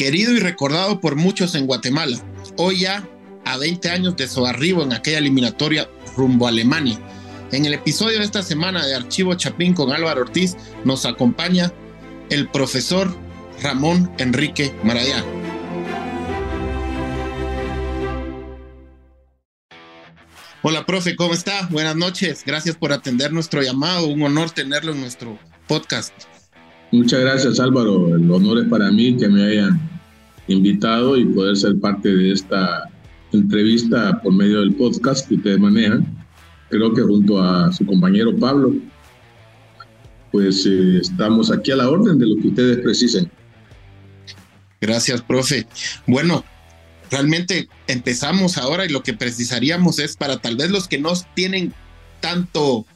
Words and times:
querido 0.00 0.32
y 0.32 0.38
recordado 0.38 0.98
por 0.98 1.14
muchos 1.14 1.54
en 1.54 1.66
Guatemala. 1.66 2.16
Hoy 2.56 2.80
ya 2.80 3.06
a 3.44 3.58
20 3.58 3.90
años 3.90 4.16
de 4.16 4.28
su 4.28 4.46
arribo 4.46 4.82
en 4.82 4.94
aquella 4.94 5.18
eliminatoria 5.18 5.90
rumbo 6.16 6.46
a 6.46 6.48
Alemania. 6.48 6.98
En 7.52 7.66
el 7.66 7.74
episodio 7.74 8.18
de 8.18 8.24
esta 8.24 8.42
semana 8.42 8.86
de 8.86 8.94
Archivo 8.94 9.34
Chapín 9.34 9.74
con 9.74 9.92
Álvaro 9.92 10.22
Ortiz 10.22 10.56
nos 10.86 11.04
acompaña 11.04 11.70
el 12.30 12.48
profesor 12.48 13.14
Ramón 13.62 14.10
Enrique 14.16 14.74
Maradía. 14.84 15.22
Hola, 20.62 20.86
profe, 20.86 21.14
¿cómo 21.14 21.34
está? 21.34 21.66
Buenas 21.70 21.96
noches. 21.96 22.42
Gracias 22.46 22.74
por 22.74 22.94
atender 22.94 23.34
nuestro 23.34 23.60
llamado. 23.60 24.06
Un 24.06 24.22
honor 24.22 24.50
tenerlo 24.50 24.92
en 24.92 25.02
nuestro 25.02 25.38
podcast. 25.68 26.29
Muchas 26.92 27.20
gracias, 27.20 27.60
Álvaro. 27.60 28.16
El 28.16 28.30
honor 28.30 28.58
es 28.58 28.68
para 28.68 28.90
mí 28.90 29.16
que 29.16 29.28
me 29.28 29.44
hayan 29.44 29.80
invitado 30.48 31.16
y 31.16 31.24
poder 31.24 31.56
ser 31.56 31.78
parte 31.78 32.08
de 32.08 32.32
esta 32.32 32.90
entrevista 33.32 34.20
por 34.22 34.32
medio 34.32 34.60
del 34.60 34.74
podcast 34.74 35.28
que 35.28 35.36
ustedes 35.36 35.60
manejan. 35.60 36.04
Creo 36.68 36.92
que 36.92 37.02
junto 37.02 37.40
a 37.40 37.72
su 37.72 37.86
compañero 37.86 38.36
Pablo, 38.36 38.74
pues 40.32 40.66
eh, 40.66 40.98
estamos 41.00 41.52
aquí 41.52 41.70
a 41.70 41.76
la 41.76 41.88
orden 41.88 42.18
de 42.18 42.26
lo 42.26 42.36
que 42.40 42.48
ustedes 42.48 42.78
precisen. 42.78 43.30
Gracias, 44.80 45.22
profe. 45.22 45.66
Bueno, 46.06 46.44
realmente 47.10 47.68
empezamos 47.86 48.56
ahora 48.56 48.84
y 48.84 48.88
lo 48.88 49.02
que 49.02 49.14
precisaríamos 49.14 50.00
es 50.00 50.16
para 50.16 50.38
tal 50.38 50.56
vez 50.56 50.70
los 50.70 50.88
que 50.88 50.98
no 50.98 51.12
tienen 51.34 51.72
tanto, 52.20 52.86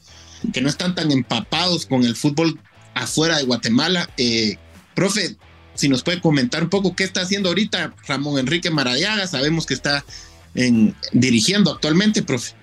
que 0.53 0.61
no 0.61 0.69
están 0.69 0.97
tan 0.97 1.13
empapados 1.13 1.87
con 1.87 2.05
el 2.05 2.17
fútbol 2.17 2.59
afuera 2.95 3.39
de 3.39 3.45
Guatemala. 3.45 4.09
Eh, 4.17 4.57
profe, 4.95 5.37
si 5.75 5.89
nos 5.89 6.03
puede 6.03 6.21
comentar 6.21 6.63
un 6.63 6.71
poco 6.71 6.95
qué 6.95 7.05
está 7.05 7.23
haciendo 7.23 7.49
ahorita 7.49 7.95
Ramón 8.07 8.39
Enrique 8.39 8.71
Maradiaga, 8.71 9.27
sabemos 9.27 9.67
que 9.67 9.75
está 9.75 10.05
en, 10.55 10.95
dirigiendo 11.13 11.73
actualmente, 11.73 12.23
profe. 12.23 12.55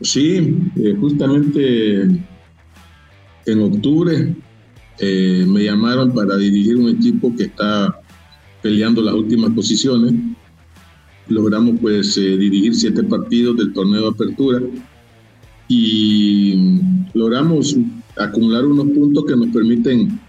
Sí, 0.00 0.56
eh, 0.76 0.96
justamente 0.98 2.02
en 3.46 3.62
octubre 3.62 4.34
eh, 4.98 5.44
me 5.46 5.64
llamaron 5.64 6.12
para 6.12 6.36
dirigir 6.36 6.76
un 6.76 6.88
equipo 6.90 7.34
que 7.36 7.44
está 7.44 8.00
peleando 8.62 9.02
las 9.02 9.14
últimas 9.14 9.50
posiciones 9.52 10.12
logramos 11.28 11.78
pues 11.80 12.14
dirigir 12.16 12.74
siete 12.74 13.02
partidos 13.04 13.56
del 13.56 13.72
torneo 13.72 14.02
de 14.02 14.08
apertura 14.08 14.60
y 15.68 16.78
logramos 17.14 17.76
acumular 18.16 18.64
unos 18.64 18.86
puntos 18.88 19.24
que 19.26 19.36
nos 19.36 19.48
permiten 19.48 20.20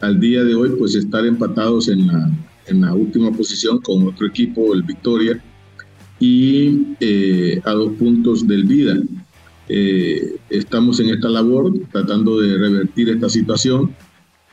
al 0.00 0.20
día 0.20 0.44
de 0.44 0.54
hoy 0.54 0.70
pues 0.78 0.94
estar 0.94 1.24
empatados 1.26 1.88
en 1.88 2.06
la, 2.06 2.30
en 2.66 2.80
la 2.80 2.94
última 2.94 3.30
posición 3.32 3.80
con 3.80 4.06
otro 4.06 4.26
equipo, 4.26 4.74
el 4.74 4.82
Victoria, 4.82 5.42
y 6.18 6.96
eh, 7.00 7.60
a 7.64 7.72
dos 7.72 7.92
puntos 7.94 8.46
del 8.46 8.64
Vida. 8.64 8.96
Eh, 9.68 10.36
estamos 10.48 11.00
en 11.00 11.10
esta 11.10 11.28
labor 11.28 11.72
tratando 11.90 12.40
de 12.40 12.56
revertir 12.56 13.08
esta 13.08 13.28
situación 13.28 13.94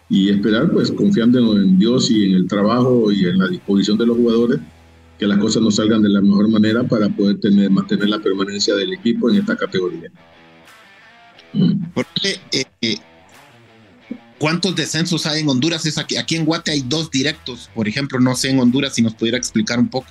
y 0.10 0.30
esperar 0.30 0.72
pues 0.72 0.92
confiando 0.92 1.58
en 1.58 1.78
Dios 1.78 2.10
y 2.12 2.26
en 2.26 2.34
el 2.34 2.48
trabajo 2.48 3.12
y 3.12 3.26
en 3.26 3.38
la 3.38 3.48
disposición 3.48 3.98
de 3.98 4.08
los 4.08 4.18
jugadores 4.18 4.60
que 5.20 5.28
las 5.28 5.38
cosas 5.38 5.62
nos 5.62 5.76
salgan 5.76 6.02
de 6.02 6.10
la 6.10 6.22
mejor 6.22 6.50
manera 6.50 6.84
para 6.84 7.08
poder 7.10 7.40
tener, 7.40 7.70
mantener 7.70 8.10
la 8.10 8.20
permanencia 8.20 8.76
del 8.76 8.94
equipo 8.94 9.30
en 9.30 9.38
esta 9.38 9.56
categoría. 9.56 10.12
Porque, 11.94 12.40
eh, 12.52 12.66
eh, 12.82 12.96
¿Cuántos 14.40 14.76
descensos 14.76 15.26
hay 15.26 15.42
en 15.42 15.50
Honduras? 15.50 15.86
Es 15.86 15.98
aquí, 15.98 16.18
aquí 16.18 16.36
en 16.36 16.44
Guate 16.44 16.72
hay 16.72 16.82
dos 16.82 17.10
directos, 17.10 17.70
por 17.74 17.88
ejemplo, 17.88 18.20
no 18.20 18.36
sé 18.36 18.50
en 18.50 18.60
Honduras 18.60 18.96
si 18.96 19.02
nos 19.02 19.14
pudiera 19.14 19.38
explicar 19.38 19.80
un 19.80 19.88
poco. 19.88 20.08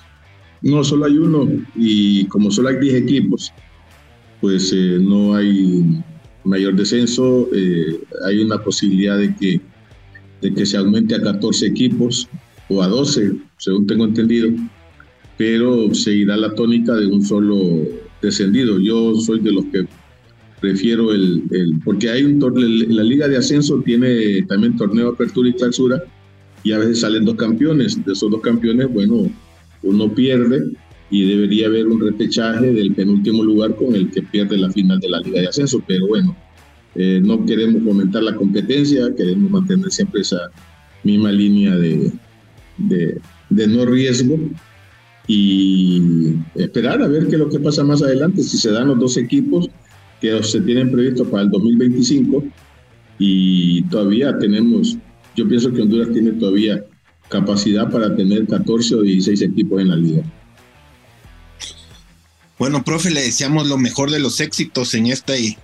No, 0.63 0.83
solo 0.83 1.05
hay 1.05 1.17
uno 1.17 1.47
y 1.75 2.25
como 2.25 2.49
solo 2.49 2.69
hay 2.69 2.77
10 2.77 2.95
equipos, 3.03 3.53
pues 4.41 4.71
eh, 4.73 4.97
no 4.99 5.35
hay 5.35 6.01
mayor 6.45 6.75
descenso, 6.75 7.47
hay 8.25 8.39
una 8.39 8.57
posibilidad 8.63 9.17
de 9.19 9.35
que, 9.35 9.61
de 10.41 10.53
que 10.53 10.65
se 10.65 10.77
aumente 10.77 11.13
a 11.13 11.21
14 11.21 11.67
equipos 11.67 12.27
o 12.69 12.81
a 12.81 12.87
12, 12.87 13.33
según 13.57 13.85
tengo 13.85 14.05
entendido, 14.05 14.49
pero 15.37 15.93
seguirá 15.93 16.37
la 16.37 16.55
tónica 16.55 16.93
de 16.95 17.05
un 17.07 17.23
solo 17.23 17.87
descendido. 18.21 18.79
Yo 18.79 19.15
soy 19.15 19.41
de 19.41 19.51
los 19.51 19.65
que 19.65 19.85
prefiero 20.63 21.11
el, 21.11 21.43
porque 21.83 22.09
hay 22.09 22.23
un 22.23 22.39
la 22.95 23.03
liga 23.03 23.27
de 23.27 23.35
ascenso 23.35 23.81
tiene 23.81 24.43
también 24.43 24.77
torneo 24.77 25.09
apertura 25.09 25.49
y 25.49 25.53
clausura 25.55 26.01
y 26.63 26.71
a 26.71 26.77
veces 26.77 27.01
salen 27.01 27.25
dos 27.25 27.35
campeones. 27.35 28.01
De 28.05 28.13
esos 28.13 28.31
dos 28.31 28.39
campeones, 28.39 28.87
bueno, 28.89 29.29
uno 29.81 30.15
pierde 30.15 30.71
y 31.09 31.27
debería 31.27 31.67
haber 31.67 31.87
un 31.87 31.99
repechaje 31.99 32.71
del 32.71 32.95
penúltimo 32.95 33.43
lugar 33.43 33.75
con 33.75 33.93
el 33.93 34.09
que 34.09 34.21
pierde 34.21 34.57
la 34.57 34.71
final 34.71 35.01
de 35.01 35.09
la 35.09 35.19
liga 35.19 35.41
de 35.41 35.47
ascenso, 35.49 35.83
pero 35.85 36.07
bueno, 36.07 36.33
eh, 36.95 37.19
no 37.21 37.45
queremos 37.45 37.83
fomentar 37.83 38.23
la 38.23 38.33
competencia, 38.33 39.13
queremos 39.17 39.51
mantener 39.51 39.91
siempre 39.91 40.21
esa 40.21 40.49
misma 41.03 41.33
línea 41.33 41.75
de, 41.75 42.09
de, 42.77 43.19
de 43.49 43.67
no 43.67 43.85
riesgo 43.85 44.39
y 45.27 46.35
esperar 46.55 47.01
a 47.01 47.07
ver 47.09 47.27
qué 47.27 47.35
es 47.35 47.39
lo 47.39 47.49
que 47.49 47.59
pasa 47.59 47.83
más 47.83 48.01
adelante, 48.01 48.41
si 48.43 48.57
se 48.57 48.71
dan 48.71 48.87
los 48.87 48.97
dos 48.97 49.17
equipos 49.17 49.69
que 50.23 50.41
se 50.41 50.61
tienen 50.61 50.89
previstos 50.89 51.27
para 51.27 51.43
el 51.43 51.49
2025 51.49 52.45
y 53.19 53.81
todavía 53.89 54.37
tenemos, 54.39 54.95
yo 55.35 55.45
pienso 55.49 55.69
que 55.73 55.81
Honduras 55.81 56.13
tiene 56.13 56.31
todavía 56.31 56.81
capacidad 57.27 57.91
para 57.91 58.15
tener 58.15 58.47
14 58.47 58.95
o 58.95 59.01
16 59.01 59.41
equipos 59.41 59.81
en 59.81 59.89
la 59.89 59.97
liga. 59.97 60.23
Bueno, 62.57 62.85
profe, 62.85 63.11
le 63.11 63.21
deseamos 63.21 63.67
lo 63.67 63.77
mejor 63.77 64.11
de 64.11 64.19
los 64.19 64.39
éxitos 64.39 64.93
en 64.93 65.07
este, 65.07 65.57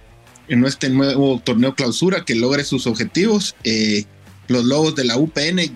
en 0.49 0.65
este 0.65 0.89
nuevo 0.89 1.41
torneo 1.41 1.73
clausura, 1.73 2.25
que 2.25 2.35
logre 2.35 2.65
sus 2.65 2.85
objetivos. 2.85 3.55
Eh, 3.63 4.03
los 4.49 4.65
Lobos 4.65 4.93
de 4.95 5.05
la 5.05 5.15
UPN 5.15 5.71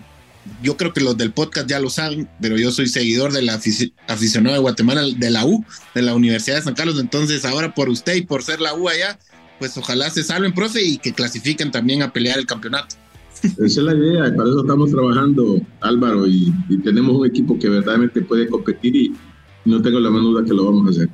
yo 0.61 0.77
creo 0.77 0.93
que 0.93 1.01
los 1.01 1.17
del 1.17 1.31
podcast 1.31 1.67
ya 1.67 1.79
lo 1.79 1.89
saben, 1.89 2.27
pero 2.41 2.57
yo 2.57 2.71
soy 2.71 2.87
seguidor 2.87 3.31
de 3.31 3.41
la 3.41 3.59
aficionado 4.07 4.55
de 4.55 4.61
Guatemala, 4.61 5.03
de 5.03 5.29
la 5.29 5.45
U, 5.45 5.63
de 5.95 6.01
la 6.01 6.15
Universidad 6.15 6.57
de 6.57 6.63
San 6.63 6.73
Carlos. 6.73 6.99
Entonces, 6.99 7.45
ahora 7.45 7.73
por 7.73 7.89
usted 7.89 8.15
y 8.15 8.21
por 8.21 8.43
ser 8.43 8.59
la 8.59 8.73
U 8.73 8.89
allá, 8.89 9.19
pues 9.59 9.77
ojalá 9.77 10.09
se 10.09 10.23
salven, 10.23 10.53
profe, 10.53 10.83
y 10.83 10.97
que 10.97 11.13
clasifiquen 11.13 11.71
también 11.71 12.01
a 12.01 12.11
pelear 12.11 12.39
el 12.39 12.45
campeonato. 12.45 12.95
Esa 13.43 13.63
es 13.65 13.77
la 13.77 13.93
idea, 13.93 14.35
para 14.35 14.49
eso 14.49 14.61
estamos 14.61 14.91
trabajando, 14.91 15.61
Álvaro, 15.81 16.25
y, 16.27 16.53
tenemos 16.83 17.17
un 17.17 17.25
equipo 17.25 17.57
que 17.59 17.69
verdaderamente 17.69 18.21
puede 18.21 18.47
competir 18.47 18.95
y 18.95 19.13
no 19.65 19.81
tengo 19.81 19.99
la 19.99 20.09
menor 20.09 20.33
duda 20.33 20.45
que 20.45 20.53
lo 20.53 20.65
vamos 20.65 20.87
a 20.87 20.89
hacer. 20.91 21.09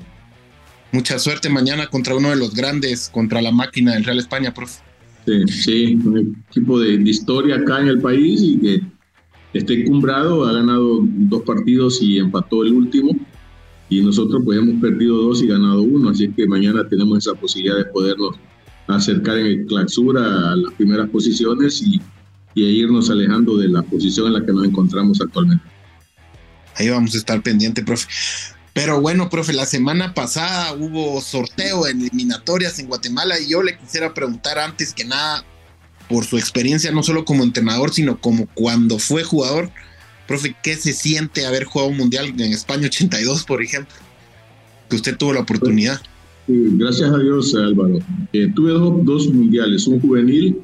Mucha 0.91 1.19
suerte 1.19 1.49
mañana 1.49 1.87
contra 1.87 2.15
uno 2.15 2.29
de 2.29 2.35
los 2.35 2.53
grandes, 2.53 3.09
contra 3.09 3.41
la 3.41 3.51
máquina 3.51 3.93
del 3.93 4.03
Real 4.03 4.19
España, 4.19 4.53
profe. 4.53 4.81
Sí, 5.25 5.47
sí, 5.47 5.95
un 6.03 6.35
equipo 6.49 6.79
de 6.79 6.93
historia 6.93 7.57
acá 7.57 7.81
en 7.81 7.87
el 7.89 7.99
país 7.99 8.41
y 8.41 8.59
que 8.59 8.81
Está 9.53 9.73
encumbrado, 9.73 10.45
ha 10.47 10.53
ganado 10.53 10.99
dos 11.01 11.41
partidos 11.43 12.01
y 12.01 12.19
empató 12.19 12.63
el 12.63 12.73
último. 12.73 13.11
Y 13.89 14.01
nosotros 14.01 14.41
pues 14.45 14.59
hemos 14.59 14.79
perdido 14.79 15.17
dos 15.17 15.41
y 15.41 15.47
ganado 15.47 15.81
uno, 15.81 16.09
así 16.11 16.31
que 16.31 16.45
mañana 16.47 16.87
tenemos 16.87 17.25
esa 17.25 17.33
posibilidad 17.33 17.77
de 17.77 17.85
podernos 17.85 18.35
acercar 18.87 19.37
en 19.37 19.47
el 19.47 19.65
clausura 19.65 20.51
a 20.51 20.55
las 20.55 20.73
primeras 20.73 21.09
posiciones 21.09 21.81
y, 21.81 21.99
y 22.53 22.63
irnos 22.63 23.09
alejando 23.09 23.57
de 23.57 23.69
la 23.69 23.81
posición 23.81 24.27
en 24.27 24.33
la 24.33 24.45
que 24.45 24.53
nos 24.53 24.65
encontramos 24.65 25.19
actualmente. 25.21 25.63
Ahí 26.75 26.89
vamos 26.89 27.15
a 27.15 27.17
estar 27.17 27.41
pendiente, 27.41 27.83
profe. 27.83 28.07
Pero 28.73 29.01
bueno, 29.01 29.29
profe, 29.29 29.53
la 29.53 29.65
semana 29.65 30.13
pasada 30.13 30.73
hubo 30.73 31.19
sorteo 31.21 31.87
en 31.87 32.01
eliminatorias 32.01 32.79
en 32.79 32.87
Guatemala 32.87 33.39
y 33.39 33.49
yo 33.49 33.61
le 33.61 33.77
quisiera 33.77 34.13
preguntar 34.13 34.59
antes 34.59 34.93
que 34.93 35.03
nada, 35.03 35.43
por 36.09 36.25
su 36.25 36.37
experiencia, 36.37 36.91
no 36.91 37.03
solo 37.03 37.23
como 37.23 37.43
entrenador, 37.43 37.93
sino 37.93 38.19
como 38.19 38.47
cuando 38.55 38.97
fue 38.97 39.23
jugador. 39.23 39.69
Profe, 40.27 40.55
¿qué 40.61 40.75
se 40.75 40.91
siente 40.91 41.45
haber 41.45 41.63
jugado 41.63 41.91
un 41.91 41.97
mundial 41.97 42.27
en 42.27 42.51
España 42.51 42.87
82, 42.87 43.45
por 43.45 43.61
ejemplo? 43.61 43.95
Que 44.89 44.95
usted 44.95 45.15
tuvo 45.15 45.33
la 45.33 45.41
oportunidad. 45.41 46.01
gracias 46.47 47.11
a 47.11 47.17
Dios, 47.19 47.53
Álvaro. 47.55 47.99
Eh, 48.33 48.51
tuve 48.55 48.71
dos, 49.03 49.27
mundiales, 49.27 49.87
un 49.87 50.01
juvenil 50.01 50.57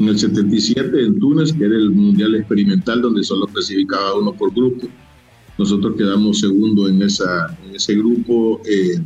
en 0.00 0.08
el 0.08 0.18
77 0.18 1.02
en 1.02 1.18
Túnez, 1.20 1.52
que 1.52 1.64
era 1.64 1.76
el 1.76 1.90
mundial 1.90 2.34
experimental 2.34 3.00
donde 3.00 3.22
solo 3.22 3.46
clasificaba 3.46 4.18
uno 4.18 4.32
por 4.32 4.52
grupo. 4.52 4.88
Nosotros 5.56 5.94
quedamos 5.96 6.40
segundo 6.40 6.88
en, 6.88 7.02
esa, 7.02 7.56
en 7.64 7.76
ese 7.76 7.94
grupo. 7.94 8.60
Eh, 8.64 9.00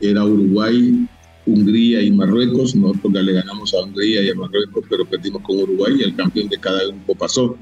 era 0.00 0.24
Uruguay, 0.24 1.08
Hungría 1.46 2.02
y 2.02 2.10
Marruecos. 2.10 2.74
Nosotros 2.74 3.12
le 3.12 3.32
ganamos 3.32 3.74
a 3.74 3.82
Hungría 3.82 4.22
y 4.22 4.30
a 4.30 4.34
Marruecos, 4.34 4.84
pero 4.88 5.04
perdimos 5.04 5.42
con 5.42 5.58
Uruguay 5.58 5.94
y 5.98 6.02
el 6.02 6.16
campeón 6.16 6.48
de 6.48 6.58
cada 6.58 6.84
grupo 6.86 7.14
pasó. 7.14 7.56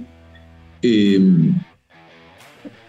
Em, 0.82 1.54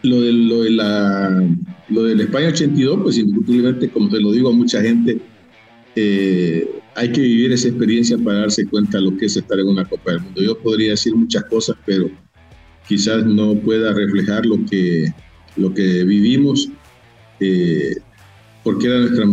lo, 0.03 0.21
de, 0.21 0.31
lo, 0.31 0.63
de 0.63 0.69
la, 0.71 1.49
lo 1.89 2.03
del 2.03 2.21
España 2.21 2.47
82, 2.49 2.99
pues 3.03 3.17
indiscutiblemente, 3.17 3.89
como 3.89 4.09
te 4.09 4.19
lo 4.19 4.31
digo 4.31 4.49
a 4.49 4.53
mucha 4.53 4.81
gente, 4.81 5.19
eh, 5.95 6.67
hay 6.95 7.11
que 7.11 7.21
vivir 7.21 7.51
esa 7.51 7.67
experiencia 7.67 8.17
para 8.17 8.39
darse 8.39 8.65
cuenta 8.65 8.97
de 8.97 9.05
lo 9.05 9.17
que 9.17 9.25
es 9.25 9.37
estar 9.37 9.59
en 9.59 9.67
una 9.67 9.85
Copa 9.85 10.11
del 10.11 10.21
Mundo. 10.21 10.41
Yo 10.41 10.57
podría 10.57 10.91
decir 10.91 11.15
muchas 11.15 11.43
cosas, 11.45 11.77
pero 11.85 12.09
quizás 12.87 13.25
no 13.25 13.55
pueda 13.55 13.93
reflejar 13.93 14.45
lo 14.45 14.65
que, 14.65 15.13
lo 15.55 15.73
que 15.73 16.03
vivimos, 16.03 16.69
eh, 17.39 17.95
porque 18.63 18.87
era 18.87 18.99
nuestra, 18.99 19.25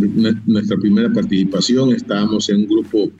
nuestra 0.47 0.77
primera 0.79 1.13
participación, 1.13 1.93
estábamos 1.93 2.49
en 2.49 2.57
un 2.59 2.67
grupo 2.67 3.11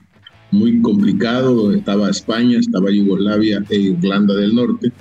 muy 0.51 0.81
complicado, 0.81 1.53
donde 1.53 1.79
estaba 1.79 2.09
España, 2.09 2.57
estaba 2.59 2.91
Yugoslavia 2.91 3.63
e 3.69 3.77
Irlanda 3.77 4.35
del 4.35 4.55
Norte, 4.55 4.91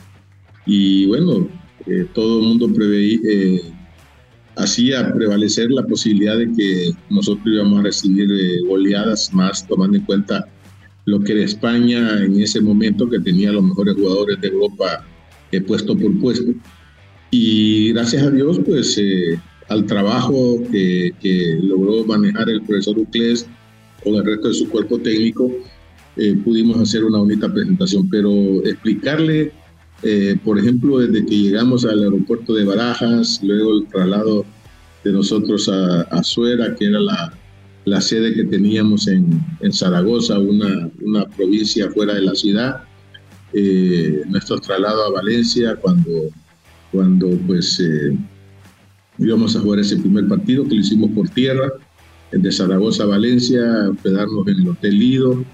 y 0.67 1.07
bueno, 1.07 1.49
eh, 1.87 2.07
todo 2.15 2.41
el 2.41 2.47
mundo 2.49 2.73
preveía, 2.73 3.19
eh, 3.31 3.63
hacía 4.57 5.13
prevalecer 5.15 5.71
la 5.71 5.87
posibilidad 5.87 6.37
de 6.37 6.53
que 6.53 6.91
nosotros 7.09 7.47
íbamos 7.47 7.81
a 7.81 7.83
recibir 7.85 8.29
goleadas 8.67 9.33
más 9.33 9.67
tomando 9.67 9.97
en 9.97 10.05
cuenta 10.05 10.47
lo 11.09 11.21
que 11.21 11.33
era 11.33 11.45
España 11.45 12.23
en 12.23 12.39
ese 12.39 12.61
momento 12.61 13.09
que 13.09 13.19
tenía 13.21 13.51
los 13.51 13.63
mejores 13.63 13.95
jugadores 13.95 14.39
de 14.43 14.49
Europa 14.49 15.07
eh, 15.53 15.61
puesto 15.63 15.97
por 15.97 16.19
puesto. 16.21 16.53
Y 17.31 17.93
gracias 17.95 18.25
a 18.25 18.31
Dios, 18.31 18.61
pues 18.65 18.99
eh, 18.99 19.41
al 19.69 19.87
trabajo 19.87 20.63
que, 20.71 21.13
logró 21.63 22.05
manejar 22.05 22.49
el 22.49 22.63
profesor 22.63 22.99
Uclés 22.99 23.47
con 24.03 24.15
el 24.15 24.25
resto 24.25 24.49
de 24.49 24.55
su 24.55 24.69
cuerpo 24.69 24.99
técnico, 24.99 25.51
eh, 26.17 26.35
pudimos 26.45 26.79
hacer 26.81 27.05
una 27.05 27.19
bonita 27.19 27.53
presentación. 27.53 28.09
Pero 28.09 28.65
explicarle, 28.65 29.53
por 30.45 30.59
ejemplo, 30.59 30.99
desde 30.99 31.27
que 31.27 31.39
llegamos 31.39 31.85
al 31.85 32.03
aeropuerto 32.03 32.55
de 32.55 32.65
Barajas, 32.65 33.41
luego 33.43 33.79
el 33.79 33.87
traslado 33.89 34.45
de 35.05 35.13
nosotros 35.13 35.69
a, 35.69 36.03
a 36.03 36.23
Suera, 36.23 36.75
que 36.75 36.87
era 36.87 37.01
la, 37.01 37.33
la 37.89 38.01
sede 38.01 38.35
que 38.35 38.45
teníamos 38.45 39.09
en, 39.09 39.41
en 39.61 39.73
Zaragoza, 39.73 40.39
una, 40.39 40.91
una, 41.01 41.27
provincia 41.27 41.91
fuera 41.91 42.15
de 42.15 42.23
la 42.23 42.35
ciudad. 42.35 42.83
Eh, 43.53 44.23
nuestro 44.27 44.61
traslado 44.61 45.07
a 45.07 45.11
Valencia 45.11 45.77
cuando, 45.77 46.29
cuando 46.93 47.31
pues 47.47 47.81
eh, 47.81 48.17
íbamos 49.19 49.57
a 49.57 49.61
jugar 49.61 49.81
ese 49.81 49.97
primer 49.97 50.27
partido 50.29 50.65
que 50.65 50.75
lo 50.75 50.81
hicimos 50.81 51.11
por 51.11 51.29
tierra, 51.29 51.73
de 52.33 52.53
Zaragoza 52.53 53.05
a 53.05 53.07
Valencia, 53.07 53.89
hospedarnos 53.91 54.47
en 54.49 54.55
el 54.61 54.69
Hotel 54.69 54.99
Lido, 54.99 55.45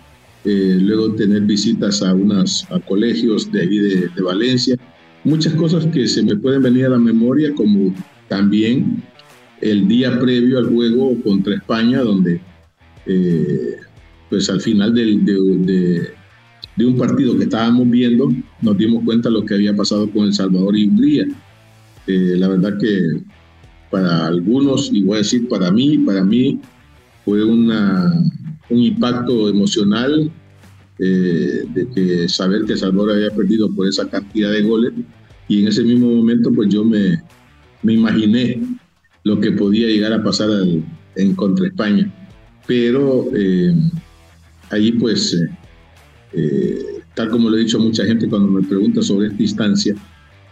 eh, 0.44 0.78
luego 0.80 1.14
tener 1.14 1.42
visitas 1.42 2.02
a, 2.02 2.14
unas, 2.14 2.70
a 2.70 2.80
colegios 2.80 3.50
de 3.50 3.62
ahí 3.62 3.78
de, 3.78 4.08
de 4.08 4.22
Valencia. 4.22 4.76
Muchas 5.22 5.54
cosas 5.54 5.86
que 5.86 6.06
se 6.06 6.22
me 6.22 6.36
pueden 6.36 6.62
venir 6.62 6.86
a 6.86 6.90
la 6.90 6.98
memoria, 6.98 7.54
como 7.54 7.94
también 8.28 9.02
el 9.60 9.88
día 9.88 10.18
previo 10.18 10.58
al 10.58 10.66
juego 10.66 11.16
contra 11.22 11.54
España, 11.54 12.00
donde 12.00 12.40
eh, 13.06 13.76
pues 14.28 14.50
al 14.50 14.60
final 14.60 14.94
de, 14.94 15.16
de, 16.76 16.84
un 16.84 16.98
partido 16.98 17.36
que 17.36 17.44
estábamos 17.44 17.88
viendo, 17.88 18.32
nos 18.60 18.76
dimos 18.76 19.04
cuenta 19.04 19.28
de 19.28 19.34
lo 19.34 19.44
que 19.44 19.54
había 19.54 19.74
pasado 19.74 20.10
con 20.10 20.24
El 20.24 20.34
Salvador 20.34 20.76
y 20.76 20.86
Hungría. 20.86 21.26
Eh, 22.06 22.34
la 22.36 22.48
verdad 22.48 22.78
que 22.78 23.22
para 23.94 24.26
algunos, 24.26 24.90
y 24.92 25.04
voy 25.04 25.14
a 25.14 25.18
decir 25.18 25.48
para 25.48 25.70
mí, 25.70 25.98
para 25.98 26.24
mí 26.24 26.58
fue 27.24 27.44
una, 27.44 28.12
un 28.68 28.78
impacto 28.78 29.48
emocional 29.48 30.32
eh, 30.98 31.62
de 31.72 31.88
que 31.94 32.28
saber 32.28 32.64
que 32.64 32.76
Salvador 32.76 33.12
había 33.12 33.30
perdido 33.30 33.72
por 33.72 33.86
esa 33.86 34.08
cantidad 34.08 34.50
de 34.50 34.62
goles 34.62 34.92
y 35.46 35.62
en 35.62 35.68
ese 35.68 35.84
mismo 35.84 36.10
momento 36.10 36.50
pues 36.52 36.68
yo 36.74 36.84
me, 36.84 37.22
me 37.84 37.92
imaginé 37.92 38.60
lo 39.22 39.38
que 39.38 39.52
podía 39.52 39.86
llegar 39.86 40.12
a 40.12 40.24
pasar 40.24 40.50
en 41.14 41.34
contra 41.36 41.68
España. 41.68 42.12
Pero 42.66 43.28
eh, 43.32 43.72
ahí 44.70 44.90
pues, 44.90 45.34
eh, 45.34 45.48
eh, 46.32 46.78
tal 47.14 47.28
como 47.28 47.48
lo 47.48 47.56
he 47.56 47.60
dicho 47.60 47.78
a 47.78 47.82
mucha 47.82 48.04
gente 48.04 48.28
cuando 48.28 48.48
me 48.48 48.66
pregunta 48.66 49.02
sobre 49.02 49.28
esta 49.28 49.40
instancia, 49.40 49.94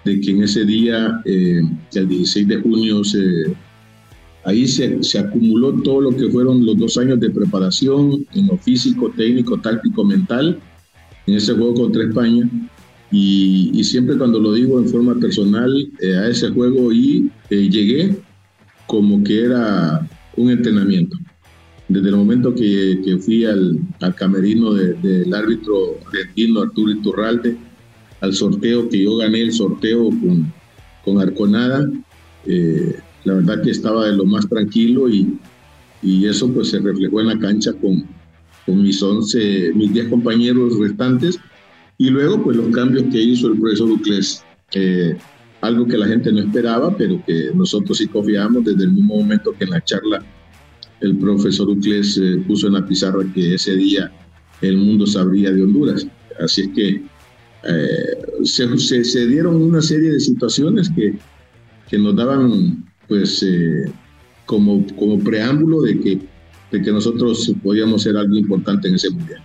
de 0.04 0.20
que 0.20 0.30
en 0.30 0.42
ese 0.42 0.64
día, 0.64 1.20
el 1.24 2.08
16 2.08 2.48
de 2.48 2.56
junio, 2.56 3.02
ahí 4.44 4.66
se, 4.66 5.02
se, 5.02 5.18
acumuló 5.18 5.72
todo 5.82 6.00
lo 6.00 6.16
que 6.16 6.28
fueron 6.30 6.66
los 6.66 6.76
dos 6.76 6.98
años 6.98 7.20
de 7.20 7.30
preparación 7.30 8.26
en 8.34 8.46
lo 8.48 8.58
físico, 8.58 9.12
técnico, 9.16 9.60
táctico, 9.60 10.04
mental, 10.04 10.58
en 11.26 11.34
ese 11.34 11.52
juego 11.54 11.74
contra 11.74 12.04
España. 12.04 12.48
Y, 13.10 13.84
siempre 13.84 14.16
cuando 14.16 14.40
lo 14.40 14.52
digo 14.52 14.78
en 14.80 14.88
forma 14.88 15.14
personal, 15.16 15.70
a 16.02 16.28
ese 16.28 16.48
juego 16.50 16.92
y 16.92 17.30
llegué 17.50 18.16
como 18.86 19.22
que 19.22 19.44
era 19.44 20.06
un 20.36 20.50
entrenamiento. 20.50 21.16
Desde 21.88 22.08
el 22.08 22.16
momento 22.16 22.54
que, 22.54 23.00
que 23.04 23.18
fui 23.18 23.44
al, 23.44 23.78
al 24.00 24.14
camerino 24.14 24.72
del 24.72 25.32
árbitro 25.34 25.98
argentino 26.06 26.62
Arturo 26.62 26.92
Iturralde, 26.92 27.56
al 28.22 28.32
sorteo, 28.32 28.88
que 28.88 29.02
yo 29.02 29.16
gané 29.16 29.42
el 29.42 29.52
sorteo 29.52 30.08
con, 30.08 30.52
con 31.04 31.20
Arconada, 31.20 31.90
eh, 32.46 32.96
la 33.24 33.34
verdad 33.34 33.62
que 33.62 33.70
estaba 33.70 34.06
de 34.06 34.16
lo 34.16 34.24
más 34.24 34.48
tranquilo 34.48 35.08
y, 35.08 35.38
y 36.02 36.26
eso 36.26 36.48
pues 36.52 36.70
se 36.70 36.78
reflejó 36.78 37.20
en 37.20 37.26
la 37.26 37.38
cancha 37.38 37.72
con, 37.72 38.04
con 38.64 38.82
mis 38.82 39.02
11, 39.02 39.72
mis 39.74 39.92
10 39.92 40.08
compañeros 40.08 40.78
restantes 40.78 41.38
y 41.98 42.10
luego 42.10 42.42
pues 42.42 42.56
los 42.56 42.74
cambios 42.74 43.04
que 43.12 43.20
hizo 43.20 43.48
el 43.48 43.58
profesor 43.58 43.90
Uclés. 43.90 44.44
Eh, 44.74 45.16
algo 45.60 45.86
que 45.86 45.98
la 45.98 46.08
gente 46.08 46.32
no 46.32 46.40
esperaba, 46.40 46.96
pero 46.96 47.22
que 47.24 47.50
nosotros 47.54 47.98
sí 47.98 48.08
confiamos 48.08 48.64
desde 48.64 48.84
el 48.84 48.92
mismo 48.92 49.16
momento 49.16 49.52
que 49.56 49.64
en 49.64 49.70
la 49.70 49.84
charla 49.84 50.24
el 51.00 51.16
profesor 51.16 51.68
Ucles 51.68 52.18
eh, 52.18 52.42
puso 52.46 52.68
en 52.68 52.74
la 52.74 52.86
pizarra 52.86 53.24
que 53.34 53.54
ese 53.54 53.76
día 53.76 54.10
el 54.60 54.76
mundo 54.76 55.06
sabría 55.06 55.52
de 55.52 55.62
Honduras. 55.62 56.06
Así 56.40 56.62
es 56.62 56.68
que 56.68 57.02
eh, 57.64 58.44
se, 58.44 59.04
se, 59.04 59.26
dieron 59.26 59.56
una 59.56 59.80
serie 59.80 60.10
de 60.10 60.20
situaciones 60.20 60.90
que, 60.94 61.16
que 61.88 61.98
nos 61.98 62.16
daban 62.16 62.84
pues 63.08 63.42
eh, 63.42 63.92
como, 64.46 64.84
como 64.96 65.18
preámbulo 65.22 65.82
de 65.82 66.00
que, 66.00 66.20
de 66.72 66.82
que 66.82 66.92
nosotros 66.92 67.52
podíamos 67.62 68.02
ser 68.02 68.16
algo 68.16 68.36
importante 68.36 68.88
en 68.88 68.94
ese 68.94 69.10
mundial. 69.10 69.42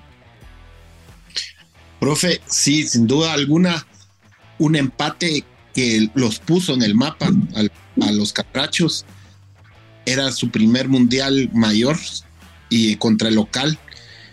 Profe, 1.99 2.41
sí, 2.47 2.87
sin 2.87 3.07
duda 3.07 3.33
alguna, 3.33 3.85
un 4.59 4.75
empate 4.75 5.43
que 5.73 6.09
los 6.15 6.39
puso 6.39 6.73
en 6.73 6.81
el 6.81 6.95
mapa 6.95 7.29
a 8.01 8.11
los 8.11 8.33
caprachos. 8.33 9.05
Era 10.05 10.31
su 10.31 10.49
primer 10.49 10.87
mundial 10.87 11.49
mayor 11.53 11.97
y 12.69 12.95
contra 12.95 13.29
el 13.29 13.35
local. 13.35 13.77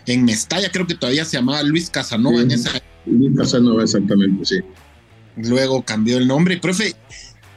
En 0.05 0.23
Mestalla 0.23 0.71
creo 0.71 0.87
que 0.87 0.95
todavía 0.95 1.25
se 1.25 1.37
llamaba 1.37 1.61
Luis 1.63 1.89
Casanova 1.89 2.41
en 2.41 2.51
esa. 2.51 2.71
Luis 3.05 3.37
Casanova, 3.37 3.83
exactamente, 3.83 4.45
sí. 4.45 4.55
Luego 5.37 5.83
cambió 5.83 6.17
el 6.17 6.27
nombre. 6.27 6.57
Profe, 6.57 6.95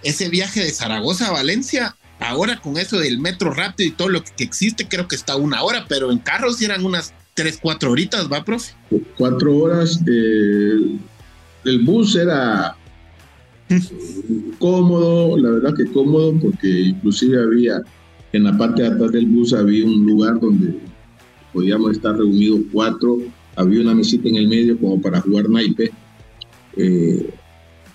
ese 0.03 0.29
viaje 0.29 0.61
de 0.61 0.71
Zaragoza 0.71 1.29
a 1.29 1.33
Valencia, 1.33 1.97
ahora 2.21 2.61
con 2.61 2.77
eso 2.77 2.99
del 2.99 3.19
metro 3.19 3.53
rápido 3.53 3.89
y 3.89 3.93
todo 3.93 4.09
lo 4.09 4.23
que 4.23 4.45
existe, 4.45 4.89
creo 4.89 5.09
que 5.09 5.17
está 5.17 5.37
una 5.37 5.63
hora, 5.63 5.87
pero 5.89 6.11
en 6.11 6.19
carros 6.19 6.61
eran 6.61 6.85
unas 6.85 7.15
tres, 7.35 7.59
cuatro 7.61 7.93
horitas, 7.93 8.31
¿va, 8.31 8.45
profe? 8.45 8.73
Cuatro 9.17 9.57
horas. 9.57 10.01
Eh, 10.07 10.99
el 11.65 11.79
bus 11.85 12.17
era 12.17 12.77
cómodo, 14.59 15.37
la 15.37 15.51
verdad 15.51 15.75
que 15.75 15.87
cómodo, 15.93 16.35
porque 16.41 16.69
inclusive 16.69 17.41
había, 17.41 17.81
en 18.33 18.45
la 18.45 18.57
parte 18.57 18.83
de 18.83 18.89
atrás 18.89 19.13
del 19.13 19.27
bus 19.27 19.53
había 19.53 19.85
un 19.85 20.05
lugar 20.05 20.41
donde 20.41 20.79
podíamos 21.53 21.93
estar 21.93 22.17
reunidos 22.17 22.61
cuatro, 22.73 23.19
había 23.59 23.83
una 23.83 23.95
mesita 23.95 24.29
en 24.29 24.37
el 24.37 24.49
medio 24.49 24.79
como 24.79 25.01
para 25.01 25.21
jugar 25.21 25.49
naipe. 25.49 25.91
Eh, 26.77 27.31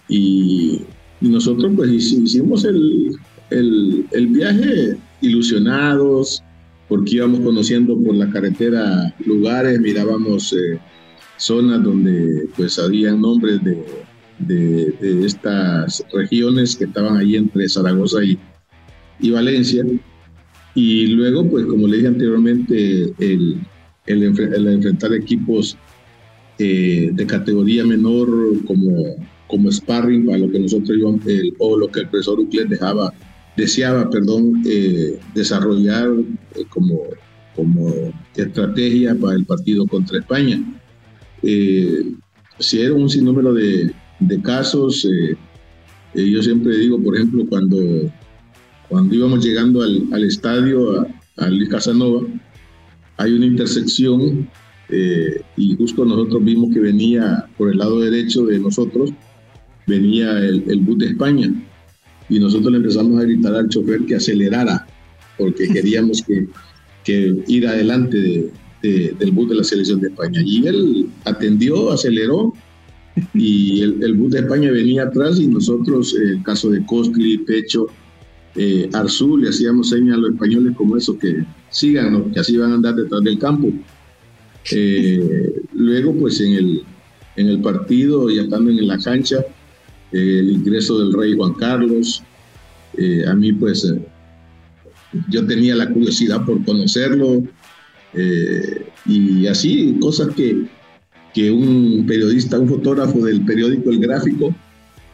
y, 0.09 0.81
nosotros 1.21 1.71
pues 1.77 1.89
hicimos 1.89 2.65
el, 2.65 3.15
el, 3.49 4.27
viaje 4.27 4.97
ilusionados, 5.21 6.43
porque 6.89 7.15
íbamos 7.15 7.39
conociendo 7.39 7.97
por 7.97 8.13
la 8.13 8.29
carretera 8.29 9.15
lugares, 9.25 9.79
mirábamos 9.79 10.51
eh, 10.51 10.77
zonas 11.37 11.81
donde 11.81 12.49
pues 12.57 12.77
había 12.77 13.13
nombres 13.13 13.63
de 13.63 13.85
de, 14.39 15.25
estas 15.25 16.03
regiones 16.13 16.75
que 16.75 16.85
estaban 16.85 17.17
ahí 17.17 17.35
entre 17.35 17.67
Zaragoza 17.67 18.23
y, 18.23 18.37
y, 19.19 19.31
Valencia. 19.31 19.83
Y 20.75 21.07
luego, 21.07 21.49
pues 21.49 21.65
como 21.65 21.87
le 21.87 21.97
dije 21.97 22.07
anteriormente, 22.07 23.13
el, 23.19 23.57
el, 24.05 24.23
enfrentar 24.67 25.13
equipos 25.13 25.77
eh, 26.59 27.09
de 27.13 27.25
categoría 27.25 27.85
menor 27.85 28.27
como, 28.65 29.15
como 29.47 29.71
sparring 29.71 30.25
para 30.25 30.39
lo 30.39 30.51
que 30.51 30.59
nosotros 30.59 30.97
el, 31.25 31.53
o 31.59 31.77
lo 31.77 31.87
que 31.87 32.01
el 32.01 32.09
profesor 32.09 32.39
Uclet 32.39 32.67
dejaba, 32.67 33.13
deseaba, 33.55 34.09
perdón, 34.09 34.61
eh, 34.65 35.19
desarrollar 35.33 36.09
eh, 36.55 36.63
como, 36.69 37.01
como 37.55 38.13
estrategia 38.35 39.15
para 39.15 39.35
el 39.35 39.45
partido 39.45 39.87
contra 39.87 40.19
España. 40.19 40.61
si 41.41 42.79
era 42.79 42.93
un 42.93 43.09
sinnúmero 43.09 43.53
de, 43.53 43.91
de 44.19 44.41
casos. 44.41 45.07
Yo 46.13 46.43
siempre 46.43 46.77
digo, 46.77 47.01
por 47.01 47.15
ejemplo, 47.15 47.45
cuando, 47.49 47.77
cuando 48.87 49.15
íbamos 49.15 49.43
llegando 49.43 49.81
al, 49.81 50.03
al 50.11 50.23
estadio, 50.23 51.01
a, 51.01 51.07
a, 51.37 51.49
Luis 51.49 51.69
Casanova, 51.69 52.21
hay 53.17 53.33
una 53.33 53.45
intersección 53.45 54.49
eh, 54.89 55.41
y 55.57 55.75
justo 55.75 56.05
nosotros 56.05 56.43
vimos 56.43 56.73
que 56.73 56.79
venía 56.79 57.45
por 57.57 57.71
el 57.71 57.77
lado 57.77 57.99
derecho 57.99 58.45
de 58.45 58.59
nosotros 58.59 59.11
venía 59.87 60.39
el, 60.39 60.63
el 60.67 60.79
bus 60.79 60.97
de 60.99 61.07
España 61.07 61.53
y 62.29 62.39
nosotros 62.39 62.71
le 62.71 62.77
empezamos 62.77 63.19
a 63.19 63.23
gritar 63.23 63.55
al 63.55 63.69
chofer 63.69 64.05
que 64.05 64.15
acelerara 64.15 64.85
porque 65.37 65.67
queríamos 65.73 66.21
que, 66.21 66.47
que 67.03 67.43
ir 67.47 67.67
adelante 67.67 68.51
del 68.83 69.31
bus 69.31 69.49
de 69.49 69.55
la 69.55 69.63
selección 69.63 70.01
de 70.01 70.09
España. 70.09 70.41
Y 70.43 70.67
él 70.67 71.09
atendió, 71.23 71.91
aceleró 71.91 72.53
y 73.33 73.81
el, 73.81 74.13
bus 74.15 74.33
de 74.33 74.39
España 74.39 74.71
venía 74.71 75.03
atrás 75.03 75.39
y 75.39 75.47
nosotros, 75.47 76.15
en 76.15 76.29
el 76.29 76.43
caso 76.43 76.69
de 76.69 76.85
Costly, 76.85 77.37
Pecho, 77.39 77.87
eh, 78.55 78.89
Arzú, 78.93 79.37
le 79.37 79.49
hacíamos 79.49 79.89
señas 79.89 80.17
a 80.17 80.19
los 80.19 80.31
españoles 80.31 80.75
como 80.75 80.97
eso, 80.97 81.17
que 81.17 81.45
sigan, 81.73 82.31
que 82.31 82.39
así 82.39 82.57
van 82.57 82.71
a 82.71 82.75
andar 82.75 82.95
detrás 82.95 83.21
del 83.21 83.37
campo. 83.37 83.71
Eh, 84.71 85.61
luego, 85.73 86.13
pues 86.13 86.39
en 86.39 86.53
el, 86.53 86.83
en 87.35 87.47
el 87.47 87.61
partido, 87.61 88.29
ya 88.29 88.43
estando 88.43 88.71
en 88.71 88.87
la 88.87 88.97
cancha, 88.97 89.39
eh, 90.11 90.39
el 90.39 90.51
ingreso 90.51 90.99
del 90.99 91.13
rey 91.13 91.35
Juan 91.35 91.53
Carlos, 91.55 92.23
eh, 92.97 93.25
a 93.27 93.33
mí 93.33 93.51
pues 93.51 93.91
yo 95.29 95.45
tenía 95.45 95.75
la 95.75 95.89
curiosidad 95.89 96.45
por 96.45 96.63
conocerlo 96.63 97.43
y 99.05 99.47
así, 99.47 99.97
cosas 99.99 100.33
que, 100.35 100.65
que 101.33 101.51
un 101.51 102.05
periodista, 102.07 102.59
un 102.59 102.69
fotógrafo 102.69 103.25
del 103.25 103.43
periódico 103.43 103.89
El 103.89 103.99
Gráfico, 103.99 104.55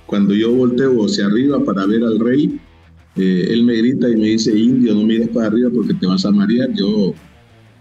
cuando 0.05 0.33
yo 0.33 0.51
volteo 0.51 1.05
hacia 1.05 1.25
arriba 1.27 1.63
para 1.63 1.85
ver 1.85 2.03
al 2.03 2.19
rey, 2.19 2.59
eh, 3.19 3.47
él 3.51 3.63
me 3.63 3.75
grita 3.75 4.09
y 4.09 4.15
me 4.15 4.27
dice, 4.27 4.57
indio, 4.57 4.93
no 4.93 5.03
mires 5.03 5.29
para 5.29 5.47
arriba 5.47 5.69
porque 5.73 5.93
te 5.93 6.07
vas 6.07 6.25
a 6.25 6.31
marear. 6.31 6.69
Yo 6.73 7.13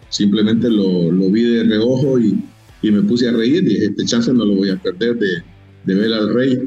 simplemente 0.08 0.68
lo, 0.68 1.10
lo 1.12 1.30
vi 1.30 1.42
de 1.42 1.64
reojo 1.64 2.18
y, 2.18 2.42
y, 2.82 2.90
me 2.90 3.02
puse 3.02 3.28
a 3.28 3.32
reír 3.32 3.64
y 3.70 3.84
este 3.84 4.04
chance 4.04 4.32
no 4.32 4.44
lo 4.44 4.56
voy 4.56 4.70
a 4.70 4.76
perder 4.76 5.16
de, 5.18 5.42
de 5.84 5.94
ver 5.94 6.12
al 6.12 6.34
rey. 6.34 6.58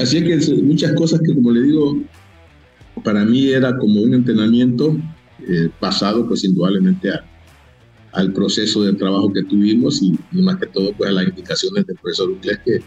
Así 0.00 0.22
que 0.22 0.38
muchas 0.62 0.92
cosas 0.94 1.20
que, 1.24 1.34
como 1.34 1.50
le 1.52 1.62
digo, 1.62 2.00
para 3.04 3.24
mí 3.24 3.48
era 3.48 3.76
como 3.78 4.02
un 4.02 4.14
entrenamiento 4.14 4.96
eh, 5.48 5.70
pasado, 5.80 6.26
pues 6.28 6.44
indudablemente 6.44 7.10
a, 7.10 7.24
al 8.12 8.32
proceso 8.32 8.82
de 8.82 8.92
trabajo 8.94 9.32
que 9.32 9.42
tuvimos 9.44 10.02
y, 10.02 10.18
más 10.32 10.56
que 10.56 10.66
todo 10.66 10.92
pues 10.92 11.10
a 11.10 11.12
las 11.12 11.28
indicaciones 11.28 11.86
del 11.86 11.96
profesor 11.96 12.30
inglés 12.30 12.58
que 12.64 12.78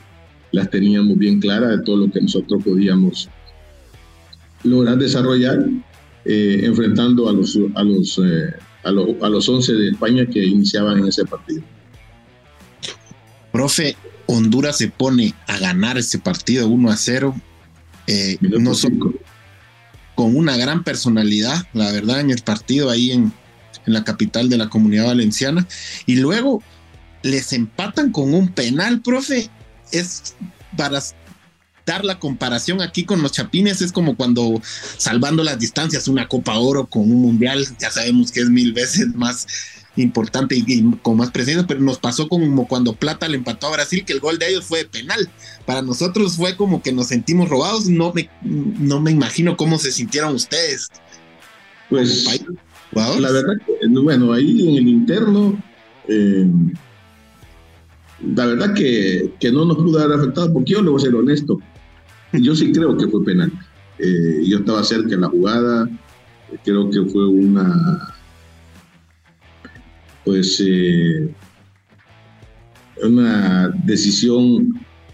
las 0.51 0.69
teníamos 0.69 1.17
bien 1.17 1.39
claras 1.39 1.77
de 1.77 1.83
todo 1.83 1.97
lo 1.97 2.11
que 2.11 2.21
nosotros 2.21 2.63
podíamos 2.63 3.29
lograr 4.63 4.97
desarrollar 4.97 5.65
eh, 6.25 6.61
enfrentando 6.63 7.29
a 7.29 7.33
los, 7.33 7.57
a, 7.75 7.83
los, 7.83 8.17
eh, 8.17 8.53
a, 8.83 8.91
los, 8.91 9.09
a 9.21 9.29
los 9.29 9.47
11 9.47 9.73
de 9.73 9.89
España 9.89 10.25
que 10.25 10.43
iniciaban 10.43 10.99
en 10.99 11.07
ese 11.07 11.25
partido. 11.25 11.61
Profe, 13.51 13.95
Honduras 14.25 14.77
se 14.77 14.89
pone 14.89 15.33
a 15.47 15.57
ganar 15.57 15.97
ese 15.97 16.19
partido 16.19 16.67
1 16.67 16.89
a 16.89 16.97
0. 16.97 17.35
Eh, 18.07 18.37
no 18.41 18.73
con 20.15 20.35
una 20.35 20.55
gran 20.57 20.83
personalidad, 20.83 21.67
la 21.73 21.91
verdad, 21.91 22.19
en 22.19 22.29
el 22.29 22.41
partido 22.41 22.89
ahí 22.89 23.11
en, 23.11 23.33
en 23.85 23.93
la 23.93 24.03
capital 24.03 24.49
de 24.49 24.57
la 24.57 24.69
comunidad 24.69 25.05
valenciana. 25.05 25.67
Y 26.05 26.17
luego 26.17 26.61
les 27.23 27.53
empatan 27.53 28.11
con 28.11 28.33
un 28.33 28.49
penal, 28.49 29.01
profe. 29.01 29.49
Es 29.91 30.35
para 30.77 31.01
dar 31.85 32.05
la 32.05 32.19
comparación 32.19 32.81
aquí 32.81 33.03
con 33.03 33.21
los 33.21 33.33
Chapines, 33.33 33.81
es 33.81 33.91
como 33.91 34.15
cuando 34.15 34.61
salvando 34.97 35.43
las 35.43 35.59
distancias, 35.59 36.07
una 36.07 36.27
Copa 36.27 36.57
Oro 36.57 36.85
con 36.85 37.03
un 37.03 37.21
Mundial, 37.21 37.65
ya 37.79 37.91
sabemos 37.91 38.31
que 38.31 38.41
es 38.41 38.49
mil 38.49 38.73
veces 38.73 39.13
más 39.15 39.47
importante 39.95 40.55
y, 40.55 40.91
con 41.01 41.17
más 41.17 41.31
presencia, 41.31 41.67
pero 41.67 41.79
nos 41.79 41.99
pasó 41.99 42.27
como 42.27 42.67
cuando 42.67 42.93
Plata 42.93 43.27
le 43.27 43.37
empató 43.37 43.67
a 43.67 43.73
Brasil, 43.73 44.03
que 44.05 44.13
el 44.13 44.19
gol 44.19 44.39
de 44.39 44.49
ellos 44.49 44.65
fue 44.65 44.79
de 44.79 44.85
penal. 44.85 45.29
Para 45.65 45.81
nosotros 45.81 46.35
fue 46.35 46.55
como 46.55 46.81
que 46.81 46.91
nos 46.91 47.07
sentimos 47.07 47.49
robados, 47.49 47.87
no 47.87 48.11
me, 48.13 48.29
no 48.41 48.99
me 48.99 49.11
imagino 49.11 49.55
cómo 49.55 49.77
se 49.77 49.91
sintieron 49.91 50.35
ustedes. 50.35 50.89
Pues 51.89 52.25
la 52.93 53.31
verdad 53.31 53.53
que, 53.65 53.87
bueno, 53.87 54.33
ahí 54.33 54.69
en 54.69 54.75
el 54.77 54.87
interno, 54.87 55.61
eh, 56.07 56.45
la 58.35 58.45
verdad 58.45 58.73
que, 58.73 59.31
que, 59.39 59.51
no 59.51 59.65
nos 59.65 59.77
pudo 59.77 59.99
haber 59.99 60.17
afectado, 60.17 60.51
porque 60.53 60.73
yo 60.73 60.81
le 60.81 60.89
voy 60.89 61.01
a 61.01 61.05
ser 61.05 61.15
honesto, 61.15 61.59
yo 62.33 62.55
sí 62.55 62.71
creo 62.71 62.97
que 62.97 63.07
fue 63.07 63.23
penal. 63.23 63.51
Eh, 63.99 64.43
yo 64.45 64.59
estaba 64.59 64.83
cerca 64.83 65.09
de 65.09 65.17
la 65.17 65.29
jugada, 65.29 65.89
creo 66.63 66.89
que 66.89 67.03
fue 67.05 67.27
una, 67.27 68.13
pues, 70.25 70.63
eh, 70.65 71.33
una 73.03 73.69
decisión 73.85 74.73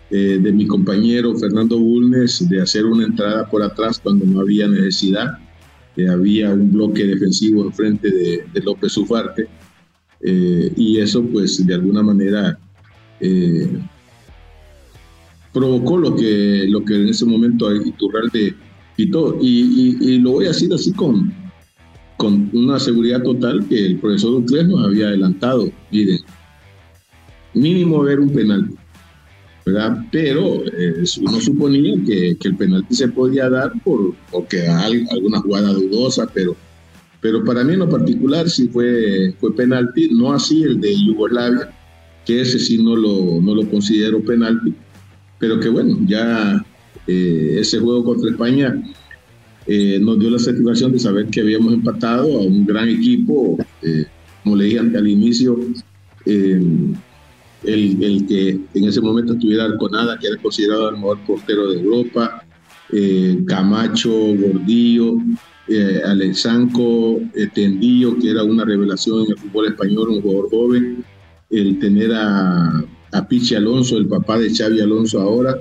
de 0.09 0.51
mi 0.51 0.65
compañero 0.65 1.35
Fernando 1.35 1.77
Bulnes 1.77 2.49
de 2.49 2.59
hacer 2.59 2.83
una 2.83 3.05
entrada 3.05 3.47
por 3.47 3.61
atrás 3.61 3.99
cuando 3.99 4.25
no 4.25 4.39
había 4.39 4.67
necesidad 4.67 5.37
había 6.07 6.53
un 6.53 6.71
bloque 6.71 7.05
defensivo 7.05 7.65
enfrente 7.65 8.09
de, 8.09 8.45
de 8.53 8.61
López 8.61 8.95
Ufarte 8.97 9.47
eh, 10.21 10.71
y 10.75 10.99
eso 10.99 11.23
pues 11.23 11.65
de 11.65 11.73
alguna 11.73 12.03
manera 12.03 12.57
eh, 13.19 13.67
provocó 15.59 15.97
lo 15.97 16.15
que, 16.15 16.65
lo 16.69 16.85
que 16.85 16.95
en 16.95 17.09
ese 17.09 17.25
momento 17.25 17.73
Iturralde 17.75 18.55
quitó. 18.95 19.37
Y, 19.41 19.97
y, 19.99 20.19
lo 20.19 20.31
voy 20.31 20.45
a 20.45 20.49
decir 20.49 20.73
así 20.73 20.93
con, 20.93 21.33
con 22.17 22.49
una 22.53 22.79
seguridad 22.79 23.21
total 23.23 23.65
que 23.67 23.85
el 23.85 23.99
profesor 23.99 24.35
Uclés 24.35 24.67
nos 24.67 24.85
había 24.85 25.07
adelantado, 25.07 25.69
miren, 25.91 26.19
mínimo 27.53 28.01
ver 28.03 28.19
un 28.19 28.29
penalti 28.29 28.75
pero 30.11 30.63
eh, 30.65 31.03
uno 31.21 31.39
suponía 31.39 31.93
que, 32.05 32.37
el 32.41 32.55
penalti 32.55 32.95
se 32.95 33.07
podía 33.09 33.49
dar 33.49 33.71
por, 33.83 34.15
porque 34.31 34.67
hay 34.67 35.05
alguna 35.11 35.39
jugada 35.39 35.73
dudosa, 35.73 36.27
pero, 36.33 36.55
pero 37.21 37.43
para 37.43 37.63
mí 37.63 37.73
en 37.73 37.79
lo 37.79 37.89
particular 37.89 38.49
sí 38.49 38.67
fue, 38.67 39.35
fue 39.39 39.55
penalti, 39.55 40.09
no 40.11 40.33
así 40.33 40.63
el 40.63 40.79
de 40.79 40.95
Yugoslavia, 41.05 41.71
que 42.25 42.41
ese 42.41 42.57
sí 42.57 42.81
no 42.81 42.95
lo, 42.95 43.39
no 43.41 43.53
lo 43.53 43.69
considero 43.69 44.23
penalti, 44.23 44.73
pero 45.39 45.59
que 45.59 45.69
bueno, 45.69 45.97
ya 46.05 46.63
eh, 47.07 47.57
ese 47.59 47.79
juego 47.79 48.03
contra 48.03 48.29
España 48.29 48.81
eh, 49.65 49.99
nos 49.99 50.19
dio 50.19 50.29
la 50.29 50.39
satisfacción 50.39 50.91
de 50.91 50.99
saber 50.99 51.27
que 51.27 51.41
habíamos 51.41 51.73
empatado 51.73 52.37
a 52.37 52.41
un 52.41 52.65
gran 52.65 52.89
equipo, 52.89 53.57
como 54.43 54.55
le 54.55 54.65
dije 54.65 54.79
al 54.79 55.07
inicio, 55.07 55.57
el, 56.25 56.95
el, 57.63 58.25
que 58.27 58.59
en 58.73 58.83
ese 58.83 59.01
momento 59.01 59.33
estuviera 59.33 59.65
Arconada, 59.65 60.17
que 60.17 60.27
era 60.27 60.37
considerado 60.37 60.89
el 60.89 60.95
mejor 60.95 61.19
portero 61.25 61.69
de 61.69 61.79
Europa, 61.79 62.43
eh, 62.91 63.43
Camacho, 63.45 64.09
Gordillo, 64.09 65.17
eh, 65.67 66.01
Alexanco, 66.05 67.19
eh, 67.35 67.47
Tendillo, 67.53 68.17
que 68.17 68.31
era 68.31 68.43
una 68.43 68.65
revelación 68.65 69.25
en 69.25 69.31
el 69.31 69.37
fútbol 69.37 69.67
español, 69.67 70.09
un 70.09 70.21
jugador 70.21 70.49
joven, 70.49 71.05
el 71.49 71.79
tener 71.79 72.11
a, 72.13 72.83
a 73.11 73.27
Pichi 73.27 73.55
Alonso, 73.55 73.97
el 73.97 74.07
papá 74.07 74.37
de 74.37 74.53
Xavi 74.53 74.81
Alonso 74.81 75.19
ahora, 75.21 75.55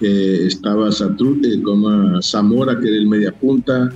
estaba 0.00 0.92
Satrute, 0.92 1.62
como 1.62 2.20
Zamora, 2.22 2.78
que 2.78 2.88
era 2.88 2.96
el 2.96 3.06
mediapunta, 3.06 3.90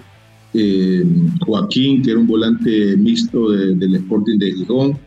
Joaquín, 1.47 2.03
que 2.03 2.11
era 2.11 2.21
un 2.21 2.27
volante 2.27 2.97
mixto 2.97 3.51
del 3.51 3.95
Sporting 3.95 4.39
de 4.39 4.53
Gijón, 4.53 4.99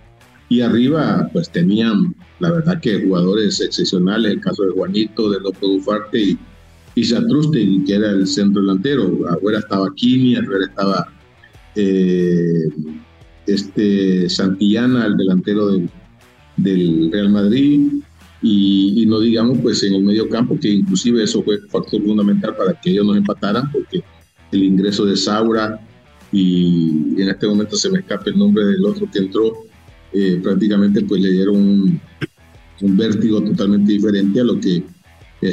y 0.50 0.62
arriba, 0.62 1.30
pues 1.34 1.50
tenían, 1.50 2.16
la 2.40 2.52
verdad 2.52 2.80
que 2.80 3.04
jugadores 3.04 3.60
excepcionales, 3.60 4.34
el 4.34 4.42
caso 4.42 4.64
de 4.64 4.72
Juanito, 4.72 5.32
de 5.32 5.40
López 5.40 5.64
Ufarte 5.64 6.22
y, 6.22 6.38
y 6.94 7.04
Satruste, 7.04 7.66
que 7.88 7.96
era 7.96 8.12
el 8.12 8.28
centro 8.28 8.62
delantero. 8.62 9.28
Afuera 9.30 9.60
estaba 9.60 9.92
Kini, 9.96 10.36
arriba 10.36 10.66
estaba 10.68 11.08
eh, 11.76 12.68
este 13.48 14.30
Santillana, 14.30 15.08
el 15.08 15.18
delantero 15.18 15.72
del, 15.72 15.90
del 16.58 17.12
Real 17.12 17.30
Madrid. 17.30 17.82
Y, 18.42 19.02
y, 19.02 19.06
no 19.06 19.22
digamos 19.22 19.60
pues 19.60 19.84
en 19.84 19.94
el 19.94 20.04
medio 20.04 20.28
campo, 20.28 20.60
que 20.60 20.68
inclusive 20.68 21.24
eso 21.24 21.42
fue 21.44 21.60
factor 21.70 22.02
fundamental 22.02 22.54
para 22.58 22.74
que 22.74 22.92
ellos 22.92 23.06
nos 23.06 23.16
empataran, 23.16 23.72
porque 23.72 24.04
el 24.52 24.64
ingreso 24.64 25.06
de 25.06 25.16
Saura 25.16 25.80
y 26.34 27.22
en 27.22 27.30
este 27.30 27.48
momento 27.48 27.76
se 27.78 27.90
me 27.92 28.00
escapa 28.00 28.24
el 28.26 28.40
nombre 28.40 28.66
del 28.66 28.84
otro 28.86 29.10
que 29.10 29.20
entró, 29.20 29.54
eh, 30.12 30.40
prácticamente 30.42 31.02
pues 31.04 31.22
le 31.22 31.32
dieron 31.32 31.56
un, 31.56 32.98
vértigo 32.98 33.42
totalmente 33.42 33.94
diferente 33.94 34.42
a 34.42 34.44
lo 34.44 34.60
que 34.60 34.84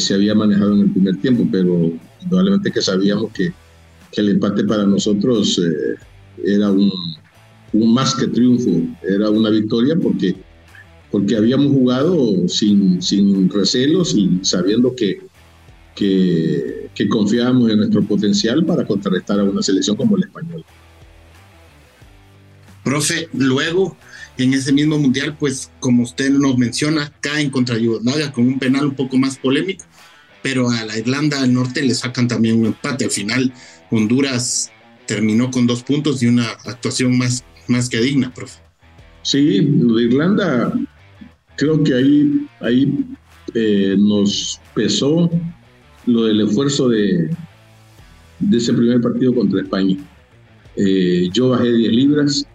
se 0.00 0.14
había 0.14 0.34
manejado 0.34 0.74
en 0.74 0.80
el 0.80 0.90
primer 0.90 1.16
tiempo, 1.20 1.46
pero 1.52 1.92
indudablemente 2.22 2.72
que 2.72 2.82
sabíamos 2.82 3.30
que, 3.32 3.52
el 4.16 4.28
empate 4.28 4.64
para 4.64 4.84
nosotros 4.84 5.58
eh, 5.58 5.94
era 6.44 6.68
un, 6.70 6.90
más 7.72 8.16
que 8.16 8.26
triunfo, 8.26 8.70
era 9.08 9.30
una 9.30 9.50
victoria 9.50 9.94
porque, 9.94 10.34
porque 11.10 11.36
habíamos 11.36 11.72
jugado 11.72 12.48
sin, 12.48 13.02
sin 13.02 13.50
recelos 13.50 14.14
y 14.14 14.38
sabiendo 14.42 14.94
que, 14.94 15.20
que, 15.94 16.90
que 16.94 17.08
confiábamos 17.08 17.70
en 17.70 17.78
nuestro 17.78 18.02
potencial 18.04 18.64
para 18.64 18.86
contrarrestar 18.86 19.40
a 19.40 19.44
una 19.44 19.62
selección 19.62 19.96
como 19.96 20.16
el 20.16 20.24
español. 20.24 20.64
Profe, 22.84 23.28
luego 23.32 23.96
en 24.38 24.54
ese 24.54 24.72
mismo 24.72 24.98
mundial, 24.98 25.36
pues 25.38 25.70
como 25.80 26.02
usted 26.02 26.30
nos 26.30 26.56
menciona, 26.56 27.12
caen 27.20 27.50
contra 27.50 27.76
Yugoslavia 27.76 28.32
con 28.32 28.46
un 28.46 28.58
penal 28.58 28.86
un 28.86 28.94
poco 28.94 29.18
más 29.18 29.36
polémico, 29.36 29.84
pero 30.42 30.70
a 30.70 30.84
la 30.84 30.96
Irlanda 30.96 31.42
del 31.42 31.52
Norte 31.52 31.82
le 31.82 31.94
sacan 31.94 32.28
también 32.28 32.58
un 32.58 32.66
empate. 32.66 33.04
Al 33.04 33.10
final, 33.10 33.52
Honduras 33.90 34.70
terminó 35.06 35.50
con 35.50 35.66
dos 35.66 35.82
puntos 35.82 36.22
y 36.22 36.26
una 36.26 36.48
actuación 36.64 37.18
más, 37.18 37.44
más 37.66 37.88
que 37.88 38.00
digna, 38.00 38.32
profe. 38.32 38.60
Sí, 39.22 39.38
Irlanda, 39.98 40.72
creo 41.60 41.84
que 41.84 41.94
ahí, 41.94 42.46
ahí 42.60 43.04
eh, 43.54 43.94
nos 43.98 44.58
pesó 44.74 45.30
lo 46.06 46.24
del 46.24 46.40
esfuerzo 46.40 46.88
de, 46.88 47.28
de 48.38 48.56
ese 48.56 48.72
primer 48.72 49.02
partido 49.02 49.34
contra 49.34 49.60
España. 49.60 49.96
Eh, 50.76 51.28
yo 51.34 51.50
bajé 51.50 51.70
10 51.70 51.92
libras 51.92 52.46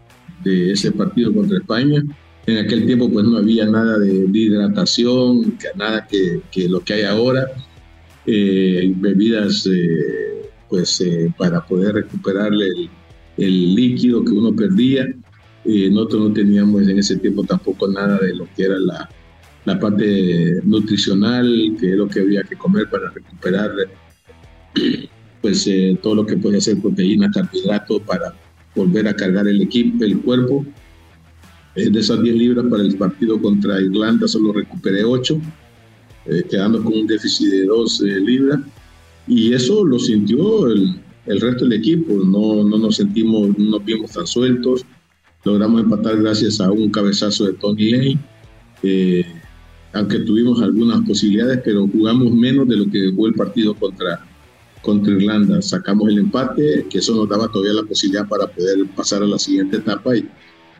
de 0.43 0.71
ese 0.71 0.91
partido 0.91 1.31
contra 1.31 1.59
España. 1.59 2.03
En 2.47 2.57
aquel 2.57 2.87
tiempo 2.87 3.07
pues 3.11 3.25
no 3.25 3.37
había 3.37 3.67
nada 3.67 3.99
de, 3.99 4.27
hidratación, 4.33 5.55
nada 5.75 6.07
que, 6.07 6.41
que, 6.51 6.67
lo 6.67 6.79
que 6.79 6.93
hay 6.93 7.03
ahora. 7.03 7.45
Eh, 8.25 8.91
bebidas 8.95 9.67
eh, 9.67 10.49
pues 10.67 11.03
para 11.37 11.63
poder 11.63 11.93
recuperar 11.93 12.51
el, 12.51 12.89
el, 13.37 13.75
líquido 13.75 14.25
que 14.25 14.31
uno 14.31 14.55
perdía. 14.55 15.05
Nosotros 15.65 16.29
no 16.29 16.33
teníamos 16.33 16.87
en 16.87 16.99
ese 16.99 17.17
tiempo 17.17 17.43
tampoco 17.43 17.87
nada 17.87 18.19
de 18.19 18.35
lo 18.35 18.47
que 18.55 18.63
era 18.65 18.77
la, 18.79 19.09
la 19.65 19.79
parte 19.79 20.61
nutricional, 20.63 21.75
que 21.79 21.91
es 21.91 21.97
lo 21.97 22.07
que 22.07 22.21
había 22.21 22.43
que 22.43 22.55
comer 22.55 22.89
para 22.89 23.09
recuperar 23.09 23.71
pues 25.41 25.67
eh, 25.67 25.97
todo 26.01 26.15
lo 26.15 26.25
que 26.25 26.37
puede 26.37 26.61
ser 26.61 26.79
proteína, 26.79 27.31
carbohidratos 27.31 28.01
para 28.01 28.33
volver 28.75 29.07
a 29.07 29.15
cargar 29.15 29.47
el 29.47 29.61
equipo, 29.61 30.03
el 30.03 30.19
cuerpo. 30.21 30.65
Eh, 31.75 31.89
de 31.89 31.99
esas 31.99 32.21
10 32.21 32.35
libras 32.35 32.65
para 32.69 32.83
el 32.83 32.95
partido 32.95 33.41
contra 33.41 33.81
Irlanda 33.81 34.27
solo 34.27 34.53
recuperé 34.53 35.03
8, 35.03 35.41
eh, 36.27 36.43
quedando 36.49 36.81
con 36.83 36.93
un 36.93 37.07
déficit 37.07 37.49
de 37.49 37.65
2 37.65 38.01
libras. 38.01 38.59
Y 39.27 39.53
eso 39.53 39.83
lo 39.83 39.97
sintió 39.97 40.67
el, 40.67 40.99
el, 41.25 41.41
resto 41.41 41.65
del 41.65 41.79
equipo, 41.79 42.13
no, 42.13 42.63
no 42.63 42.77
nos 42.77 42.97
sentimos, 42.97 43.57
no 43.57 43.71
nos 43.71 43.85
vimos 43.85 44.11
tan 44.11 44.27
sueltos. 44.27 44.85
Logramos 45.45 45.81
empatar 45.81 46.17
gracias 46.21 46.59
a 46.59 46.71
un 46.71 46.89
cabezazo 46.89 47.45
de 47.45 47.53
Tony 47.53 47.91
Lane, 47.91 48.19
aunque 49.93 50.19
tuvimos 50.19 50.59
algunas 50.61 51.01
posibilidades, 51.07 51.61
pero 51.63 51.87
jugamos 51.87 52.33
menos 52.33 52.67
de 52.67 52.77
lo 52.77 52.89
que 52.89 53.11
fue 53.15 53.29
el 53.29 53.35
partido 53.35 53.75
contra, 53.75 54.25
contra 54.81 55.13
Irlanda. 55.13 55.61
Sacamos 55.61 56.09
el 56.09 56.17
empate, 56.17 56.87
que 56.89 56.97
eso 56.97 57.15
nos 57.15 57.29
daba 57.29 57.47
todavía 57.47 57.73
la 57.73 57.87
posibilidad 57.87 58.27
para 58.27 58.47
poder 58.47 58.87
pasar 58.95 59.21
a 59.21 59.27
la 59.27 59.37
siguiente 59.37 59.77
etapa. 59.77 60.17
Y, 60.17 60.27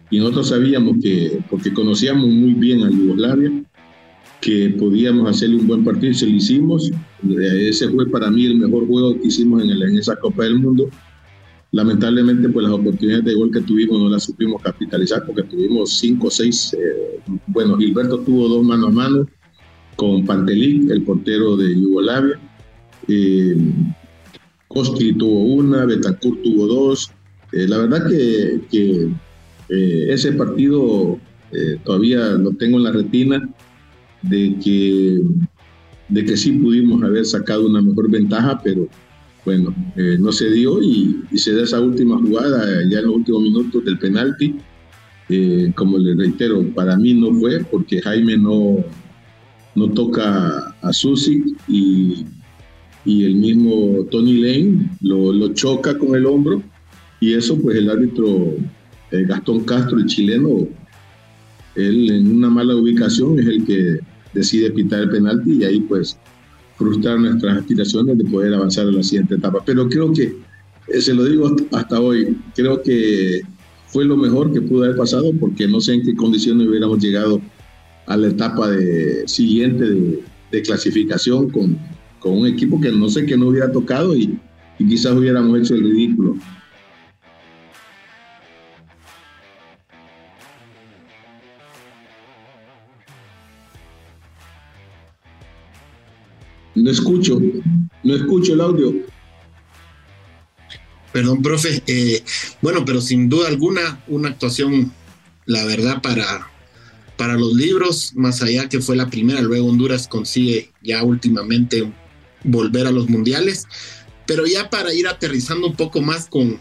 y 0.10 0.18
nosotros 0.18 0.50
sabíamos 0.50 0.98
que, 1.02 1.40
porque 1.50 1.72
conocíamos 1.72 2.28
muy 2.28 2.54
bien 2.54 2.84
a 2.84 2.90
Yugoslavia, 2.90 3.52
que 4.42 4.76
podíamos 4.80 5.30
hacerle 5.30 5.58
un 5.58 5.68
buen 5.68 5.84
partido 5.84 6.12
y 6.12 6.16
se 6.16 6.26
lo 6.26 6.36
hicimos. 6.36 6.92
Ese 7.40 7.88
fue 7.90 8.10
para 8.10 8.32
mí 8.32 8.46
el 8.48 8.58
mejor 8.58 8.88
juego 8.88 9.20
que 9.20 9.28
hicimos 9.28 9.64
en, 9.64 9.70
el, 9.70 9.84
en 9.84 9.98
esa 10.00 10.16
Copa 10.16 10.44
del 10.44 10.60
Mundo. 10.60 10.90
Lamentablemente, 11.76 12.48
pues 12.48 12.64
las 12.64 12.72
oportunidades 12.72 13.26
de 13.26 13.34
gol 13.34 13.52
que 13.52 13.60
tuvimos 13.60 14.00
no 14.00 14.08
las 14.08 14.24
supimos 14.24 14.62
capitalizar 14.62 15.26
porque 15.26 15.44
tuvimos 15.44 15.92
cinco 15.98 16.28
o 16.28 16.32
seis. 16.32 16.74
Eh, 16.74 17.20
bueno, 17.48 17.78
Gilberto 17.78 18.20
tuvo 18.20 18.48
dos 18.48 18.64
mano 18.64 18.88
a 18.88 18.92
mano 18.92 19.28
con 19.98 20.26
Pantelic, 20.26 20.90
el 20.90 21.04
portero 21.04 21.58
de 21.58 21.76
Yugoslavia 21.76 22.40
eh, 23.10 23.58
tuvo 25.18 25.42
una, 25.42 25.86
Betancourt 25.86 26.42
tuvo 26.44 26.66
dos. 26.66 27.12
Eh, 27.52 27.68
la 27.68 27.80
verdad 27.80 28.08
que, 28.10 29.12
eh, 29.70 30.08
ese 30.10 30.32
partido 30.32 31.20
todavía 31.84 32.32
lo 32.32 32.52
tengo 32.52 32.78
en 32.78 32.84
la 32.84 32.92
retina 32.92 33.50
de 34.22 34.56
que, 34.64 35.22
de 36.10 36.26
que 36.26 36.38
sí 36.38 36.54
pudimos 36.54 37.02
haber 37.04 37.26
sacado 37.26 37.68
una 37.68 37.82
mejor 37.82 38.10
ventaja, 38.10 38.62
pero 38.64 38.88
bueno, 39.46 39.74
no 40.20 40.32
se 40.32 40.50
dio 40.50 40.82
y, 40.82 41.24
se 41.36 41.54
da 41.54 41.64
esa 41.64 41.80
última 41.80 42.18
jugada 42.18 42.66
ya 42.90 43.00
en 43.00 43.06
los 43.06 43.16
últimos 43.16 43.44
minutos 43.44 43.86
del 43.86 44.00
penalti. 44.00 44.56
como 45.76 45.98
le 45.98 46.16
reitero, 46.16 46.64
para 46.74 46.98
mí 46.98 47.14
no 47.14 47.34
fue 47.34 47.64
porque 47.64 48.02
Jaime 48.02 48.38
no, 48.38 48.78
no 49.76 49.90
toca 49.92 50.76
a 50.82 50.94
Susi 50.94 51.56
y 51.68 52.26
y 53.06 53.24
el 53.24 53.36
mismo 53.36 54.04
Tony 54.10 54.38
Lane 54.38 54.90
lo, 55.02 55.32
lo 55.32 55.54
choca 55.54 55.98
con 55.98 56.16
el 56.16 56.26
hombro 56.26 56.62
y 57.20 57.34
eso 57.34 57.58
pues 57.62 57.78
el 57.78 57.90
árbitro 57.90 58.56
eh, 59.12 59.26
Gastón 59.28 59.62
Castro, 59.62 60.00
el 60.00 60.08
chileno, 60.08 60.68
él 61.76 62.12
en 62.12 62.36
una 62.36 62.50
mala 62.50 62.76
ubicación 62.76 63.40
es 63.40 63.46
el 63.46 63.66
que 63.66 64.00
decide 64.34 64.72
pitar 64.72 65.02
el 65.02 65.10
penalti 65.10 65.60
y 65.60 65.64
ahí 65.64 65.80
pues 65.82 66.18
frustrar 66.78 67.20
nuestras 67.20 67.58
aspiraciones 67.58 68.18
de 68.18 68.26
poder 68.26 68.54
avanzar 68.54 68.88
a 68.88 68.92
la 68.92 69.04
siguiente 69.04 69.36
etapa. 69.36 69.60
Pero 69.66 69.88
creo 69.88 70.12
que, 70.12 70.36
eh, 70.88 71.02
se 71.02 71.14
lo 71.14 71.26
digo 71.26 71.56
hasta 71.72 72.00
hoy, 72.00 72.38
creo 72.56 72.82
que 72.82 73.42
fue 73.88 74.06
lo 74.06 74.18
mejor 74.18 74.52
que 74.52 74.62
pudo 74.62 74.84
haber 74.84 74.98
pasado 74.98 75.32
porque 75.40 75.68
no 75.68 75.80
sé 75.80 75.94
en 75.94 76.04
qué 76.04 76.16
condiciones 76.16 76.68
hubiéramos 76.68 77.00
llegado 77.00 77.42
a 78.08 78.18
la 78.18 78.28
etapa 78.28 78.70
de, 78.70 79.28
siguiente 79.28 79.86
de, 79.86 80.24
de 80.52 80.62
clasificación 80.62 81.50
con, 81.50 81.78
con 82.26 82.40
un 82.40 82.48
equipo 82.48 82.82
que 82.82 82.92
no 82.92 83.08
sé 83.08 83.24
que 83.28 83.38
no 83.38 83.50
hubiera 83.50 83.72
tocado 83.72 84.16
y, 84.18 84.40
quizás 84.80 85.14
hubiéramos 85.14 85.60
hecho 85.60 85.76
el 85.76 85.84
ridículo. 85.84 86.36
No 96.76 96.92
escucho, 96.92 97.42
no 98.04 98.16
escucho 98.16 98.54
el 98.54 98.62
audio. 98.62 98.94
Perdón, 101.14 101.42
profe. 101.42 101.82
Eh, 101.88 102.24
bueno, 102.62 102.84
pero 102.84 103.00
sin 103.00 103.30
duda 103.30 103.48
alguna, 103.48 104.04
una 104.08 104.30
actuación, 104.30 104.92
la 105.46 105.64
verdad, 105.64 106.02
para, 106.02 106.52
para 107.16 107.36
los 107.38 107.54
libros, 107.54 108.12
más 108.16 108.42
allá 108.42 108.68
que 108.68 108.82
fue 108.82 108.98
la 108.98 109.10
primera, 109.10 109.42
luego 109.42 109.68
Honduras 109.68 110.10
consigue 110.10 110.72
ya 110.84 111.04
últimamente 111.04 111.90
volver 112.44 112.88
a 112.88 112.92
los 112.92 113.08
mundiales. 113.08 113.66
Pero 114.28 114.46
ya 114.46 114.70
para 114.70 114.94
ir 114.94 115.08
aterrizando 115.08 115.68
un 115.68 115.76
poco 115.76 116.02
más 116.02 116.28
con, 116.28 116.60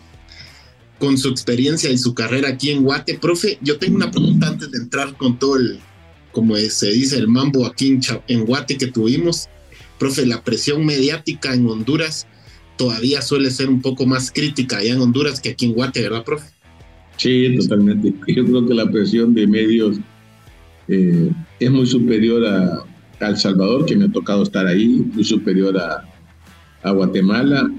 con 1.00 1.18
su 1.18 1.30
experiencia 1.30 1.90
y 1.90 1.98
su 1.98 2.14
carrera 2.14 2.50
aquí 2.50 2.70
en 2.70 2.84
Guate, 2.84 3.18
profe, 3.18 3.58
yo 3.60 3.78
tengo 3.78 3.96
una 3.96 4.12
pregunta 4.12 4.46
antes 4.46 4.70
de 4.70 4.78
entrar 4.78 5.16
con 5.16 5.38
todo 5.38 5.56
el, 5.56 5.80
como 6.30 6.54
se 6.56 6.92
dice, 6.92 7.16
el 7.16 7.26
mambo 7.26 7.66
aquí 7.66 7.88
en, 7.88 8.00
en 8.28 8.44
Guate 8.44 8.78
que 8.78 8.86
tuvimos. 8.86 9.48
Profe, 9.98 10.26
la 10.26 10.42
presión 10.42 10.84
mediática 10.84 11.54
en 11.54 11.66
Honduras 11.66 12.26
todavía 12.76 13.22
suele 13.22 13.50
ser 13.50 13.68
un 13.68 13.80
poco 13.80 14.06
más 14.06 14.30
crítica 14.30 14.78
allá 14.78 14.94
en 14.94 15.00
Honduras 15.00 15.40
que 15.40 15.50
aquí 15.50 15.66
en 15.66 15.72
Guate, 15.72 16.02
¿verdad, 16.02 16.24
profe? 16.24 16.48
Sí, 17.16 17.56
totalmente. 17.56 18.12
Yo 18.26 18.44
creo 18.44 18.66
que 18.66 18.74
la 18.74 18.90
presión 18.90 19.34
de 19.34 19.46
medios 19.46 19.98
eh, 20.88 21.30
es 21.60 21.70
muy 21.70 21.86
superior 21.86 22.44
a, 22.46 22.84
el 23.20 23.36
Salvador, 23.38 23.86
que 23.86 23.96
me 23.96 24.04
ha 24.04 24.12
tocado 24.12 24.42
estar 24.42 24.66
ahí, 24.66 24.86
muy 24.86 25.24
superior 25.24 25.78
a, 25.78 26.04
a 26.82 26.90
Guatemala, 26.90 27.70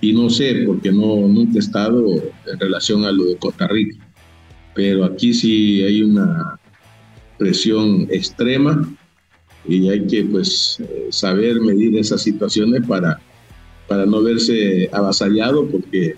y 0.00 0.12
no 0.12 0.30
sé, 0.30 0.62
porque 0.66 0.92
no, 0.92 1.26
nunca 1.26 1.56
he 1.56 1.58
estado 1.58 2.14
en 2.46 2.60
relación 2.60 3.04
a 3.04 3.10
lo 3.10 3.24
de 3.24 3.36
Costa 3.38 3.66
Rica, 3.66 3.96
pero 4.74 5.04
aquí 5.04 5.32
sí 5.32 5.82
hay 5.82 6.02
una 6.02 6.60
presión 7.38 8.06
extrema 8.10 8.86
y 9.66 9.88
hay 9.88 10.06
que 10.06 10.24
pues 10.24 10.78
saber 11.10 11.60
medir 11.60 11.96
esas 11.98 12.22
situaciones 12.22 12.86
para, 12.86 13.20
para 13.88 14.06
no 14.06 14.22
verse 14.22 14.88
avasallado, 14.92 15.66
porque 15.66 16.14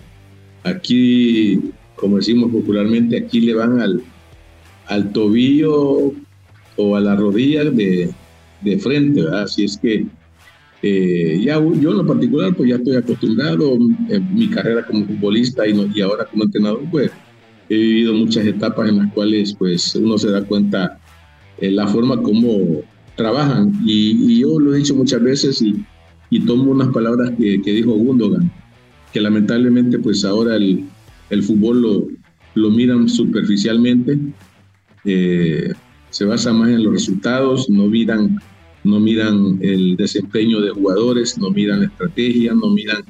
aquí, 0.65 1.61
como 1.95 2.17
decimos 2.17 2.51
popularmente, 2.51 3.17
aquí 3.17 3.41
le 3.41 3.55
van 3.55 3.81
al, 3.81 4.03
al 4.87 5.13
tobillo 5.13 6.13
o 6.77 6.97
a 6.97 7.01
la 7.01 7.17
rodilla 7.17 7.65
de, 7.65 8.11
de 8.63 8.79
frente, 8.79 9.23
¿verdad? 9.23 9.43
Así 9.43 9.65
es 9.65 9.79
que 9.79 10.07
eh, 10.83 11.41
ya 11.43 11.55
yo 11.55 11.91
en 11.91 11.97
lo 11.99 12.07
particular, 12.07 12.55
pues 12.55 12.69
ya 12.69 12.77
estoy 12.77 12.97
acostumbrado 12.97 13.77
en 14.09 14.35
mi 14.35 14.49
carrera 14.51 14.87
como 14.87 15.07
futbolista 15.07 15.67
y, 15.67 15.91
y 15.95 16.01
ahora 16.01 16.27
como 16.27 16.45
entrenador, 16.45 16.83
pues 16.91 17.11
he 17.69 17.75
vivido 17.75 18.15
muchas 18.15 18.47
etapas 18.47 18.89
en 18.89 18.99
las 18.99 19.13
cuales 19.13 19.55
pues 19.55 19.95
uno 19.97 20.19
se 20.19 20.31
da 20.31 20.43
cuenta 20.43 20.99
eh, 21.59 21.71
la 21.71 21.87
forma 21.87 22.21
como 22.23 22.83
trabajan. 23.17 23.73
Y, 23.85 24.41
yo 24.41 24.59
lo 24.61 24.75
he 24.75 24.79
dicho 24.79 24.95
muchas 24.95 25.23
veces 25.23 25.63
y, 25.63 25.85
tomo 26.47 26.71
unas 26.71 26.89
palabras 26.89 27.33
que, 27.39 27.63
que, 27.63 27.73
dijo 27.73 27.93
Gundogan, 27.93 28.51
que 29.13 29.21
lamentablemente 29.21 29.99
pues 29.99 30.25
ahora 30.25 30.57
el, 30.57 30.85
el 31.31 31.43
fútbol 31.43 31.81
lo, 31.81 32.09
lo 32.55 32.71
miran 32.71 33.09
superficialmente, 33.09 34.19
eh, 35.05 35.73
se 36.11 36.25
basa 36.25 36.53
más 36.53 36.71
en 36.71 36.83
los 36.83 36.93
resultados, 36.93 37.69
no 37.71 37.87
miran, 37.87 38.39
no 38.85 38.99
miran 38.99 39.59
el 39.61 39.97
desempeño 39.97 40.61
de 40.61 40.71
jugadores, 40.71 41.39
no 41.39 41.51
miran 41.51 41.81
la 41.81 41.87
estrategia, 41.87 42.55
no 42.55 42.71
miran 42.71 43.03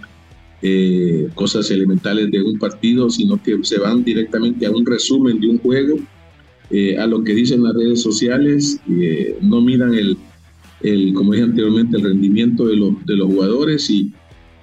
eh, 0.63 1.29
cosas 1.35 1.71
elementales 1.71 2.31
de 2.31 2.43
un 2.43 2.59
partido, 2.59 3.09
sino 3.09 3.41
que 3.43 3.59
se 3.63 3.79
van 3.79 4.03
directamente 4.03 4.67
a 4.67 4.71
un 4.71 4.85
resumen 4.85 5.41
de 5.41 5.49
un 5.49 5.59
juego, 5.59 5.97
eh, 6.71 6.99
a 6.99 7.07
lo 7.07 7.23
que 7.23 7.35
dicen 7.35 7.63
las 7.63 7.75
redes 7.75 8.03
sociales, 8.03 8.81
eh, 8.91 9.37
no 9.41 9.61
miran 9.61 9.95
el, 9.95 10.17
el, 10.83 11.13
como 11.15 11.33
dije 11.33 11.45
anteriormente, 11.45 11.97
el 11.97 12.05
rendimiento 12.05 12.67
de 12.67 12.77
los, 12.77 13.07
de 13.07 13.17
los 13.17 13.29
jugadores 13.29 13.89
y, 13.91 14.13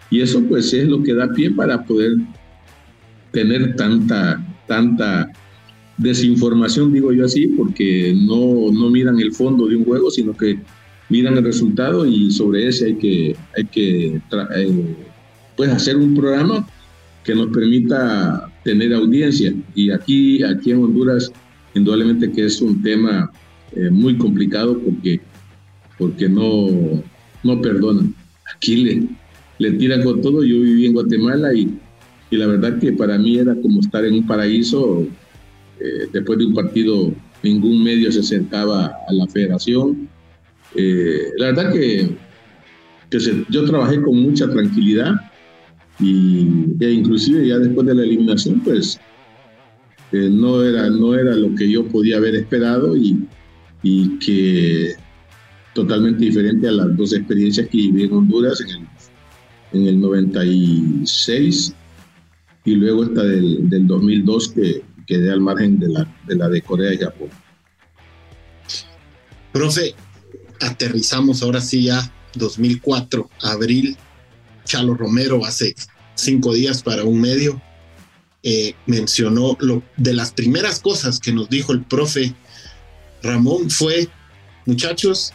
y 0.09 0.21
eso 0.21 0.43
pues 0.43 0.73
es 0.73 0.87
lo 0.87 1.01
que 1.01 1.13
da 1.13 1.31
pie 1.31 1.51
para 1.51 1.83
poder 1.83 2.11
tener 3.31 3.75
tanta, 3.75 4.45
tanta 4.67 5.31
desinformación, 5.97 6.93
digo 6.93 7.11
yo 7.11 7.25
así, 7.25 7.47
porque 7.47 8.13
no, 8.15 8.71
no 8.71 8.89
miran 8.89 9.19
el 9.19 9.33
fondo 9.33 9.67
de 9.67 9.75
un 9.77 9.85
juego, 9.85 10.11
sino 10.11 10.35
que 10.35 10.59
miran 11.09 11.37
el 11.37 11.43
resultado 11.43 12.05
y 12.05 12.31
sobre 12.31 12.67
ese 12.67 12.87
hay 12.87 12.95
que, 12.95 13.35
hay 13.57 13.65
que 13.65 14.21
eh, 14.55 14.95
pues 15.55 15.69
hacer 15.69 15.97
un 15.97 16.15
programa 16.15 16.67
que 17.23 17.35
nos 17.35 17.47
permita 17.47 18.51
tener 18.63 18.93
audiencia. 18.93 19.53
Y 19.75 19.91
aquí, 19.91 20.43
aquí 20.43 20.71
en 20.71 20.83
Honduras, 20.83 21.31
indudablemente 21.73 22.31
que 22.31 22.45
es 22.45 22.61
un 22.61 22.81
tema 22.81 23.31
eh, 23.75 23.89
muy 23.89 24.17
complicado 24.17 24.79
porque, 24.79 25.19
porque 25.97 26.29
no, 26.29 26.67
no 27.43 27.61
perdonan. 27.61 28.13
Aquí 28.55 28.77
le, 28.77 29.07
le 29.59 29.71
tiran 29.77 30.03
con 30.03 30.21
todo. 30.21 30.43
Yo 30.43 30.59
viví 30.61 30.85
en 30.85 30.93
Guatemala 30.93 31.53
y, 31.53 31.77
y 32.29 32.37
la 32.37 32.47
verdad 32.47 32.79
que 32.79 32.93
para 32.93 33.17
mí 33.17 33.37
era 33.37 33.55
como 33.55 33.79
estar 33.79 34.05
en 34.05 34.15
un 34.15 34.27
paraíso. 34.27 35.07
Eh, 35.79 36.07
después 36.13 36.37
de 36.39 36.45
un 36.45 36.53
partido, 36.53 37.13
ningún 37.41 37.83
medio 37.83 38.11
se 38.11 38.19
acercaba 38.19 38.85
a 39.07 39.13
la 39.13 39.27
federación. 39.27 40.07
Eh, 40.75 41.29
la 41.37 41.47
verdad 41.47 41.73
que, 41.73 42.15
que 43.09 43.45
yo 43.49 43.65
trabajé 43.65 44.01
con 44.01 44.17
mucha 44.17 44.49
tranquilidad 44.49 45.13
y 45.99 46.47
e 46.79 46.91
inclusive 46.91 47.47
ya 47.47 47.59
después 47.59 47.85
de 47.85 47.93
la 47.93 48.03
eliminación 48.03 48.59
pues 48.61 48.99
no, 50.13 50.63
era, 50.63 50.89
no 50.89 51.15
era 51.15 51.35
lo 51.35 51.53
que 51.55 51.69
yo 51.69 51.85
podía 51.87 52.17
haber 52.17 52.35
esperado 52.35 52.95
y, 52.95 53.27
y, 53.81 54.19
que 54.19 54.93
totalmente 55.73 56.25
diferente 56.25 56.67
a 56.67 56.71
las 56.71 56.95
dos 56.95 57.13
experiencias 57.13 57.67
que 57.67 57.77
viví 57.77 58.03
en 58.03 58.13
Honduras 58.13 58.61
en 58.61 58.69
el, 58.69 58.87
en 59.73 59.87
el 59.87 59.99
96 60.01 61.73
y 62.65 62.75
luego 62.75 63.05
esta 63.05 63.23
del, 63.23 63.69
del 63.69 63.87
2002 63.87 64.49
que 64.49 64.83
quedé 65.07 65.31
al 65.31 65.41
margen 65.41 65.79
de 65.79 65.89
la, 65.89 66.15
de 66.27 66.35
la 66.35 66.47
de 66.47 66.61
Corea 66.61 66.93
y 66.93 66.97
Japón. 66.97 67.29
Profe, 69.51 69.95
aterrizamos 70.61 71.43
ahora 71.43 71.59
sí 71.59 71.83
ya 71.83 72.11
2004, 72.35 73.29
abril 73.41 73.97
Chalo 74.65 74.93
Romero 74.95 75.45
hace 75.45 75.75
cinco 76.15 76.53
días 76.53 76.81
para 76.83 77.03
un 77.03 77.19
medio, 77.19 77.61
eh, 78.43 78.75
mencionó 78.85 79.57
lo, 79.61 79.81
de 79.97 80.13
las 80.13 80.31
primeras 80.31 80.79
cosas 80.79 81.19
que 81.19 81.31
nos 81.31 81.49
dijo 81.49 81.71
el 81.71 81.83
profe 81.83 82.35
Ramón 83.23 83.69
fue, 83.69 84.09
muchachos, 84.65 85.33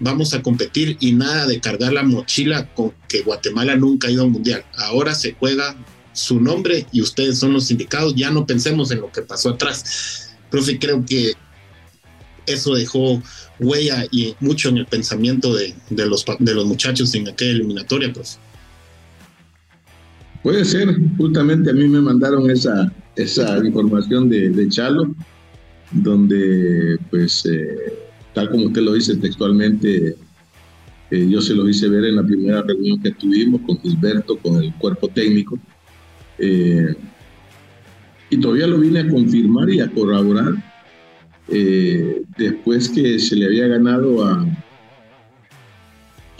vamos 0.00 0.32
a 0.32 0.42
competir 0.42 0.96
y 0.98 1.12
nada 1.12 1.46
de 1.46 1.60
cargar 1.60 1.92
la 1.92 2.02
mochila 2.02 2.72
con 2.74 2.94
que 3.06 3.20
Guatemala 3.20 3.76
nunca 3.76 4.08
ha 4.08 4.10
ido 4.10 4.22
a 4.22 4.26
un 4.26 4.32
mundial. 4.32 4.64
Ahora 4.76 5.14
se 5.14 5.34
juega 5.34 5.76
su 6.14 6.40
nombre 6.40 6.86
y 6.90 7.02
ustedes 7.02 7.38
son 7.38 7.52
los 7.52 7.70
indicados, 7.70 8.14
ya 8.16 8.30
no 8.30 8.46
pensemos 8.46 8.90
en 8.90 9.02
lo 9.02 9.12
que 9.12 9.22
pasó 9.22 9.50
atrás. 9.50 10.34
Profe, 10.50 10.78
creo 10.78 11.04
que 11.04 11.34
eso 12.46 12.74
dejó 12.74 13.22
huella 13.60 14.06
y 14.10 14.34
mucho 14.40 14.70
en 14.70 14.78
el 14.78 14.86
pensamiento 14.86 15.54
de, 15.54 15.74
los, 15.90 16.24
de 16.38 16.54
los 16.54 16.64
muchachos 16.64 17.14
en 17.14 17.28
aquella 17.28 17.52
eliminatoria, 17.52 18.12
pues. 18.12 18.38
Puede 20.42 20.64
ser, 20.64 20.88
justamente 21.16 21.70
a 21.70 21.72
mí 21.72 21.86
me 21.86 22.00
mandaron 22.00 22.50
esa, 22.50 22.92
esa 23.14 23.64
información 23.64 24.28
de, 24.28 24.68
Chalo, 24.68 25.14
donde, 25.92 26.98
pues, 27.10 27.46
eh, 27.46 27.76
tal 28.34 28.50
como 28.50 28.66
usted 28.66 28.82
lo 28.82 28.94
dice 28.94 29.16
textualmente, 29.16 30.16
eh, 31.10 31.26
yo 31.28 31.40
se 31.40 31.54
lo 31.54 31.68
hice 31.68 31.88
ver 31.88 32.06
en 32.06 32.16
la 32.16 32.24
primera 32.24 32.62
reunión 32.62 33.00
que 33.00 33.12
tuvimos 33.12 33.60
con 33.60 33.78
Gilberto, 33.78 34.36
con 34.38 34.62
el 34.62 34.72
cuerpo 34.74 35.06
técnico, 35.08 35.58
eh, 36.38 36.92
y 38.30 38.40
todavía 38.40 38.66
lo 38.66 38.80
vine 38.80 39.00
a 39.00 39.08
confirmar 39.08 39.70
y 39.70 39.80
a 39.80 39.88
corroborar 39.88 40.54
después 42.38 42.88
que 42.88 43.18
se 43.18 43.36
le 43.36 43.44
había 43.44 43.68
ganado 43.68 44.24
a, 44.24 44.46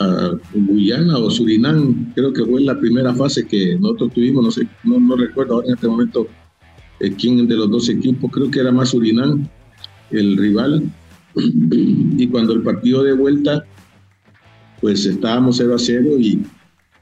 a 0.03 0.39
Guyana 0.55 1.19
o 1.19 1.31
Surinam, 1.31 2.13
creo 2.15 2.33
que 2.33 2.45
fue 2.45 2.61
la 2.63 2.79
primera 2.79 3.15
fase 3.15 3.47
que 3.47 3.77
nosotros 3.77 4.13
tuvimos, 4.15 4.45
no 4.45 4.51
sé, 4.51 4.69
no, 4.85 5.17
recuerdo 5.17 5.55
ahora 5.55 5.69
en 5.69 5.75
este 5.75 5.89
momento 5.89 6.27
eh, 7.01 7.13
quién 7.19 7.47
de 7.47 7.57
los 7.57 7.71
dos 7.71 7.89
equipos, 7.89 8.31
creo 8.33 8.51
que 8.51 8.61
era 8.61 8.73
más 8.73 8.91
Surinam 8.91 9.49
el 10.11 10.37
rival, 10.37 10.91
y 11.35 12.27
cuando 12.29 12.53
el 12.53 12.63
partido 12.63 13.03
de 13.03 13.15
vuelta, 13.15 13.65
pues 14.81 15.07
estábamos 15.07 15.57
0 15.57 15.75
a 15.75 15.79
0 15.79 16.19
y, 16.19 16.43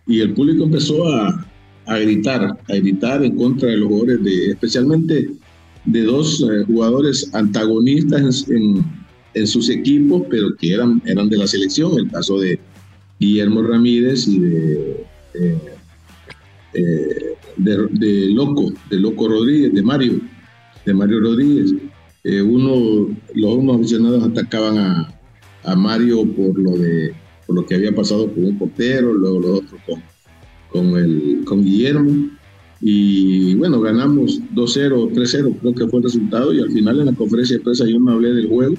y 0.06 0.20
el 0.20 0.34
público 0.34 0.64
empezó 0.64 1.08
a, 1.08 1.46
a 1.86 1.98
gritar, 1.98 2.58
a 2.68 2.74
gritar 2.74 3.24
en 3.24 3.36
contra 3.36 3.68
de 3.68 3.78
los 3.78 3.88
jugadores, 3.88 4.22
de, 4.22 4.50
especialmente 4.50 5.28
de 5.84 6.02
dos 6.02 6.40
eh, 6.42 6.64
jugadores 6.66 7.30
antagonistas 7.34 8.48
en, 8.48 8.84
en, 9.34 9.46
sus 9.46 9.68
equipos, 9.70 10.22
pero 10.30 10.54
que 10.56 10.74
eran, 10.74 11.02
eran 11.06 11.28
de 11.28 11.38
la 11.38 11.46
selección, 11.46 11.98
el 11.98 12.10
caso 12.10 12.38
de 12.38 12.60
Guillermo 13.20 13.62
Ramírez 13.62 14.26
y 14.26 14.40
de, 14.40 15.06
eh, 16.74 17.36
de, 17.56 18.30
Loco, 18.30 18.72
de 18.90 18.98
Loco 18.98 19.28
Rodríguez, 19.28 19.72
de 19.72 19.82
Mario, 19.82 20.20
de 20.84 20.94
Mario 20.94 21.20
Rodríguez. 21.20 21.74
Eh, 22.24 22.42
uno, 22.42 23.14
los 23.34 23.54
unos 23.54 23.76
aficionados 23.76 24.24
atacaban 24.24 24.78
a, 24.78 25.14
a, 25.64 25.76
Mario 25.76 26.24
por 26.34 26.58
lo 26.58 26.72
de 26.72 27.14
por 27.46 27.56
lo 27.56 27.66
que 27.66 27.74
había 27.76 27.94
pasado 27.94 28.32
con 28.32 28.44
un 28.44 28.58
portero, 28.58 29.12
luego 29.12 29.40
los 29.40 29.58
otros 29.60 29.80
con, 29.86 30.02
con, 30.70 30.98
el, 30.98 31.42
con 31.44 31.62
Guillermo 31.62 32.30
y 32.80 33.54
bueno, 33.56 33.80
ganamos 33.80 34.40
2-0, 34.54 35.12
3-0, 35.12 35.58
creo 35.60 35.74
que 35.74 35.88
fue 35.88 35.98
el 35.98 36.04
resultado. 36.04 36.52
Y 36.52 36.60
al 36.60 36.70
final 36.70 37.00
en 37.00 37.06
la 37.06 37.12
conferencia 37.12 37.56
de 37.58 37.62
prensa 37.62 37.84
yo 37.86 37.98
no 38.00 38.12
hablé 38.12 38.32
del 38.32 38.48
juego. 38.48 38.74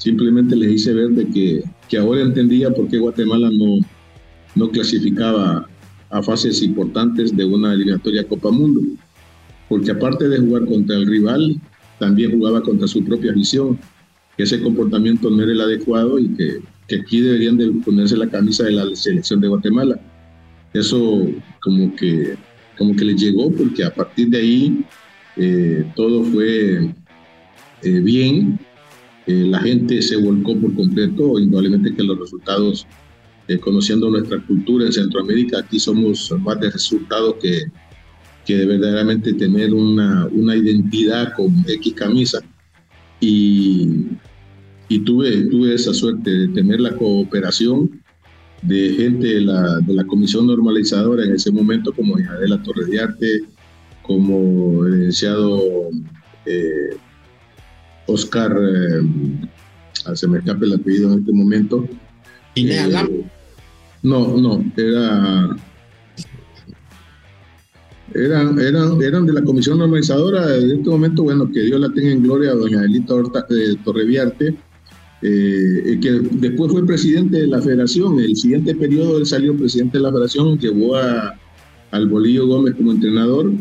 Simplemente 0.00 0.56
les 0.56 0.72
hice 0.72 0.94
ver 0.94 1.10
de 1.10 1.26
que, 1.28 1.62
que 1.88 1.98
ahora 1.98 2.22
entendía 2.22 2.70
por 2.72 2.88
qué 2.88 2.98
Guatemala 2.98 3.50
no, 3.52 3.78
no 4.54 4.70
clasificaba 4.70 5.68
a 6.08 6.22
fases 6.22 6.62
importantes 6.62 7.36
de 7.36 7.44
una 7.44 7.74
eliminatoria 7.74 8.26
Copa 8.26 8.50
Mundo. 8.50 8.80
Porque 9.68 9.90
aparte 9.90 10.26
de 10.26 10.38
jugar 10.38 10.64
contra 10.64 10.96
el 10.96 11.06
rival, 11.06 11.60
también 11.98 12.32
jugaba 12.32 12.62
contra 12.62 12.88
su 12.88 13.04
propia 13.04 13.32
visión, 13.32 13.78
que 14.36 14.44
ese 14.44 14.62
comportamiento 14.62 15.28
no 15.28 15.42
era 15.42 15.52
el 15.52 15.60
adecuado 15.60 16.18
y 16.18 16.28
que, 16.34 16.60
que 16.88 16.96
aquí 16.96 17.20
deberían 17.20 17.58
de 17.58 17.70
ponerse 17.84 18.16
la 18.16 18.28
camisa 18.28 18.64
de 18.64 18.72
la 18.72 18.96
selección 18.96 19.40
de 19.40 19.48
Guatemala. 19.48 20.00
Eso 20.72 21.28
como 21.60 21.94
que 21.94 22.36
como 22.80 22.96
que 22.96 23.04
le 23.04 23.14
llegó 23.14 23.52
porque 23.52 23.84
a 23.84 23.94
partir 23.94 24.30
de 24.30 24.38
ahí 24.38 24.84
eh, 25.36 25.84
todo 25.94 26.24
fue 26.24 26.94
eh, 27.82 28.00
bien, 28.00 28.58
eh, 29.30 29.46
la 29.46 29.60
gente 29.60 30.02
se 30.02 30.16
volcó 30.16 30.58
por 30.58 30.74
completo, 30.74 31.38
indudablemente 31.38 31.94
que 31.94 32.02
los 32.02 32.18
resultados, 32.18 32.86
conociendo 33.62 34.08
nuestra 34.08 34.38
cultura 34.46 34.86
en 34.86 34.92
Centroamérica, 34.92 35.58
aquí 35.58 35.80
somos 35.80 36.32
más 36.38 36.60
de 36.60 36.70
resultados 36.70 37.34
que, 37.42 37.64
que 38.46 38.64
verdaderamente 38.64 39.34
tener 39.34 39.74
una, 39.74 40.26
una 40.30 40.56
identidad 40.56 41.32
con 41.34 41.64
X 41.66 41.94
camisa. 41.94 42.40
Y, 43.20 44.06
y 44.88 44.98
tuve, 45.00 45.46
tuve 45.46 45.74
esa 45.74 45.92
suerte 45.94 46.30
de 46.30 46.48
tener 46.48 46.80
la 46.80 46.96
cooperación 46.96 48.02
de 48.62 48.94
gente 48.94 49.26
de 49.26 49.40
la, 49.40 49.78
de 49.78 49.94
la 49.94 50.04
Comisión 50.04 50.46
Normalizadora 50.46 51.24
en 51.24 51.32
ese 51.32 51.50
momento, 51.50 51.92
como 51.92 52.18
Isabela 52.18 52.62
Torres 52.62 52.88
de 52.88 53.00
Arte, 53.00 53.40
como 54.02 54.84
el 54.84 54.92
licenciado 54.92 55.60
eh, 56.46 56.96
Oscar, 58.10 58.56
eh, 58.58 60.14
se 60.14 60.28
me 60.28 60.38
escape 60.38 60.64
el 60.64 60.74
apellido 60.74 61.12
en 61.12 61.20
este 61.20 61.32
momento. 61.32 61.88
¿Inea 62.54 63.02
eh, 63.02 63.24
No, 64.02 64.36
no, 64.36 64.64
era 64.76 65.56
eran, 68.14 68.58
eran, 68.58 69.00
eran 69.02 69.26
de 69.26 69.32
la 69.32 69.42
comisión 69.42 69.78
normalizadora. 69.78 70.56
En 70.56 70.70
este 70.70 70.90
momento, 70.90 71.22
bueno, 71.22 71.50
que 71.50 71.60
Dios 71.62 71.80
la 71.80 71.90
tenga 71.90 72.10
en 72.10 72.22
gloria, 72.22 72.54
doña 72.54 72.84
Elita 72.84 73.14
Horta, 73.14 73.46
eh, 73.50 73.76
Torreviarte, 73.84 74.56
eh, 75.22 75.98
que 76.00 76.20
después 76.32 76.72
fue 76.72 76.86
presidente 76.86 77.38
de 77.38 77.46
la 77.46 77.60
federación. 77.60 78.18
El 78.18 78.36
siguiente 78.36 78.74
periodo 78.74 79.18
él 79.18 79.26
salió 79.26 79.56
presidente 79.56 79.98
de 79.98 80.02
la 80.02 80.10
federación, 80.10 80.58
llevó 80.58 80.96
a, 80.96 81.34
al 81.92 82.08
Bolillo 82.08 82.46
Gómez 82.46 82.74
como 82.74 82.92
entrenador 82.92 83.52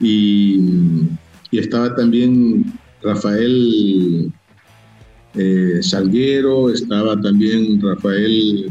y, 0.00 0.60
y 1.50 1.58
estaba 1.58 1.94
también 1.94 2.64
Rafael 3.02 4.32
eh, 5.34 5.78
Salguero, 5.82 6.70
estaba 6.70 7.20
también 7.20 7.80
Rafael, 7.80 8.70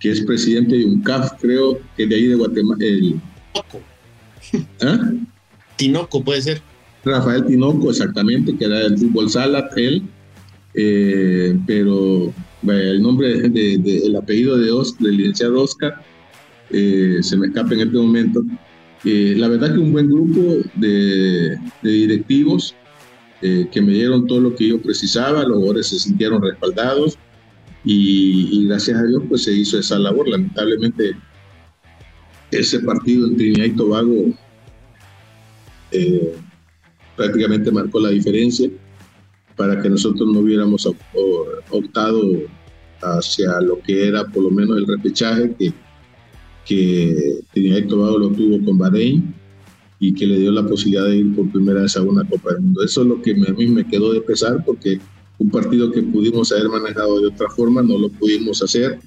que 0.00 0.10
es 0.10 0.20
presidente 0.22 0.76
de 0.76 0.84
UNCAF, 0.86 1.40
creo, 1.40 1.78
que 1.96 2.06
de 2.06 2.14
ahí 2.14 2.26
de 2.26 2.34
Guatemala. 2.34 2.84
El, 2.84 3.20
¿Ah? 4.82 5.12
Tinoco 5.76 6.22
puede 6.22 6.42
ser. 6.42 6.62
Rafael 7.04 7.46
Tinoco, 7.46 7.90
exactamente, 7.90 8.56
que 8.56 8.64
era 8.64 8.80
del 8.80 8.98
fútbol 8.98 9.30
sala, 9.30 9.68
él. 9.76 10.02
Eh, 10.74 11.58
pero 11.66 12.32
el 12.68 13.02
nombre, 13.02 13.48
de, 13.48 14.02
el 14.04 14.16
apellido 14.16 14.56
de 14.56 14.70
Oscar, 14.70 15.06
del 15.06 15.16
licenciado 15.16 15.62
Oscar, 15.62 16.02
eh, 16.70 17.18
se 17.20 17.36
me 17.36 17.48
escapa 17.48 17.74
en 17.74 17.80
este 17.80 17.96
momento. 17.96 18.42
Eh, 19.04 19.34
la 19.36 19.48
verdad 19.48 19.74
que 19.74 19.80
un 19.80 19.92
buen 19.92 20.08
grupo 20.08 20.58
de, 20.76 21.58
directivos 21.82 22.74
eh, 23.42 23.68
que 23.72 23.82
me 23.82 23.92
dieron 23.92 24.26
todo 24.26 24.40
lo 24.40 24.54
que 24.54 24.68
yo 24.68 24.80
precisaba, 24.80 25.42
los 25.42 25.56
jugadores 25.56 25.88
se 25.88 25.98
sintieron 25.98 26.40
respaldados 26.40 27.18
y, 27.84 28.66
gracias 28.68 28.98
a 28.98 29.04
Dios 29.04 29.22
pues 29.28 29.42
se 29.42 29.52
hizo 29.52 29.78
esa 29.78 29.98
labor. 29.98 30.28
Lamentablemente 30.28 31.16
ese 32.52 32.78
partido 32.80 33.26
en 33.26 33.36
Trinidad 33.36 33.64
y 33.64 33.70
Tobago 33.72 34.14
prácticamente 37.16 37.70
marcó 37.70 38.00
la 38.00 38.10
diferencia 38.10 38.70
para 39.56 39.82
que 39.82 39.90
nosotros 39.90 40.32
no 40.32 40.40
hubiéramos 40.40 40.86
optado 41.70 42.22
hacia 43.02 43.60
lo 43.60 43.80
que 43.80 44.08
era 44.08 44.24
por 44.24 44.44
lo 44.44 44.50
menos 44.50 44.78
el 44.78 44.86
repechaje 44.86 45.54
que, 45.58 45.72
que 46.64 47.40
Trinidad 47.52 47.78
y 47.78 47.88
Tobago 47.88 48.18
lo 48.18 48.28
tuvo 48.28 48.64
con 48.64 48.78
Bahrein 48.78 49.41
y 50.02 50.12
que 50.12 50.26
le 50.26 50.36
dio 50.36 50.50
la 50.50 50.66
posibilidad 50.66 51.04
de 51.04 51.18
ir 51.18 51.32
por 51.36 51.48
primera 51.52 51.82
vez 51.82 51.96
a 51.96 52.02
una 52.02 52.28
Copa 52.28 52.54
del 52.54 52.62
Mundo. 52.62 52.82
Eso 52.82 53.02
es 53.02 53.06
lo 53.06 53.22
que 53.22 53.30
a 53.30 53.52
mí 53.52 53.66
me 53.68 53.86
quedó 53.86 54.12
de 54.12 54.20
pesar 54.20 54.60
porque 54.66 54.98
un 55.38 55.48
partido 55.48 55.92
que 55.92 56.02
pudimos 56.02 56.50
haber 56.50 56.68
manejado 56.70 57.20
de 57.20 57.28
otra 57.28 57.48
forma 57.50 57.82
no 57.82 57.96
lo 57.96 58.08
pudimos 58.08 58.60
hacer. 58.64 58.98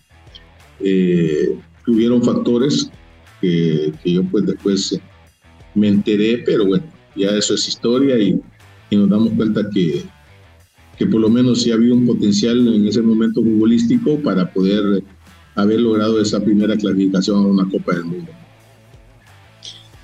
Eh, 0.79 1.53
tuvieron 1.86 2.23
factores 2.23 2.89
que, 3.41 3.91
que, 4.01 4.13
yo 4.13 4.23
pues 4.23 4.45
después 4.45 4.97
me 5.73 5.89
enteré, 5.89 6.43
pero 6.45 6.65
bueno, 6.65 6.86
ya 7.13 7.31
eso 7.31 7.55
es 7.55 7.67
historia 7.67 8.17
y, 8.17 8.39
y 8.89 8.95
nos 8.95 9.10
damos 9.10 9.34
cuenta 9.34 9.69
que, 9.69 10.01
que 10.97 11.05
por 11.08 11.19
lo 11.19 11.29
menos 11.29 11.63
sí 11.63 11.71
había 11.71 11.93
un 11.93 12.05
potencial 12.05 12.73
en 12.73 12.88
ese 12.88 13.01
momento 13.01 13.43
futbolístico 13.43 14.17
para 14.19 14.49
poder 14.49 15.03
haber 15.55 15.81
logrado 15.81 16.21
esa 16.21 16.41
primera 16.41 16.77
clasificación 16.77 17.36
a 17.36 17.47
una 17.47 17.69
Copa 17.69 17.95
del 17.95 18.05
Mundo. 18.05 18.31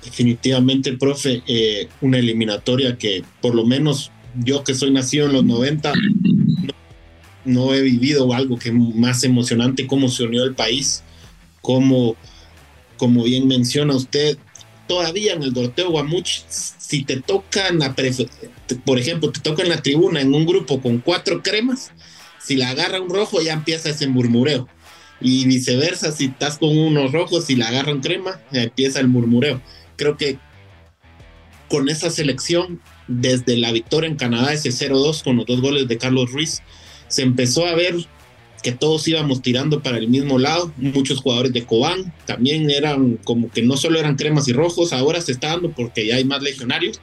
Definitivamente, 0.04 0.96
profe, 0.96 1.42
eh, 1.46 1.88
una 2.00 2.18
eliminatoria 2.18 2.98
que 2.98 3.22
por 3.40 3.54
lo 3.54 3.64
menos 3.64 4.10
yo 4.34 4.64
que 4.64 4.74
soy 4.74 4.90
nacido 4.90 5.26
en 5.26 5.32
los 5.32 5.44
90, 5.44 5.92
no, 7.44 7.74
he 7.74 7.82
vivido 7.82 8.32
algo 8.32 8.58
que 8.58 8.72
más 8.72 9.24
emocionante, 9.24 9.86
cómo 9.86 10.08
se 10.08 10.24
unió 10.24 10.44
el 10.44 10.54
país, 10.54 11.02
como, 11.60 12.16
como 12.96 13.24
bien 13.24 13.46
menciona 13.46 13.94
usted, 13.94 14.38
todavía 14.86 15.32
en 15.32 15.42
el 15.42 15.52
Dorteo 15.52 15.90
Guamuch, 15.90 16.44
si 16.48 17.04
te 17.04 17.20
tocan, 17.20 17.78
por 18.84 18.98
ejemplo, 18.98 19.30
te 19.32 19.40
toca 19.40 19.62
en 19.62 19.68
la 19.68 19.82
tribuna 19.82 20.20
en 20.20 20.34
un 20.34 20.46
grupo 20.46 20.80
con 20.80 20.98
cuatro 20.98 21.42
cremas, 21.42 21.92
si 22.38 22.56
la 22.56 22.70
agarra 22.70 23.00
un 23.00 23.08
rojo 23.08 23.40
ya 23.40 23.52
empieza 23.52 23.90
ese 23.90 24.08
murmureo. 24.08 24.68
Y 25.20 25.46
viceversa, 25.46 26.10
si 26.10 26.26
estás 26.26 26.58
con 26.58 26.76
unos 26.76 27.12
rojos 27.12 27.48
y 27.48 27.54
la 27.54 27.68
agarra 27.68 27.92
un 27.92 28.00
crema, 28.00 28.40
empieza 28.52 28.98
el 28.98 29.06
murmureo. 29.06 29.62
Creo 30.02 30.16
que 30.16 30.36
con 31.68 31.88
esa 31.88 32.10
selección, 32.10 32.80
desde 33.06 33.56
la 33.56 33.70
victoria 33.70 34.10
en 34.10 34.16
Canadá, 34.16 34.52
ese 34.52 34.70
0-2 34.70 35.22
con 35.22 35.36
los 35.36 35.46
dos 35.46 35.60
goles 35.60 35.86
de 35.86 35.96
Carlos 35.96 36.32
Ruiz, 36.32 36.60
se 37.06 37.22
empezó 37.22 37.66
a 37.66 37.76
ver 37.76 37.94
que 38.64 38.72
todos 38.72 39.06
íbamos 39.06 39.42
tirando 39.42 39.80
para 39.80 39.98
el 39.98 40.08
mismo 40.08 40.40
lado. 40.40 40.72
Muchos 40.76 41.20
jugadores 41.20 41.52
de 41.52 41.64
Cobán 41.64 42.12
también 42.26 42.68
eran 42.68 43.16
como 43.22 43.48
que 43.48 43.62
no 43.62 43.76
solo 43.76 44.00
eran 44.00 44.16
cremas 44.16 44.48
y 44.48 44.52
rojos, 44.52 44.92
ahora 44.92 45.20
se 45.20 45.30
está 45.30 45.50
dando 45.50 45.70
porque 45.70 46.04
ya 46.04 46.16
hay 46.16 46.24
más 46.24 46.42
legionarios, 46.42 47.00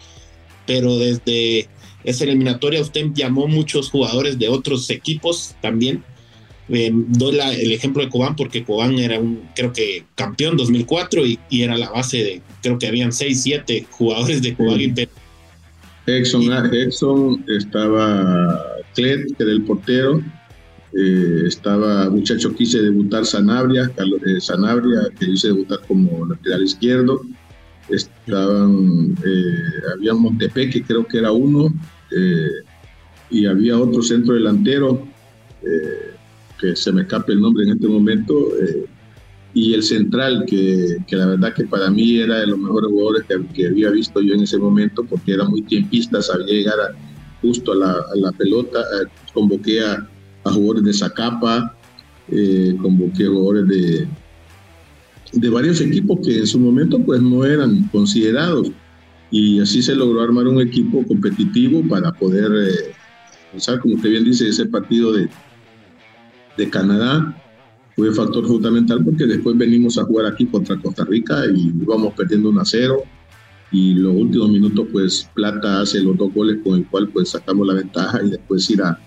pero 0.67 0.97
desde 0.97 1.69
esa 2.03 2.25
eliminatoria 2.25 2.81
usted 2.81 3.05
llamó 3.13 3.47
muchos 3.47 3.89
jugadores 3.89 4.37
de 4.39 4.49
otros 4.49 4.89
equipos 4.89 5.55
también. 5.61 6.03
Eh, 6.71 6.91
doy 6.93 7.39
el 7.39 7.71
ejemplo 7.71 8.03
de 8.03 8.09
Cobán 8.09 8.35
porque 8.35 8.63
Cobán 8.63 8.99
era 8.99 9.19
un, 9.19 9.41
creo 9.55 9.73
que 9.73 10.05
campeón 10.15 10.55
2004 10.55 11.25
y, 11.25 11.39
y 11.49 11.63
era 11.63 11.77
la 11.77 11.89
base 11.89 12.17
de, 12.17 12.41
creo 12.61 12.77
que 12.77 12.87
habían 12.87 13.11
6, 13.11 13.41
7 13.41 13.87
jugadores 13.89 14.41
de 14.41 14.53
Cobán. 14.55 14.79
y 14.79 14.93
Exxon, 16.05 16.73
Exxon 16.73 17.45
estaba 17.47 18.63
Clet, 18.95 19.35
que 19.37 19.43
era 19.43 19.51
el 19.51 19.63
portero, 19.63 20.21
eh, 20.93 21.43
estaba 21.45 22.09
muchacho 22.09 22.53
quise 22.55 22.81
debutar 22.81 23.25
Sanabria, 23.25 23.91
Carlos 23.95 24.21
eh, 24.25 24.41
Sanabria, 24.41 25.01
que 25.19 25.25
hice 25.25 25.49
debutar 25.49 25.79
como 25.87 26.25
lateral 26.25 26.63
izquierdo. 26.63 27.21
Estaban, 27.89 29.15
eh, 29.25 29.93
había 29.95 30.13
Montepeque, 30.13 30.83
creo 30.83 31.05
que 31.07 31.19
era 31.19 31.31
uno, 31.31 31.73
y 33.29 33.45
había 33.45 33.77
otro 33.77 34.01
centro 34.01 34.33
delantero, 34.33 35.07
que 36.59 36.75
se 36.75 36.91
me 36.91 37.01
escape 37.01 37.33
el 37.33 37.41
nombre 37.41 37.63
en 37.63 37.71
este 37.71 37.87
momento, 37.87 38.33
y 39.53 39.73
el 39.73 39.81
central, 39.81 40.45
que, 40.47 40.97
que, 41.07 41.15
la 41.15 41.25
verdad 41.25 41.53
que 41.53 41.65
para 41.65 41.89
mí 41.89 42.19
era 42.19 42.39
de 42.39 42.47
los 42.47 42.59
mejores 42.59 42.89
jugadores 42.91 43.25
que, 43.53 43.67
había 43.67 43.89
visto 43.89 44.21
yo 44.21 44.35
en 44.35 44.41
ese 44.41 44.57
momento, 44.57 45.03
porque 45.03 45.33
era 45.33 45.45
muy 45.45 45.63
tiempista, 45.63 46.21
sabía 46.21 46.53
llegar 46.53 46.77
justo 47.41 47.71
a 47.71 47.75
la, 47.75 47.91
a 47.91 48.15
la 48.15 48.31
pelota, 48.33 48.79
convoqué 49.33 49.81
a 49.81 50.07
a 50.43 50.51
jugadores 50.51 50.83
de 50.83 50.93
Zacapa, 50.93 51.75
eh, 52.29 52.75
convoqué 52.81 53.25
jugadores 53.25 53.67
de, 53.67 54.07
de 55.33 55.49
varios 55.49 55.81
equipos 55.81 56.19
que 56.25 56.37
en 56.37 56.47
su 56.47 56.59
momento 56.59 56.99
pues 56.99 57.21
no 57.21 57.45
eran 57.45 57.87
considerados. 57.91 58.71
Y 59.31 59.59
así 59.59 59.81
se 59.81 59.95
logró 59.95 60.21
armar 60.21 60.47
un 60.47 60.59
equipo 60.59 61.05
competitivo 61.05 61.83
para 61.87 62.11
poder 62.11 62.51
eh, 62.67 63.71
como 63.81 63.95
usted 63.95 64.09
bien 64.09 64.23
dice, 64.23 64.47
ese 64.47 64.65
partido 64.65 65.13
de, 65.13 65.29
de 66.59 66.69
Canadá 66.69 67.35
fue 67.95 68.13
factor 68.13 68.45
fundamental 68.45 69.03
porque 69.03 69.25
después 69.25 69.57
venimos 69.57 69.97
a 69.97 70.03
jugar 70.03 70.27
aquí 70.27 70.45
contra 70.45 70.79
Costa 70.79 71.05
Rica 71.05 71.43
y 71.53 71.69
íbamos 71.69 72.13
perdiendo 72.13 72.49
1 72.49 72.61
a 72.61 72.65
0 72.65 73.03
y 73.71 73.93
los 73.95 74.13
últimos 74.13 74.49
minutos 74.49 74.87
pues 74.91 75.29
Plata 75.33 75.81
hace 75.81 76.01
los 76.01 76.17
dos 76.17 76.33
goles 76.33 76.59
con 76.63 76.75
el 76.75 76.85
cual 76.87 77.09
pues 77.09 77.29
sacamos 77.29 77.67
la 77.67 77.73
ventaja 77.75 78.21
y 78.23 78.31
después 78.31 78.69
ir 78.69 78.81
a, 78.81 78.99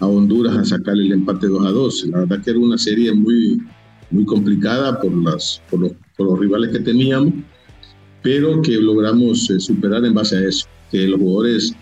a 0.00 0.06
Honduras 0.06 0.56
a 0.56 0.64
sacar 0.64 0.94
el 0.94 1.12
empate 1.12 1.48
2 1.48 1.66
a 1.66 1.70
2. 1.70 2.06
La 2.06 2.18
verdad 2.20 2.42
que 2.42 2.50
era 2.50 2.58
una 2.58 2.78
serie 2.78 3.12
muy, 3.12 3.60
muy 4.10 4.24
complicada 4.24 5.00
por, 5.00 5.12
las, 5.12 5.62
por, 5.70 5.80
los, 5.80 5.92
por 6.16 6.26
los 6.28 6.38
rivales 6.38 6.70
que 6.70 6.80
teníamos, 6.80 7.32
pero 8.22 8.62
que 8.62 8.72
logramos 8.72 9.50
eh, 9.50 9.58
superar 9.58 10.04
en 10.04 10.14
base 10.14 10.36
a 10.36 10.48
eso, 10.48 10.66
que 10.90 11.06
los 11.08 11.20
jugadores 11.20 11.74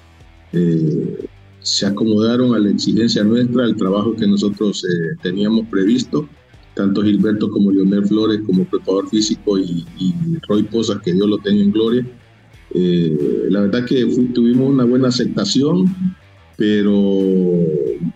eh, 0.53 1.27
se 1.65 1.87
acomodaron 1.87 2.55
a 2.55 2.59
la 2.59 2.71
exigencia 2.71 3.25
nuestra, 3.25 3.65
al 3.65 3.75
trabajo 3.75 4.15
que 4.15 4.27
nosotros 4.27 4.85
eh, 4.85 5.17
teníamos 5.23 5.67
previsto, 5.69 6.29
tanto 6.75 7.03
Gilberto 7.03 7.49
como 7.51 7.73
Leonel 7.73 8.07
Flores 8.07 8.41
como 8.47 8.65
preparador 8.65 9.09
físico 9.09 9.59
y, 9.59 9.85
Roy 10.47 10.65
Posas, 10.65 11.01
que 11.03 11.15
Dios 11.15 11.27
lo 11.27 11.39
tenga 11.39 11.63
en 11.63 11.73
gloria. 11.73 12.07
la 13.49 13.61
verdad 13.63 13.87
que 13.87 14.05
tuvimos 14.35 14.69
una 14.69 14.85
buena 14.85 15.09
aceptación, 15.09 15.87
pero 16.57 16.91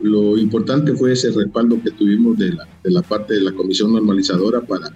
lo 0.00 0.36
importante 0.36 0.94
fue 0.94 1.12
ese 1.12 1.30
respaldo 1.30 1.80
que 1.82 1.90
tuvimos 1.92 2.36
de 2.36 2.52
la, 2.84 3.02
parte 3.02 3.34
de 3.34 3.40
la 3.40 3.52
comisión 3.52 3.92
normalizadora 3.92 4.60
para, 4.60 4.90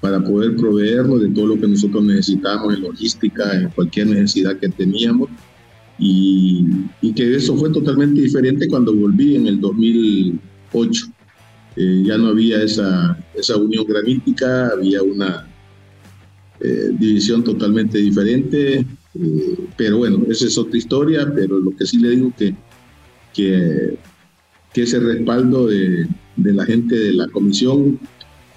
para 0.00 0.22
poder 0.22 0.54
proveernos 0.56 1.20
de 1.20 1.30
todo 1.30 1.48
lo 1.48 1.60
que 1.60 1.66
nosotros 1.66 2.04
necesitamos 2.04 2.74
en 2.74 2.82
logística, 2.82 3.58
en 3.58 3.70
cualquier 3.70 4.06
necesidad 4.06 4.56
que 4.56 4.68
teníamos. 4.68 5.28
Y, 6.04 6.66
y 7.00 7.12
que 7.12 7.36
eso 7.36 7.56
fue 7.56 7.70
totalmente 7.70 8.20
diferente 8.20 8.66
cuando 8.66 8.92
volví 8.92 9.36
en 9.36 9.46
el 9.46 9.60
2008. 9.60 11.06
Eh, 11.76 12.02
ya 12.04 12.18
no 12.18 12.28
había 12.28 12.60
esa, 12.60 13.16
esa 13.34 13.56
unión 13.56 13.84
granítica, 13.86 14.70
había 14.70 15.00
una 15.00 15.48
eh, 16.58 16.90
división 16.98 17.44
totalmente 17.44 17.98
diferente. 17.98 18.84
Eh, 19.14 19.58
pero 19.76 19.98
bueno, 19.98 20.24
esa 20.28 20.46
es 20.46 20.58
otra 20.58 20.76
historia, 20.76 21.32
pero 21.32 21.60
lo 21.60 21.70
que 21.76 21.86
sí 21.86 21.98
le 21.98 22.10
digo 22.10 22.32
que, 22.36 22.52
que, 23.32 23.96
que 24.74 24.82
ese 24.82 24.98
respaldo 24.98 25.68
de, 25.68 26.08
de, 26.34 26.52
la 26.52 26.64
gente 26.64 26.96
de 26.96 27.12
la 27.12 27.28
comisión 27.28 28.00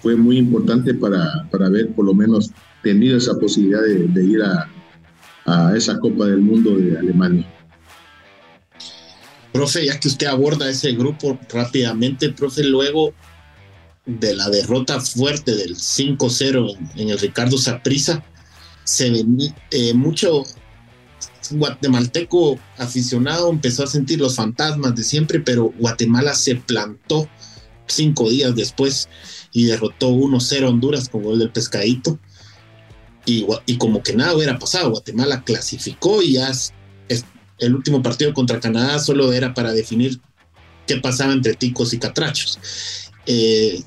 fue 0.02 0.16
muy 0.16 0.40
importante 0.40 0.96
para, 0.96 1.48
para 1.52 1.68
haber 1.68 1.94
por 1.94 2.06
lo 2.06 2.16
menos 2.16 2.50
tenido 2.82 3.18
esa 3.18 3.38
posibilidad 3.38 3.84
de, 3.84 4.08
de 4.08 4.26
ir 4.26 4.42
a, 4.42 4.68
a 5.46 5.74
esa 5.76 6.00
Copa 6.00 6.26
del 6.26 6.40
Mundo 6.40 6.76
de 6.78 6.98
Alemania. 6.98 7.48
Profe, 9.54 9.86
ya 9.86 10.00
que 10.00 10.10
usted 10.10 10.28
aborda 10.28 10.70
ese 10.70 10.92
grupo 10.94 11.40
rápidamente, 11.50 12.30
profe, 12.32 12.64
luego 12.64 13.14
de 14.06 14.36
la 14.36 14.50
derrota 14.50 15.00
fuerte 15.00 15.56
del 15.56 15.76
5-0 15.76 16.78
en, 16.96 17.10
el 17.10 17.20
Ricardo 17.20 17.58
Saprissa, 17.58 18.24
se 18.84 19.26
eh, 19.72 19.94
mucho 19.94 20.44
guatemalteco 21.52 22.60
aficionado 22.78 23.50
empezó 23.50 23.84
a 23.84 23.88
sentir 23.88 24.20
los 24.20 24.36
fantasmas 24.36 24.96
de 24.96 25.04
siempre, 25.04 25.40
pero 25.40 25.74
Guatemala 25.78 26.34
se 26.34 26.56
plantó 26.56 27.28
cinco 27.88 28.30
días 28.30 28.56
después 28.56 29.10
y 29.52 29.66
derrotó 29.66 30.12
1-0 30.12 30.68
Honduras 30.68 31.10
con 31.10 31.24
gol 31.24 31.40
del 31.40 31.52
pescadito. 31.52 32.20
Y, 33.26 33.78
como 33.78 34.04
que 34.04 34.14
nada 34.14 34.36
hubiera 34.36 34.60
pasado, 34.60 34.92
Guatemala 34.92 35.44
clasificó 35.44 36.22
y 36.22 36.34
ya 36.34 36.52
el 37.58 37.74
último 37.74 38.04
partido 38.04 38.34
contra 38.34 38.60
Canadá 38.60 39.00
solo 39.00 39.32
era 39.34 39.54
para 39.54 39.72
definir 39.72 40.20
qué 40.86 40.98
pasaba 40.98 41.34
entre 41.34 41.56
ticos 41.56 41.94
y 41.94 42.00
catrachos. 42.00 42.60
Eh, 43.26 43.82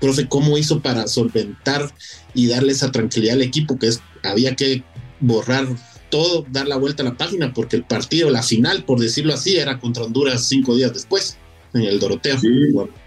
profe, 0.00 0.28
¿cómo 0.28 0.56
hizo 0.56 0.80
para 0.80 1.06
solventar 1.06 1.92
y 2.34 2.46
darle 2.46 2.72
esa 2.72 2.90
tranquilidad 2.90 3.34
al 3.34 3.42
equipo 3.42 3.78
que 3.78 3.90
había 4.22 4.54
que 4.56 4.82
borrar 5.20 5.66
todo, 6.10 6.46
dar 6.50 6.68
la 6.68 6.76
vuelta 6.76 7.02
a 7.02 7.06
la 7.06 7.16
página, 7.16 7.52
porque 7.52 7.76
el 7.76 7.84
partido, 7.84 8.30
la 8.30 8.42
final, 8.42 8.84
por 8.84 9.00
decirlo 9.00 9.34
así, 9.34 9.56
era 9.56 9.80
contra 9.80 10.04
Honduras 10.04 10.46
cinco 10.46 10.76
días 10.76 10.92
después, 10.92 11.36
en 11.72 11.82
el 11.82 11.98
Doroteo. 11.98 12.38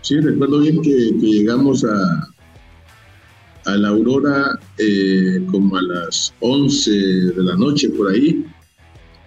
Sí, 0.02 0.20
recuerdo 0.20 0.60
bien 0.60 0.82
que, 0.82 0.90
llegamos 0.90 1.86
a, 1.86 2.28
a 3.68 3.78
la 3.78 3.90
Aurora 3.90 4.58
eh, 4.78 5.46
como 5.52 5.78
a 5.78 5.82
las 5.82 6.34
11 6.40 6.92
de 6.92 7.44
la 7.44 7.56
noche 7.56 7.90
por 7.90 8.10
ahí, 8.10 8.46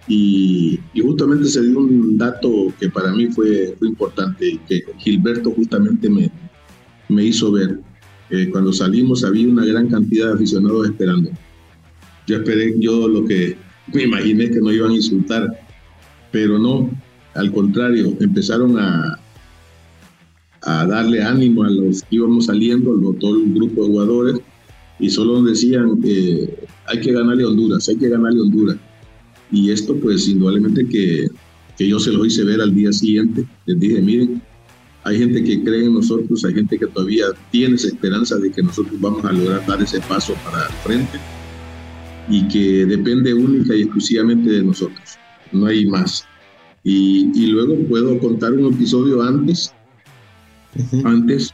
y, 0.07 0.79
justamente 0.99 1.45
se 1.45 1.61
dio 1.61 1.79
un 1.79 2.17
dato 2.17 2.73
que 2.79 2.89
para 2.89 3.11
mí 3.13 3.27
fue, 3.27 3.75
fue 3.77 3.87
importante, 3.87 4.59
que 4.67 4.83
Gilberto 4.97 5.51
justamente 5.51 6.09
me, 6.09 6.29
me 7.07 7.23
hizo 7.25 7.51
ver. 7.51 7.79
Eh, 8.29 8.49
cuando 8.49 8.73
salimos 8.73 9.23
había 9.23 9.47
una 9.47 9.65
gran 9.65 9.89
cantidad 9.89 10.27
de 10.27 10.33
aficionados 10.33 10.87
esperando. 10.87 11.29
Yo 12.27 12.37
esperé, 12.37 12.75
yo 12.79 13.07
lo 13.07 13.25
que 13.25 13.57
me 13.93 14.03
imaginé 14.03 14.49
que 14.49 14.59
no 14.59 14.71
iban 14.71 14.91
a 14.91 14.95
insultar, 14.95 15.47
pero 16.31 16.57
no, 16.57 16.89
al 17.35 17.51
contrario, 17.51 18.15
empezaron 18.19 18.79
a, 18.79 19.19
a 20.63 20.85
darle 20.85 21.23
ánimo 21.23 21.63
a 21.63 21.69
los 21.69 22.01
que 22.03 22.15
íbamos 22.17 22.45
saliendo, 22.45 22.91
todo 23.19 23.37
el 23.37 23.53
grupo 23.53 23.83
de 23.83 23.87
jugadores, 23.87 24.41
y 24.99 25.09
solo 25.09 25.41
decían, 25.41 25.99
eh, 26.03 26.67
hay 26.85 26.99
que 27.01 27.11
ganarle 27.11 27.43
a 27.43 27.47
Honduras, 27.47 27.89
hay 27.89 27.97
que 27.97 28.09
ganarle 28.09 28.39
a 28.39 28.43
Honduras. 28.43 28.77
Y 29.51 29.71
esto 29.71 29.95
pues 29.95 30.27
indudablemente 30.27 30.87
que, 30.87 31.27
que 31.77 31.87
yo 31.87 31.99
se 31.99 32.11
lo 32.11 32.23
hice 32.25 32.43
ver 32.43 32.61
al 32.61 32.73
día 32.73 32.93
siguiente. 32.93 33.43
Les 33.65 33.79
dije, 33.79 34.01
miren, 34.01 34.41
hay 35.03 35.17
gente 35.17 35.43
que 35.43 35.63
cree 35.63 35.85
en 35.85 35.95
nosotros, 35.95 36.45
hay 36.45 36.53
gente 36.53 36.77
que 36.77 36.85
todavía 36.85 37.25
tiene 37.51 37.75
esa 37.75 37.87
esperanza 37.87 38.37
de 38.37 38.51
que 38.51 38.61
nosotros 38.61 38.99
vamos 39.01 39.25
a 39.25 39.31
lograr 39.31 39.65
dar 39.65 39.81
ese 39.81 39.99
paso 40.01 40.35
para 40.45 40.67
el 40.67 40.73
frente 40.83 41.19
y 42.29 42.47
que 42.47 42.85
depende 42.85 43.33
única 43.33 43.75
y 43.75 43.81
exclusivamente 43.81 44.49
de 44.49 44.63
nosotros, 44.63 45.17
no 45.51 45.65
hay 45.65 45.87
más. 45.87 46.25
Y, 46.83 47.31
y 47.33 47.47
luego 47.47 47.75
puedo 47.87 48.19
contar 48.19 48.53
un 48.53 48.73
episodio 48.73 49.21
antes, 49.23 49.73
antes 51.03 51.53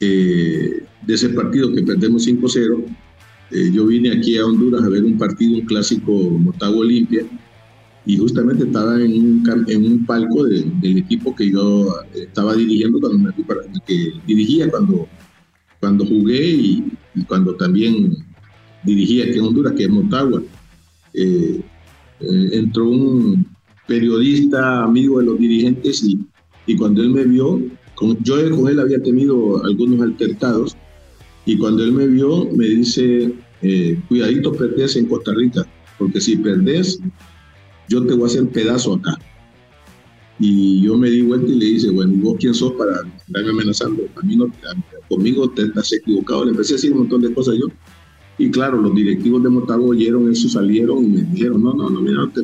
eh, 0.00 0.84
de 1.06 1.14
ese 1.14 1.28
partido 1.30 1.72
que 1.72 1.82
perdemos 1.82 2.26
5-0, 2.26 2.84
eh, 3.52 3.70
yo 3.72 3.86
vine 3.86 4.12
aquí 4.12 4.36
a 4.38 4.46
Honduras 4.46 4.82
a 4.82 4.88
ver 4.88 5.04
un 5.04 5.18
partido, 5.18 5.54
un 5.54 5.66
clásico 5.66 6.12
Motagua 6.12 6.80
Olimpia, 6.80 7.24
y 8.04 8.16
justamente 8.16 8.64
estaba 8.64 9.00
en 9.00 9.42
un, 9.84 10.04
palco 10.06 10.44
del 10.44 10.98
equipo 10.98 11.36
que 11.36 11.50
yo 11.50 11.94
estaba 12.14 12.56
dirigiendo 12.56 12.98
cuando 12.98 13.18
me 13.18 13.32
fui 13.32 13.44
que 13.86 14.12
dirigía 14.26 14.68
cuando, 14.70 15.06
cuando 15.78 16.04
jugué 16.04 16.48
y, 16.48 16.92
cuando 17.28 17.54
también 17.54 18.16
dirigía 18.82 19.24
aquí 19.24 19.38
en 19.38 19.44
Honduras, 19.44 19.74
que 19.74 19.84
es 19.84 19.90
Motagua. 19.90 20.42
Eh, 21.14 21.60
eh, 22.20 22.48
entró 22.52 22.88
un 22.88 23.46
periodista 23.86 24.82
amigo 24.82 25.18
de 25.20 25.26
los 25.26 25.38
dirigentes 25.38 26.02
y, 26.02 26.18
y 26.66 26.76
cuando 26.76 27.02
él 27.02 27.10
me 27.10 27.24
vio, 27.24 27.60
yo 28.20 28.56
con 28.56 28.68
él 28.68 28.80
había 28.80 29.02
tenido 29.02 29.64
algunos 29.64 30.00
altercados 30.00 30.76
y 31.44 31.58
cuando 31.58 31.82
él 31.82 31.92
me 31.92 32.06
vio, 32.06 32.46
me 32.52 32.66
dice, 32.66 33.32
eh, 33.62 34.00
cuidadito 34.08 34.52
perdés 34.52 34.96
en 34.96 35.06
Costa 35.06 35.32
Rica, 35.34 35.66
porque 35.98 36.20
si 36.20 36.36
perdés, 36.36 37.00
yo 37.88 38.04
te 38.06 38.14
voy 38.14 38.24
a 38.24 38.26
hacer 38.26 38.48
pedazo 38.48 38.94
acá. 38.94 39.18
Y 40.38 40.82
yo 40.82 40.96
me 40.96 41.10
di 41.10 41.22
vuelta 41.22 41.50
y 41.50 41.56
le 41.56 41.66
dice, 41.66 41.90
bueno, 41.90 42.14
¿vos 42.16 42.36
quién 42.38 42.54
sos 42.54 42.72
para 42.72 43.02
estarme 43.26 43.50
amenazando? 43.50 44.02
A 44.16 44.24
mí 44.24 44.36
no, 44.36 44.50
conmigo 45.08 45.50
te 45.50 45.62
estás 45.62 45.92
equivocado. 45.92 46.44
Le 46.44 46.50
empecé 46.52 46.72
a 46.72 46.76
decir 46.76 46.92
un 46.92 46.98
montón 47.00 47.22
de 47.22 47.32
cosas 47.32 47.56
yo. 47.60 47.66
Y 48.38 48.50
claro, 48.50 48.80
los 48.80 48.94
directivos 48.94 49.42
de 49.42 49.50
Motago 49.50 49.88
oyeron 49.88 50.30
eso, 50.30 50.48
salieron 50.48 51.04
y 51.04 51.08
me 51.08 51.22
dijeron, 51.22 51.62
no, 51.62 51.74
no, 51.74 51.90
no, 51.90 52.00
mira, 52.00 52.28
te, 52.34 52.42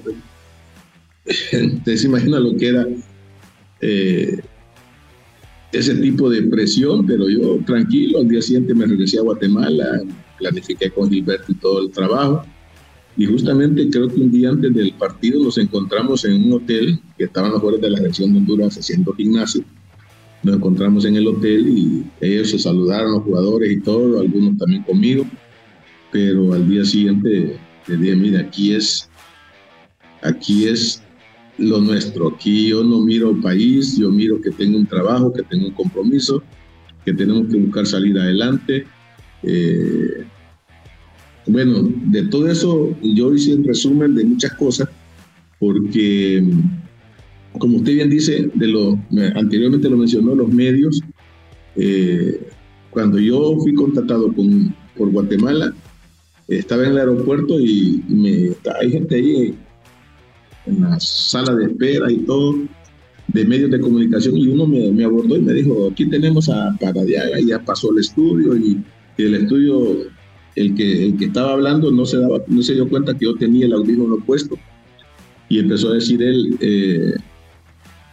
te, 1.84 1.96
se 1.96 2.06
imagina 2.06 2.38
lo 2.38 2.56
que 2.56 2.68
era 2.68 2.86
eh, 3.80 4.40
ese 5.72 5.94
tipo 5.96 6.30
de 6.30 6.42
presión, 6.42 7.06
pero 7.06 7.28
yo 7.28 7.58
tranquilo, 7.66 8.18
al 8.18 8.28
día 8.28 8.40
siguiente 8.40 8.74
me 8.74 8.86
regresé 8.86 9.18
a 9.18 9.22
Guatemala, 9.22 10.02
planifiqué 10.38 10.90
con 10.90 11.10
Gilberto 11.10 11.52
y 11.52 11.54
todo 11.56 11.82
el 11.82 11.90
trabajo. 11.90 12.44
Y 13.16 13.26
justamente 13.26 13.90
creo 13.90 14.08
que 14.08 14.20
un 14.20 14.30
día 14.30 14.50
antes 14.50 14.72
del 14.72 14.92
partido 14.94 15.42
nos 15.42 15.58
encontramos 15.58 16.24
en 16.24 16.44
un 16.44 16.52
hotel 16.52 17.00
que 17.16 17.24
estaba 17.24 17.48
en 17.48 17.54
los 17.54 17.80
de 17.80 17.90
la 17.90 18.00
región 18.00 18.32
de 18.32 18.38
Honduras 18.38 18.78
haciendo 18.78 19.12
gimnasio. 19.12 19.64
Nos 20.44 20.56
encontramos 20.56 21.04
en 21.04 21.16
el 21.16 21.26
hotel 21.26 21.68
y 21.68 22.04
ellos 22.20 22.50
se 22.50 22.60
saludaron, 22.60 23.12
los 23.12 23.22
jugadores 23.24 23.72
y 23.72 23.80
todo, 23.80 24.20
algunos 24.20 24.56
también 24.56 24.84
conmigo. 24.84 25.26
Pero 26.12 26.54
al 26.54 26.68
día 26.68 26.84
siguiente 26.84 27.58
les 27.88 28.00
dije, 28.00 28.14
mira, 28.14 28.40
aquí 28.40 28.72
es, 28.72 29.10
aquí 30.22 30.68
es 30.68 31.02
lo 31.58 31.80
nuestro. 31.80 32.28
Aquí 32.28 32.68
yo 32.68 32.82
no 32.82 33.00
miro 33.00 33.38
país, 33.40 33.98
yo 33.98 34.10
miro 34.10 34.40
que 34.40 34.50
tengo 34.50 34.78
un 34.78 34.86
trabajo, 34.86 35.32
que 35.32 35.42
tengo 35.42 35.66
un 35.66 35.74
compromiso, 35.74 36.42
que 37.04 37.12
tenemos 37.12 37.48
que 37.48 37.58
buscar 37.58 37.86
salir 37.86 38.18
adelante. 38.18 38.86
Eh, 39.42 40.24
bueno, 41.46 41.88
de 42.06 42.24
todo 42.26 42.50
eso 42.50 42.96
yo 43.02 43.34
hice 43.34 43.54
un 43.54 43.64
resumen 43.64 44.14
de 44.14 44.24
muchas 44.24 44.52
cosas, 44.54 44.88
porque 45.58 46.44
como 47.58 47.78
usted 47.78 47.94
bien 47.94 48.10
dice, 48.10 48.50
de 48.54 48.66
lo, 48.68 48.98
anteriormente 49.34 49.88
lo 49.88 49.96
mencionó, 49.96 50.34
los 50.34 50.48
medios, 50.52 51.00
eh, 51.76 52.40
cuando 52.90 53.18
yo 53.18 53.56
fui 53.58 53.74
contratado 53.74 54.32
con, 54.32 54.74
por 54.96 55.10
Guatemala, 55.10 55.74
estaba 56.46 56.84
en 56.84 56.92
el 56.92 56.98
aeropuerto 56.98 57.58
y 57.60 58.02
me, 58.08 58.50
hay 58.80 58.90
gente 58.90 59.16
ahí 59.16 59.54
en 60.68 60.82
la 60.82 60.98
sala 61.00 61.54
de 61.54 61.66
espera 61.66 62.10
y 62.10 62.18
todo, 62.18 62.54
de 63.28 63.44
medios 63.44 63.70
de 63.70 63.80
comunicación, 63.80 64.36
y 64.36 64.48
uno 64.48 64.66
me, 64.66 65.04
abordó 65.04 65.36
y 65.36 65.40
me 65.40 65.52
dijo, 65.52 65.88
aquí 65.90 66.06
tenemos 66.06 66.48
a 66.48 66.74
Paradiaga, 66.80 67.38
ya 67.46 67.58
pasó 67.62 67.92
el 67.92 67.98
estudio, 67.98 68.56
y, 68.56 68.82
el 69.18 69.34
estudio, 69.34 69.96
el 70.54 70.74
que, 70.74 71.06
el 71.06 71.16
que 71.16 71.26
estaba 71.26 71.52
hablando 71.52 71.90
no 71.90 72.06
se, 72.06 72.18
daba, 72.18 72.38
no 72.46 72.62
se 72.62 72.74
dio 72.74 72.88
cuenta 72.88 73.16
que 73.16 73.24
yo 73.24 73.34
tenía 73.34 73.66
el 73.66 73.72
audífono 73.72 74.16
puesto, 74.24 74.56
y 75.48 75.58
empezó 75.58 75.90
a 75.90 75.94
decir 75.94 76.22
él, 76.22 76.56
eh, 76.60 77.14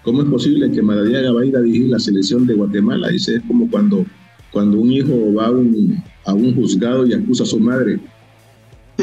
¿cómo 0.03 0.21
es 0.21 0.29
posible 0.29 0.71
que 0.71 0.81
Maradiaga 0.81 1.31
va 1.31 1.41
a 1.41 1.45
ir 1.45 1.55
a 1.55 1.61
dirigir 1.61 1.89
la 1.89 1.99
selección 1.99 2.45
de 2.47 2.55
Guatemala? 2.55 3.09
Dice, 3.09 3.35
es 3.35 3.41
como 3.43 3.69
cuando, 3.69 4.05
cuando 4.51 4.79
un 4.79 4.91
hijo 4.91 5.33
va 5.33 5.47
a 5.47 5.51
un, 5.51 6.01
a 6.25 6.33
un 6.33 6.55
juzgado 6.55 7.05
y 7.05 7.13
acusa 7.13 7.43
a 7.43 7.47
su 7.47 7.59
madre. 7.59 7.99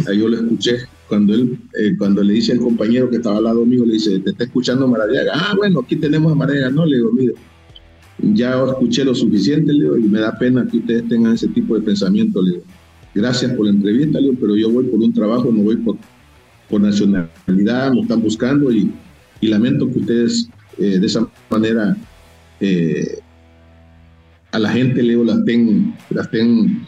Ahí 0.09 0.19
yo 0.19 0.29
lo 0.29 0.37
escuché 0.37 0.79
cuando 1.13 1.35
él, 1.35 1.59
eh, 1.79 1.95
cuando 1.99 2.23
le 2.23 2.33
dice 2.33 2.53
al 2.53 2.61
compañero 2.61 3.11
que 3.11 3.17
estaba 3.17 3.37
al 3.37 3.45
lado 3.45 3.67
mío, 3.67 3.85
le 3.85 3.93
dice, 3.93 4.19
te 4.21 4.31
está 4.31 4.45
escuchando 4.45 4.89
Maradiaga. 4.89 5.33
Ah, 5.35 5.53
bueno, 5.55 5.81
aquí 5.81 5.97
tenemos 5.97 6.33
a 6.33 6.35
Maradiaga. 6.35 6.71
No, 6.71 6.87
le 6.87 6.97
digo, 6.97 7.13
mire, 7.13 7.35
ya 8.19 8.65
escuché 8.65 9.05
lo 9.05 9.15
suficiente, 9.15 9.75
le 9.75 9.81
digo, 9.85 9.99
y 9.99 10.05
me 10.05 10.21
da 10.21 10.39
pena 10.39 10.67
que 10.67 10.79
ustedes 10.79 11.07
tengan 11.11 11.35
ese 11.35 11.49
tipo 11.49 11.75
de 11.75 11.83
pensamiento, 11.83 12.41
le 12.41 12.53
digo. 12.53 12.63
Gracias 13.15 13.53
por 13.53 13.67
la 13.67 13.73
entrevista, 13.73 14.19
le 14.21 14.29
digo, 14.29 14.39
pero 14.41 14.57
yo 14.57 14.71
voy 14.71 14.85
por 14.85 15.01
un 15.01 15.13
trabajo, 15.13 15.53
no 15.53 15.63
voy 15.65 15.77
por, 15.77 15.99
por 16.71 16.81
nacionalidad, 16.81 17.93
me 17.93 18.01
están 18.01 18.23
buscando 18.23 18.73
y, 18.73 18.91
y 19.43 19.49
lamento 19.49 19.93
que 19.93 19.99
ustedes 19.99 20.49
eh, 20.79 20.99
de 20.99 21.07
esa 21.07 21.29
manera 21.51 21.95
eh, 22.59 23.19
a 24.51 24.59
la 24.59 24.71
gente, 24.71 25.03
le 25.03 25.11
digo, 25.11 25.25
las 25.25 25.45
ten, 25.45 25.95
las 26.09 26.31
ten 26.31 26.87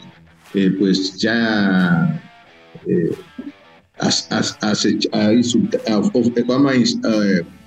pues 0.79 1.15
ya 1.17 2.19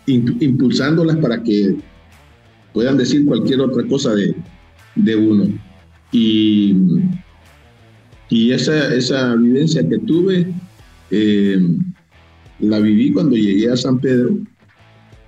impulsándolas 0.07 1.16
para 1.16 1.42
que 1.42 1.76
puedan 2.72 2.96
decir 2.96 3.24
cualquier 3.24 3.61
otra 3.61 3.86
cosa 3.86 4.14
de, 4.14 4.34
de 4.94 5.16
uno. 5.16 5.46
Y, 6.12 6.76
y 8.28 8.53
esa, 8.53 8.94
esa 8.94 9.34
vivencia 9.36 9.86
que 9.88 9.98
tuve, 9.98 10.46
eh, 11.11 11.61
la 12.61 12.78
viví 12.80 13.12
cuando 13.12 13.36
llegué 13.36 13.70
a 13.70 13.76
San 13.76 13.98
Pedro, 13.98 14.38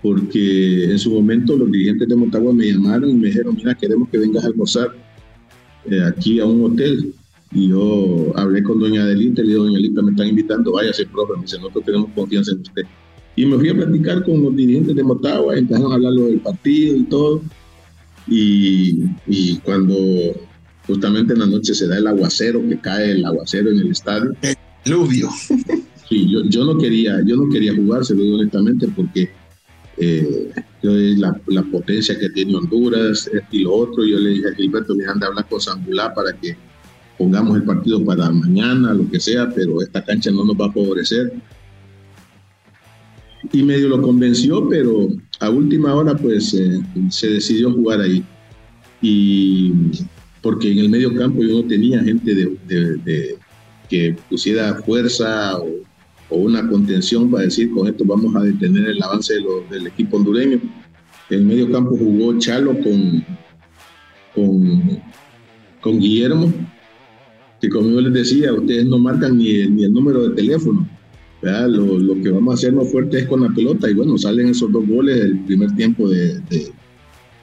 porque 0.03 0.85
en 0.85 0.99
su 0.99 1.13
momento 1.13 1.57
los 1.57 1.71
dirigentes 1.71 2.09
de 2.09 2.17
Motagua 2.17 2.53
me 2.53 2.67
llamaron 2.67 3.11
y 3.11 3.15
me 3.15 3.29
dijeron, 3.29 3.55
mira, 3.57 3.75
queremos 3.75 4.09
que 4.09 4.19
vengas 4.19 4.45
a 4.45 4.49
almorzar 4.49 4.89
eh, 5.91 6.03
aquí 6.03 6.41
a 6.41 6.47
un 6.47 6.65
hotel. 6.65 7.15
Y 7.53 7.69
yo 7.69 8.33
hablé 8.37 8.63
con 8.63 8.79
doña 8.79 9.03
Adelita, 9.03 9.43
le 9.43 9.49
dije, 9.49 9.59
doña 9.59 9.79
Adelita, 9.79 10.03
me 10.03 10.11
están 10.13 10.29
invitando, 10.29 10.73
váyase, 10.73 11.07
profe, 11.07 11.35
me 11.35 11.43
dice, 11.43 11.57
nosotros 11.57 11.85
tenemos 11.85 12.11
confianza 12.15 12.53
en 12.53 12.61
usted. 12.61 12.83
Y 13.37 13.47
me 13.47 13.59
fui 13.59 13.69
a 13.71 13.75
platicar 13.75 14.25
con 14.25 14.43
los 14.43 14.55
dirigentes 14.55 14.95
de 14.95 15.03
Motagua, 15.03 15.57
empezaron 15.57 15.93
a 15.93 15.95
hablar 15.97 16.13
del 16.13 16.41
partido 16.41 16.97
y 16.97 17.05
todo. 17.05 17.43
Y, 18.29 19.05
y, 19.27 19.57
cuando 19.59 19.97
justamente 20.87 21.33
en 21.33 21.41
la 21.41 21.47
noche 21.47 21.75
se 21.75 21.89
da 21.89 21.99
el 21.99 22.07
aguacero, 22.07 22.61
que 22.69 22.79
cae 22.79 23.13
el 23.13 23.25
aguacero 23.25 23.71
en 23.71 23.79
el 23.79 23.91
estadio. 23.91 24.33
Diluvio. 24.85 25.29
Sí, 26.09 26.29
yo, 26.29 26.43
yo, 26.47 26.65
no 26.65 26.77
quería, 26.77 27.23
yo 27.25 27.37
no 27.37 27.49
quería 27.49 27.73
jugar, 27.73 28.05
se 28.05 28.17
lo 28.17 28.23
digo 28.23 28.35
honestamente, 28.35 28.89
porque 28.97 29.31
eh, 29.97 30.51
la, 30.83 31.41
la, 31.47 31.63
potencia 31.63 32.19
que 32.19 32.31
tiene 32.31 32.57
Honduras, 32.57 33.31
esto 33.33 33.49
y 33.53 33.63
lo 33.63 33.75
otro. 33.75 34.05
Yo 34.05 34.19
le 34.19 34.31
dije 34.31 34.49
a 34.49 34.55
Gilberto, 34.57 34.97
me 34.97 35.05
anda 35.05 35.27
a 35.27 35.31
hablar 35.31 35.47
con 35.49 35.61
Zambulá 35.61 36.13
para 36.13 36.33
que 36.33 36.57
pongamos 37.21 37.55
el 37.55 37.65
partido 37.65 38.03
para 38.03 38.31
mañana, 38.31 38.95
lo 38.95 39.07
que 39.11 39.21
sea, 39.21 39.51
pero 39.55 39.83
esta 39.83 40.03
cancha 40.03 40.31
no 40.31 40.43
nos 40.43 40.57
va 40.57 40.69
a 40.69 40.73
favorecer. 40.73 41.35
Y 43.53 43.63
medio 43.63 43.91
lo 43.91 44.01
convenció, 44.01 44.67
pero 44.71 45.09
a 45.39 45.51
última 45.51 45.95
hora 45.95 46.17
pues 46.17 46.55
eh, 46.55 46.81
se 47.11 47.29
decidió 47.29 47.73
jugar 47.73 48.01
ahí. 48.01 48.25
Y 49.03 49.73
porque 50.41 50.73
en 50.73 50.79
el 50.79 50.89
medio 50.89 51.15
campo 51.15 51.43
yo 51.43 51.61
no 51.61 51.69
tenía 51.69 52.03
gente 52.03 52.35
de, 52.35 53.37
que 53.91 54.17
pusiera 54.31 54.77
fuerza 54.77 55.59
o, 55.59 55.69
una 56.31 56.67
contención 56.71 57.31
para 57.31 57.45
decir 57.45 57.71
con 57.73 57.89
esto 57.89 58.05
vamos 58.07 58.35
a 58.37 58.41
detener 58.41 58.87
el 58.89 59.03
avance 59.03 59.35
del 59.71 59.89
equipo 59.89 60.17
hondureño. 60.17 60.59
En 61.29 61.39
el 61.41 61.45
medio 61.45 61.71
campo 61.71 61.99
jugó 61.99 62.39
Chalo 62.39 62.73
con, 62.79 63.25
con, 64.35 65.03
con 65.83 66.01
Guillermo, 66.01 66.51
que 67.61 67.69
como 67.69 67.91
yo 67.91 68.01
les 68.01 68.13
decía, 68.13 68.53
ustedes 68.53 68.87
no 68.87 68.99
marcan 68.99 69.37
ni 69.37 69.67
ni 69.69 69.85
el 69.85 69.93
número 69.93 70.29
de 70.29 70.35
teléfono. 70.35 70.89
Lo, 71.43 71.99
lo, 71.99 72.21
que 72.21 72.31
vamos 72.31 72.53
a 72.53 72.55
hacer 72.55 72.73
más 72.75 72.91
fuerte 72.91 73.21
es 73.21 73.27
con 73.27 73.41
la 73.41 73.49
pelota 73.49 73.91
y 73.91 73.95
bueno, 73.95 74.19
salen 74.19 74.49
esos 74.49 74.71
dos 74.71 74.87
goles 74.87 75.21
el 75.21 75.39
primer 75.45 75.75
tiempo 75.75 76.07
de, 76.07 76.39
de, 76.51 76.71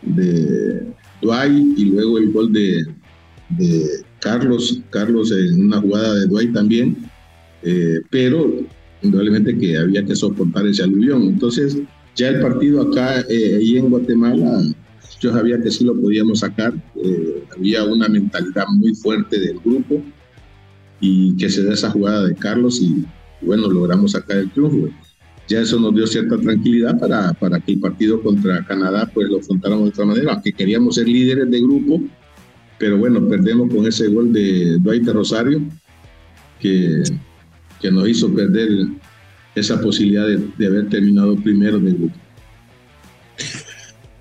de 0.04 0.84
Dwight 1.22 1.80
y 1.80 1.86
luego 1.86 2.20
el 2.20 2.32
gol 2.32 2.54
de, 2.54 2.86
de 3.58 3.86
Carlos, 4.20 4.82
Carlos 4.92 5.32
en 5.32 5.66
una 5.66 5.82
jugada 5.82 6.14
de 6.14 6.28
Dwight 6.28 6.54
también, 6.54 6.96
eh, 7.64 8.00
pero 8.12 8.54
indudablemente 9.02 9.58
que 9.58 9.78
había 9.78 10.06
que 10.06 10.16
soportar 10.16 10.68
ese 10.68 10.84
aluvión. 10.84 11.24
Entonces, 11.24 11.78
ya 12.16 12.30
el 12.30 12.42
partido 12.42 12.82
acá, 12.82 13.22
eh, 13.22 13.60
en 13.62 13.90
Guatemala, 13.90 14.62
yo 15.20 15.34
sabía 15.34 15.60
que 15.62 15.72
sí 15.72 15.84
lo 15.84 15.96
podíamos 16.00 16.40
sacar, 16.40 16.74
eh, 16.96 17.44
había 17.56 17.84
una 17.84 18.08
mentalidad 18.08 18.68
muy 18.70 18.94
fuerte 18.96 19.40
del 19.40 19.60
grupo 19.60 20.02
y 21.00 21.36
que 21.38 21.50
se 21.50 21.64
da 21.64 21.74
esa 21.74 21.90
jugada 21.90 22.26
de 22.26 22.36
Carlos 22.36 22.80
y 22.82 23.06
bueno, 23.42 23.68
logramos 23.68 24.12
sacar 24.12 24.38
el 24.38 24.52
triunfo. 24.52 24.90
Ya 25.48 25.62
eso 25.62 25.80
nos 25.80 25.96
dio 25.96 26.06
cierta 26.06 26.38
tranquilidad 26.38 27.00
para, 27.00 27.34
para 27.34 27.60
que 27.60 27.74
el 27.74 27.80
partido 27.80 28.22
contra 28.22 28.66
Canadá 28.66 29.10
pues 29.14 29.30
lo 29.30 29.38
afrontáramos 29.38 29.86
de 29.86 29.90
otra 29.90 30.06
manera, 30.06 30.34
aunque 30.34 30.52
queríamos 30.52 30.96
ser 30.96 31.08
líderes 31.08 31.50
de 31.50 31.62
grupo, 31.62 32.02
pero 32.78 32.98
bueno, 32.98 33.26
perdemos 33.28 33.74
con 33.74 33.88
ese 33.88 34.08
gol 34.08 34.34
de 34.34 34.78
Dwight 34.80 35.08
Rosario, 35.08 35.62
que, 36.60 37.04
que 37.80 37.92
nos 37.92 38.10
hizo 38.10 38.34
perder 38.34 38.70
esa 39.56 39.80
posibilidad 39.80 40.28
de, 40.28 40.44
de 40.58 40.68
haber 40.68 40.90
terminado 40.90 41.36
primero 41.38 41.80
del 41.80 41.96
grupo. 41.96 42.27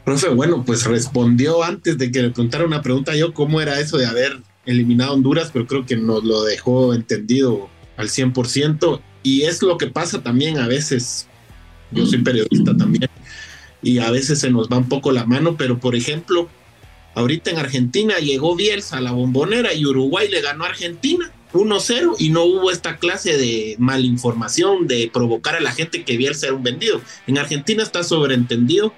Profe, 0.06 0.28
bueno, 0.28 0.62
pues 0.64 0.84
respondió 0.84 1.64
antes 1.64 1.98
de 1.98 2.12
que 2.12 2.22
le 2.22 2.30
preguntara 2.30 2.64
una 2.64 2.80
pregunta 2.80 3.16
yo 3.16 3.34
cómo 3.34 3.60
era 3.60 3.80
eso 3.80 3.98
de 3.98 4.06
haber 4.06 4.38
eliminado 4.64 5.14
Honduras, 5.14 5.50
pero 5.52 5.66
creo 5.66 5.84
que 5.84 5.96
nos 5.96 6.22
lo 6.22 6.44
dejó 6.44 6.94
entendido 6.94 7.68
al 7.96 8.08
100%. 8.08 9.00
Y 9.24 9.42
es 9.42 9.62
lo 9.62 9.76
que 9.76 9.88
pasa 9.88 10.22
también 10.22 10.58
a 10.58 10.68
veces. 10.68 11.26
Yo 11.90 12.06
soy 12.06 12.22
periodista 12.22 12.76
también. 12.76 13.10
Y 13.82 13.98
a 13.98 14.12
veces 14.12 14.38
se 14.38 14.48
nos 14.48 14.68
va 14.68 14.78
un 14.78 14.88
poco 14.88 15.10
la 15.10 15.26
mano, 15.26 15.56
pero 15.56 15.80
por 15.80 15.96
ejemplo, 15.96 16.48
ahorita 17.16 17.50
en 17.50 17.58
Argentina 17.58 18.18
llegó 18.18 18.54
Bielsa 18.54 18.98
a 18.98 19.00
la 19.00 19.10
bombonera 19.10 19.74
y 19.74 19.86
Uruguay 19.86 20.28
le 20.28 20.40
ganó 20.40 20.66
a 20.66 20.68
Argentina 20.68 21.32
1-0 21.52 22.14
y 22.20 22.30
no 22.30 22.44
hubo 22.44 22.70
esta 22.70 22.98
clase 22.98 23.36
de 23.36 23.74
malinformación, 23.80 24.86
de 24.86 25.10
provocar 25.12 25.56
a 25.56 25.60
la 25.60 25.72
gente 25.72 26.04
que 26.04 26.16
Bielsa 26.16 26.46
era 26.46 26.54
un 26.54 26.62
vendido. 26.62 27.00
En 27.26 27.38
Argentina 27.38 27.82
está 27.82 28.04
sobreentendido 28.04 28.94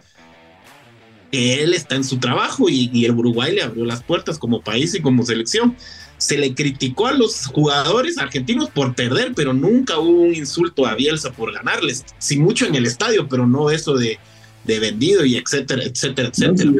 él 1.32 1.74
está 1.74 1.96
en 1.96 2.04
su 2.04 2.18
trabajo 2.18 2.68
y, 2.68 3.04
el 3.04 3.12
Uruguay 3.12 3.54
le 3.54 3.62
abrió 3.62 3.84
las 3.84 4.02
puertas 4.02 4.38
como 4.38 4.62
país 4.62 4.94
y 4.94 5.00
como 5.00 5.24
selección. 5.24 5.74
Se 6.16 6.36
le 6.36 6.54
criticó 6.54 7.06
a 7.06 7.12
los 7.12 7.46
jugadores 7.46 8.18
argentinos 8.18 8.70
por 8.70 8.94
perder, 8.94 9.32
pero 9.36 9.52
nunca 9.52 9.98
hubo 9.98 10.22
un 10.22 10.34
insulto 10.34 10.86
a 10.86 10.94
Bielsa 10.94 11.32
por 11.32 11.52
ganarles. 11.52 12.04
Sí, 12.18 12.38
mucho 12.38 12.66
en 12.66 12.74
el 12.74 12.86
estadio, 12.86 13.28
pero 13.28 13.46
no 13.46 13.70
eso 13.70 13.94
de, 13.94 14.18
de 14.64 14.80
vendido 14.80 15.24
y 15.24 15.36
etcétera, 15.36 15.84
etcétera, 15.84 16.28
etcétera. 16.28 16.72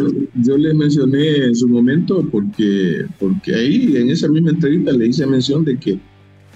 yo, 0.43 0.57
le 0.57 0.75
mencioné 0.75 1.45
en 1.45 1.55
su 1.55 1.69
momento 1.69 2.27
porque, 2.33 3.07
porque 3.21 3.55
ahí 3.55 3.97
en 3.97 4.11
esa 4.11 4.29
misma 4.29 4.51
entrevista 4.51 4.93
le 4.93 5.07
hice 5.07 5.27
mención 5.27 5.65
de 5.65 5.79
que, 5.79 6.01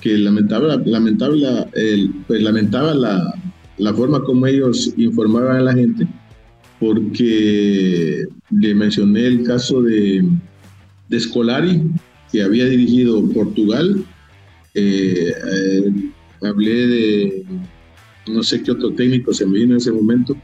que 0.01 0.19
lamentaba, 0.19 0.77
lamentable, 0.85 1.47
el, 1.75 2.13
pues 2.27 2.43
lamentaba 2.43 2.95
la, 2.95 3.33
la 3.79 3.95
forma 3.95 4.25
como 4.25 4.47
ellos 4.47 4.93
informaban 4.97 5.59
a 5.59 5.61
la 5.61 5.75
gente 5.75 6.09
porque 6.83 8.25
le 8.51 8.75
mencioné 8.75 9.25
el 9.29 9.45
caso 9.45 9.83
de, 9.83 10.29
de 11.09 11.21
Scolari, 11.21 11.81
que 12.33 12.43
había 12.43 12.65
dirigido 12.67 13.25
Portugal. 13.29 14.05
Eh, 14.75 15.33
eh, 15.53 15.93
hablé 16.43 16.87
de 16.89 17.45
no 18.27 18.43
sé 18.43 18.65
qué 18.65 18.73
otro 18.73 18.91
técnico 18.95 19.33
se 19.33 19.47
me 19.47 19.61
vino 19.61 19.75
en 19.75 19.77
ese 19.77 19.93
momento, 19.93 20.37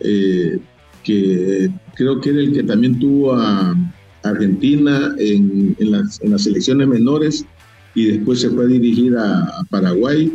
eh, 0.00 0.58
que 1.04 1.70
creo 1.94 2.20
que 2.20 2.30
era 2.30 2.40
el 2.40 2.52
que 2.52 2.64
también 2.64 2.98
tuvo 2.98 3.34
a 3.34 3.76
Argentina 4.24 5.14
en, 5.16 5.76
las, 5.78 6.20
en 6.22 6.36
selecciones 6.40 6.88
menores 6.88 7.46
y 7.94 8.06
después 8.06 8.40
se 8.40 8.50
fue 8.50 8.64
a 8.64 8.66
dirigir 8.66 9.16
a, 9.16 9.64
Paraguay. 9.70 10.32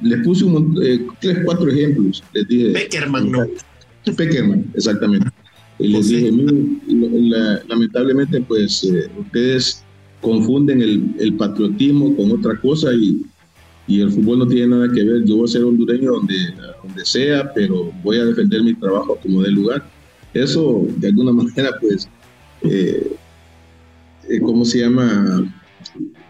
Les 0.00 0.22
puse 0.24 0.44
un, 0.44 0.78
eh, 0.82 1.06
tres, 1.20 1.38
cuatro 1.44 1.68
ejemplos. 1.68 2.22
Les 2.32 2.46
dije. 2.48 2.70
Peckerman, 2.72 3.30
¿no? 3.30 3.46
Peckerman, 4.16 4.70
exactamente. 4.74 5.28
Y 5.78 5.88
les 5.88 5.96
pues 5.96 6.08
dije, 6.08 6.30
lamentablemente, 7.66 8.40
pues 8.42 8.84
eh, 8.84 9.10
ustedes 9.18 9.84
confunden 10.20 10.80
el, 10.80 11.14
el, 11.18 11.34
patriotismo 11.34 12.16
con 12.16 12.30
otra 12.32 12.58
cosa 12.60 12.92
y, 12.94 13.22
y, 13.86 14.00
el 14.00 14.10
fútbol 14.10 14.38
no 14.38 14.46
tiene 14.46 14.68
nada 14.68 14.90
que 14.92 15.02
ver. 15.02 15.24
Yo 15.24 15.36
voy 15.36 15.44
a 15.44 15.52
ser 15.52 15.64
hondureño 15.64 16.12
donde, 16.12 16.36
donde 16.82 17.04
sea, 17.04 17.52
pero 17.52 17.92
voy 18.02 18.18
a 18.18 18.24
defender 18.24 18.62
mi 18.62 18.74
trabajo 18.74 19.18
como 19.22 19.42
de 19.42 19.50
lugar. 19.50 19.84
Eso, 20.32 20.86
de 20.96 21.08
alguna 21.08 21.32
manera, 21.32 21.70
pues, 21.80 22.08
eh, 22.62 23.16
eh, 24.28 24.40
¿cómo 24.40 24.64
se 24.64 24.80
llama? 24.80 25.52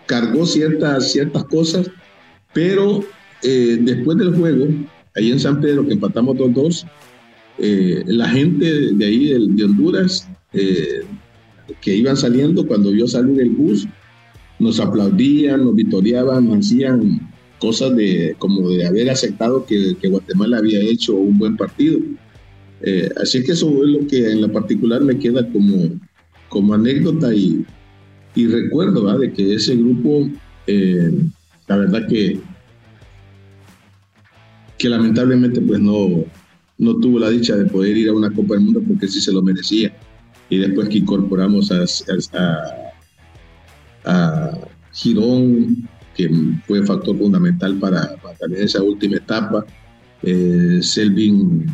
Cargó 0.06 0.46
ciertas, 0.46 1.12
ciertas 1.12 1.44
cosas, 1.44 1.90
pero 2.52 3.04
eh, 3.44 3.78
después 3.80 4.16
del 4.16 4.34
juego, 4.34 4.66
ahí 5.14 5.30
en 5.30 5.38
San 5.38 5.60
Pedro, 5.60 5.86
que 5.86 5.92
empatamos 5.92 6.36
2-2, 6.36 6.86
eh, 7.58 8.02
la 8.06 8.28
gente 8.28 8.64
de 8.92 9.04
ahí, 9.04 9.28
de, 9.48 9.64
Honduras, 9.64 10.26
eh, 10.54 11.02
que 11.82 11.94
iban 11.94 12.16
saliendo, 12.16 12.66
cuando 12.66 12.90
vio 12.90 13.06
salir 13.06 13.38
el 13.38 13.50
bus, 13.50 13.86
nos 14.58 14.80
aplaudían, 14.80 15.62
nos 15.62 15.74
vitoreaban, 15.74 16.48
nos 16.48 16.66
hacían 16.66 17.20
cosas 17.58 17.94
de 17.96 18.34
como 18.38 18.70
de 18.70 18.86
haber 18.86 19.10
aceptado 19.10 19.66
que, 19.66 19.94
Guatemala 20.02 20.58
había 20.58 20.80
hecho 20.80 21.14
un 21.14 21.38
buen 21.38 21.56
partido. 21.56 22.00
así 23.20 23.42
que 23.42 23.52
eso 23.52 23.68
es 23.84 23.90
lo 23.90 24.06
que 24.06 24.32
en 24.32 24.40
la 24.40 24.48
particular 24.48 25.02
me 25.02 25.18
queda 25.18 25.46
como, 25.50 26.00
como 26.48 26.74
anécdota 26.74 27.34
y, 27.34 27.64
y 28.34 28.46
recuerdo 28.46 29.18
de 29.18 29.32
que 29.32 29.54
ese 29.54 29.76
grupo, 29.76 30.28
la 31.68 31.76
verdad 31.76 32.06
que 32.08 32.40
que 34.84 34.90
lamentablemente 34.90 35.62
pues 35.62 35.80
no, 35.80 36.26
no 36.76 36.96
tuvo 36.96 37.18
la 37.18 37.30
dicha 37.30 37.56
de 37.56 37.64
poder 37.64 37.96
ir 37.96 38.10
a 38.10 38.12
una 38.12 38.30
Copa 38.30 38.52
del 38.52 38.64
Mundo 38.64 38.82
porque 38.86 39.08
sí 39.08 39.18
se 39.18 39.32
lo 39.32 39.40
merecía. 39.40 39.96
Y 40.50 40.58
después 40.58 40.90
que 40.90 40.98
incorporamos 40.98 41.72
a, 41.72 41.86
a, 44.04 44.58
Girón, 44.92 45.88
que 46.14 46.30
fue 46.66 46.84
factor 46.84 47.16
fundamental 47.16 47.78
para, 47.78 48.14
también 48.38 48.64
esa 48.64 48.82
última 48.82 49.16
etapa, 49.16 49.64
eh, 50.22 50.80
Selvin, 50.82 51.64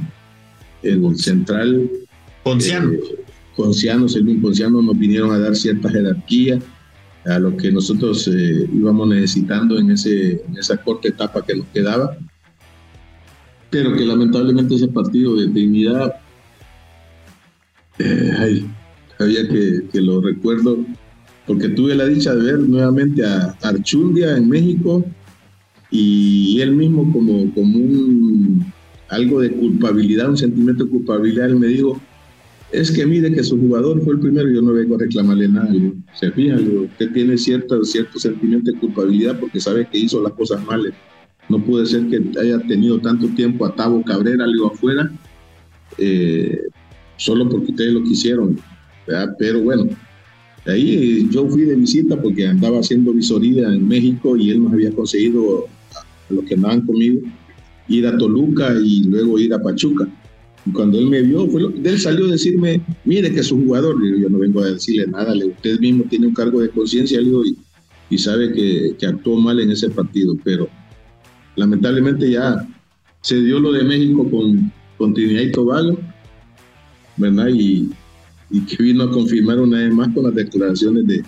el 0.85 1.17
central. 1.17 1.91
Ponciano. 2.45 2.93
Eh, 2.93 3.25
Ponciano, 3.57 4.09
Selvin 4.09 4.41
Ponciano 4.41 4.83
nos 4.83 4.97
vinieron 4.97 5.33
a 5.33 5.39
dar 5.41 5.57
cierta 5.57 5.91
jerarquía 5.91 6.61
a 7.27 7.41
lo 7.41 7.57
que 7.57 7.73
nosotros 7.73 8.29
eh, 8.29 8.69
íbamos 8.73 9.09
necesitando 9.09 9.81
en, 9.81 9.91
ese, 9.91 10.45
en 10.47 10.57
esa 10.57 10.77
corta 10.77 11.09
etapa 11.09 11.45
que 11.45 11.57
nos 11.57 11.67
quedaba 11.75 12.17
pero 13.71 13.95
que 13.95 14.05
lamentablemente 14.05 14.75
ese 14.75 14.89
partido 14.89 15.37
de 15.37 15.47
dignidad, 15.49 16.15
eh, 17.99 18.65
había 19.19 19.49
que, 19.49 19.83
que, 19.93 20.01
lo 20.01 20.21
recuerdo, 20.21 20.79
porque 21.47 21.69
tuve 21.69 21.95
la 21.95 22.07
dicha 22.07 22.35
de 22.35 22.53
ver 22.53 22.59
nuevamente 22.61 23.25
a 23.25 23.57
Archundia 23.63 24.37
en 24.37 24.49
México 24.49 25.05
y 25.91 26.61
él 26.61 26.73
mismo 26.73 27.13
como, 27.13 27.53
como 27.53 27.79
un, 27.79 28.73
algo 29.09 29.41
de 29.41 29.51
culpabilidad, 29.51 30.31
un 30.31 30.37
sentimiento 30.37 30.85
de 30.85 30.91
culpabilidad, 30.91 31.47
él 31.47 31.57
me 31.57 31.67
dijo, 31.67 32.01
es 32.73 32.91
que 32.91 33.05
mire 33.05 33.33
que 33.33 33.43
su 33.43 33.59
jugador 33.59 34.01
fue 34.03 34.15
el 34.15 34.21
primero, 34.21 34.49
yo 34.49 34.63
no 34.63 34.73
vengo 34.73 34.95
a 34.95 34.99
reclamarle 34.99 35.49
nada. 35.49 35.73
se 36.15 36.31
fijan, 36.31 36.85
usted 36.85 37.13
tiene 37.13 37.37
cierto, 37.37 37.83
cierto 37.85 38.19
sentimiento 38.19 38.71
de 38.71 38.79
culpabilidad 38.79 39.39
porque 39.39 39.61
sabe 39.61 39.89
que 39.91 39.99
hizo 39.99 40.23
las 40.23 40.33
cosas 40.35 40.65
mal 40.65 40.95
no 41.51 41.63
puede 41.65 41.87
ser 41.87 42.07
que 42.09 42.23
haya 42.41 42.59
tenido 42.61 42.99
tanto 43.01 43.29
tiempo 43.29 43.67
a 43.67 43.75
Tavo 43.75 44.03
Cabrera, 44.03 44.47
le 44.47 44.67
afuera, 44.67 45.11
eh, 45.99 46.61
solo 47.17 47.49
porque 47.49 47.73
ustedes 47.73 47.93
lo 47.93 48.03
quisieron, 48.05 48.59
pero 49.39 49.61
bueno, 49.61 49.89
ahí 50.67 51.29
yo 51.31 51.49
fui 51.49 51.63
de 51.63 51.75
visita 51.75 52.21
porque 52.21 52.47
andaba 52.47 52.79
haciendo 52.79 53.13
visoría 53.13 53.69
en 53.69 53.87
México 53.87 54.37
y 54.37 54.51
él 54.51 54.63
nos 54.63 54.73
había 54.73 54.93
conseguido 54.93 55.67
a 55.97 56.35
los 56.35 56.45
que 56.45 56.55
andaban 56.55 56.87
conmigo 56.87 57.21
ir 57.89 58.07
a 58.07 58.17
Toluca 58.17 58.73
y 58.83 59.05
luego 59.05 59.39
ir 59.39 59.53
a 59.53 59.61
Pachuca. 59.61 60.09
Y 60.65 60.71
cuando 60.71 60.99
él 60.99 61.07
me 61.07 61.23
vio, 61.23 61.49
él 61.85 61.99
salió 61.99 62.27
a 62.27 62.33
decirme, 62.33 62.81
mire 63.05 63.33
que 63.33 63.41
es 63.41 63.51
un 63.51 63.67
jugador. 63.67 63.97
yo 64.19 64.29
no 64.29 64.39
vengo 64.39 64.61
a 64.61 64.71
decirle 64.71 65.07
nada, 65.09 65.35
usted 65.35 65.81
mismo 65.81 66.05
tiene 66.09 66.29
un 66.29 66.35
cargo 66.35 66.61
de 66.61 66.71
conciencia 66.71 67.21
y, 67.21 67.57
y, 68.11 68.19
sabe 68.19 68.53
que, 68.53 68.95
que, 68.99 69.07
actuó 69.07 69.41
mal 69.41 69.59
en 69.59 69.71
ese 69.71 69.91
partido. 69.91 70.37
Pero 70.45 70.69
lamentablemente 71.57 72.31
ya 72.31 72.67
se 73.21 73.37
dio 73.37 73.61
lo 73.61 73.73
de 73.73 73.85
México 73.85 74.29
con, 74.31 74.73
con 74.97 75.15
Trinidad 75.15 75.53
Tobago, 75.53 75.99
¿verdad? 77.17 77.49
Y, 77.53 77.91
que 78.69 78.83
vino 78.83 79.05
a 79.05 79.11
confirmar 79.11 79.61
una 79.61 79.79
vez 79.79 79.95
más 79.95 80.13
con 80.13 80.25
las 80.25 80.35
declaraciones 80.35 81.07
de, 81.07 81.23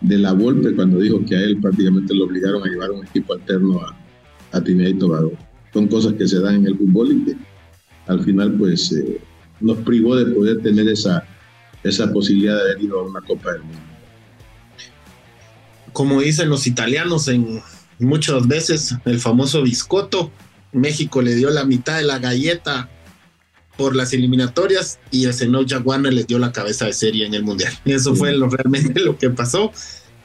de 0.00 0.18
la 0.18 0.32
Volpe 0.32 0.74
cuando 0.74 0.98
dijo 0.98 1.22
que 1.26 1.36
a 1.36 1.40
él 1.42 1.58
prácticamente 1.60 2.14
lo 2.14 2.24
obligaron 2.24 2.62
a 2.62 2.70
llevar 2.70 2.90
un 2.90 3.06
equipo 3.06 3.34
alterno 3.34 3.80
a, 3.80 3.94
a 4.52 4.60
Trinidad 4.62 4.98
Tobago. 4.98 5.32
Son 5.74 5.88
cosas 5.88 6.14
que 6.14 6.26
se 6.26 6.40
dan 6.40 6.56
en 6.56 6.66
el 6.68 6.78
fútbol 6.78 7.12
y 7.12 7.24
que 7.24 7.36
al 8.06 8.24
final 8.24 8.54
pues 8.54 8.92
eh, 8.92 9.20
nos 9.60 9.78
privó 9.78 10.16
de 10.16 10.32
poder 10.32 10.62
tener 10.62 10.88
esa, 10.88 11.24
esa 11.82 12.12
posibilidad 12.12 12.56
de 12.56 12.72
haber 12.72 12.82
ido 12.82 13.00
a 13.00 13.04
una 13.04 13.20
Copa 13.20 13.52
del 13.52 13.62
Mundo. 13.62 13.78
Como 15.92 16.20
dicen 16.20 16.48
los 16.48 16.66
italianos 16.66 17.28
en 17.28 17.60
muchas 17.98 18.46
veces, 18.46 18.94
el 19.04 19.20
famoso 19.20 19.62
biscotto, 19.62 20.30
México 20.72 21.22
le 21.22 21.34
dio 21.34 21.50
la 21.50 21.64
mitad 21.64 21.98
de 21.98 22.04
la 22.04 22.18
galleta 22.18 22.88
por 23.76 23.96
las 23.96 24.12
eliminatorias 24.12 24.98
y 25.10 25.24
el 25.24 25.34
señor 25.34 25.68
Jaguana 25.68 26.10
les 26.10 26.26
dio 26.26 26.38
la 26.38 26.52
cabeza 26.52 26.86
de 26.86 26.92
serie 26.92 27.26
en 27.26 27.34
el 27.34 27.42
Mundial. 27.42 27.72
Eso 27.84 28.14
fue 28.14 28.32
lo, 28.32 28.48
realmente 28.48 29.00
lo 29.00 29.18
que 29.18 29.30
pasó. 29.30 29.72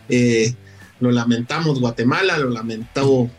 Eh, 0.09 0.53
lo 0.99 1.11
lamentamos 1.11 1.79
Guatemala, 1.79 2.37
lo 2.37 2.49
lamentó 2.49 3.29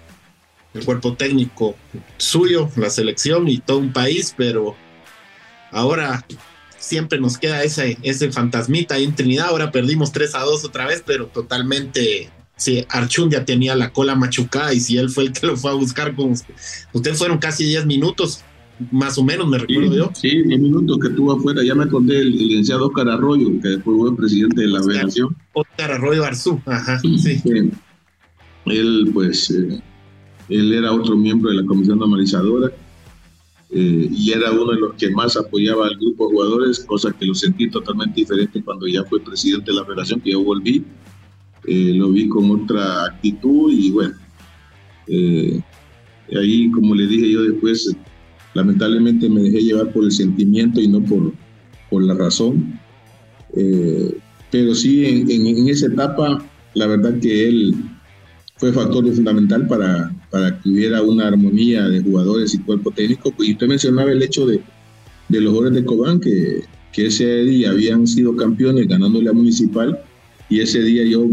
el 0.75 0.85
cuerpo 0.85 1.15
técnico 1.15 1.77
suyo, 2.17 2.71
la 2.77 2.91
selección 2.91 3.49
y 3.49 3.59
todo 3.59 3.79
un 3.79 3.93
país, 3.93 4.35
pero 4.37 4.77
ahora 5.71 6.25
siempre 6.79 7.21
nos 7.21 7.39
queda 7.39 7.63
ese, 7.63 7.99
ese 8.03 8.31
fantasmita 8.31 8.95
ahí 8.95 9.05
en 9.05 9.15
Trinidad. 9.15 9.49
Ahora 9.49 9.71
perdimos 9.71 10.13
3 10.13 10.35
a 10.35 10.41
2 10.41 10.65
otra 10.65 10.87
vez, 10.87 11.03
pero 11.05 11.27
totalmente. 11.27 12.31
Sí, 12.59 12.85
Archun 12.89 13.31
ya 13.31 13.45
tenía 13.45 13.77
la 13.77 13.93
cola 13.93 14.17
machucada 14.17 14.75
y 14.75 14.81
si 14.81 14.99
él 14.99 15.09
fue 15.09 15.25
el 15.25 15.33
que 15.33 15.47
lo 15.47 15.57
fue 15.57 15.71
a 15.71 15.75
buscar 15.75 16.15
con 16.17 16.33
usted, 16.33 17.15
fueron 17.15 17.39
casi 17.39 17.65
10 17.65 17.87
minutos, 17.87 18.43
más 18.91 19.17
o 19.17 19.23
menos, 19.23 19.47
me 19.49 19.59
recuerdo 19.59 19.95
yo. 19.95 20.11
Sí, 20.13 20.43
10 20.43 20.61
minutos 20.61 20.99
que 21.01 21.09
estuvo 21.09 21.33
afuera. 21.33 21.63
Ya 21.65 21.77
me 21.77 21.85
acordé 21.85 22.21
el 22.21 22.37
licenciado 22.37 22.89
Oscar 22.89 23.09
Arroyo, 23.09 23.49
que 23.63 23.79
fue 23.79 24.11
el 24.11 24.17
presidente 24.17 24.63
de 24.63 24.69
la 24.69 24.83
federación. 24.83 25.37
Oscar 25.53 25.93
Arroyo 25.93 26.25
Arzú, 26.25 26.61
ajá, 26.67 26.99
sí. 27.01 27.41
Él, 28.67 29.11
pues, 29.15 29.51
eh, 29.53 29.81
él 30.49 30.73
era 30.75 30.93
otro 30.93 31.17
miembro 31.17 31.51
de 31.51 31.63
la 31.63 31.67
comisión 31.67 31.99
normalizadora 32.01 32.73
eh, 33.71 34.09
y 34.11 34.33
era 34.33 34.51
uno 34.51 34.73
de 34.73 34.81
los 34.81 34.95
que 34.95 35.11
más 35.11 35.37
apoyaba 35.37 35.87
al 35.87 35.97
grupo 35.97 36.27
de 36.27 36.35
jugadores, 36.35 36.81
cosa 36.81 37.13
que 37.13 37.25
lo 37.25 37.35
sentí 37.35 37.71
totalmente 37.71 38.21
diferente 38.21 38.63
cuando 38.63 38.87
ya 38.87 39.05
fue 39.05 39.21
presidente 39.21 39.71
de 39.71 39.77
la 39.77 39.85
federación, 39.85 40.21
que 40.21 40.33
yo 40.33 40.43
volví. 40.43 40.85
Eh, 41.69 41.93
lo 41.95 42.11
vi 42.11 42.29
con 42.29 42.51
otra 42.51 43.05
actitud 43.07 43.73
y 43.73 43.91
bueno, 43.91 44.15
eh, 45.09 45.61
ahí 46.35 46.71
como 46.71 46.95
le 46.95 47.07
dije 47.07 47.31
yo 47.31 47.43
después, 47.43 47.95
lamentablemente 48.55 49.29
me 49.29 49.43
dejé 49.43 49.61
llevar 49.63 49.93
por 49.93 50.05
el 50.05 50.13
sentimiento 50.13 50.81
y 50.81 50.89
no 50.89 51.03
por, 51.03 51.33
por 51.91 52.03
la 52.03 52.15
razón. 52.15 52.79
pero 54.51 54.75
sí, 54.75 55.05
en, 55.05 55.31
en 55.31 55.69
esa 55.69 55.87
etapa, 55.87 56.43
la 56.75 56.87
verdad 56.87 57.19
que 57.21 57.49
él 57.49 57.75
fue 58.59 58.73
factor 58.73 59.05
fundamental 59.15 59.67
para, 59.67 60.13
para 60.31 60.61
que 60.61 60.69
hubiera 60.69 61.01
una 61.03 61.29
armonía 61.29 61.89
de 61.89 62.03
jugadores 62.03 62.55
y 62.55 62.59
cuerpo 62.59 62.91
técnico. 62.91 63.33
Y 63.39 63.53
usted 63.53 63.69
mencionaba 63.69 64.11
el 64.11 64.23
hecho 64.23 64.47
de, 64.47 64.61
de 65.29 65.41
los 65.41 65.53
jugadores 65.53 65.81
de 65.81 65.87
Cobán, 65.87 66.21
que, 66.21 66.63
que 66.93 67.07
ese 67.07 67.45
día 67.45 67.71
habían 67.71 68.07
sido 68.07 68.35
campeones 68.37 68.89
ganándole 68.89 69.31
a 69.31 69.33
Municipal, 69.33 69.99
y 70.51 70.61
ese 70.61 70.83
día 70.83 71.05
yo 71.05 71.29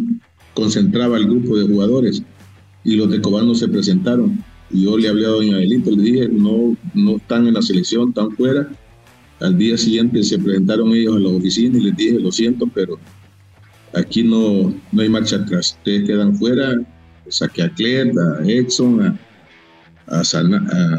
concentraba 0.56 1.18
al 1.18 1.26
grupo 1.26 1.56
de 1.58 1.68
jugadores, 1.68 2.24
y 2.84 2.96
los 2.96 3.12
de 3.12 3.22
Cobán 3.22 3.48
no 3.48 3.54
se 3.54 3.68
presentaron. 3.68 4.44
Y 4.72 4.84
yo 4.86 4.98
le 4.98 5.10
hablé 5.10 5.26
a 5.26 5.30
doña 5.30 5.58
Adelito, 5.58 5.92
le 5.92 6.02
dije, 6.02 6.30
no, 6.30 6.76
no 6.96 7.18
están 7.18 7.46
en 7.48 7.54
la 7.54 7.62
selección, 7.62 8.10
están 8.10 8.32
fuera. 8.32 8.68
Al 9.40 9.58
día 9.58 9.78
siguiente 9.78 10.24
se 10.24 10.40
presentaron 10.40 10.94
ellos 10.94 11.16
a 11.18 11.20
la 11.20 11.30
oficina 11.30 11.78
y 11.78 11.82
les 11.82 11.96
dije, 11.96 12.20
lo 12.20 12.32
siento, 12.32 12.68
pero 12.74 12.98
aquí 13.94 14.24
no, 14.24 14.74
no 14.92 15.02
hay 15.02 15.10
marcha 15.10 15.38
atrás. 15.38 15.78
Ustedes 15.78 16.08
quedan 16.08 16.36
fuera, 16.36 16.74
saqué 17.28 17.64
a 17.64 17.70
Claire, 17.70 18.12
a 18.12 18.44
Edson, 18.46 19.02
a, 19.02 19.20
a, 20.08 20.24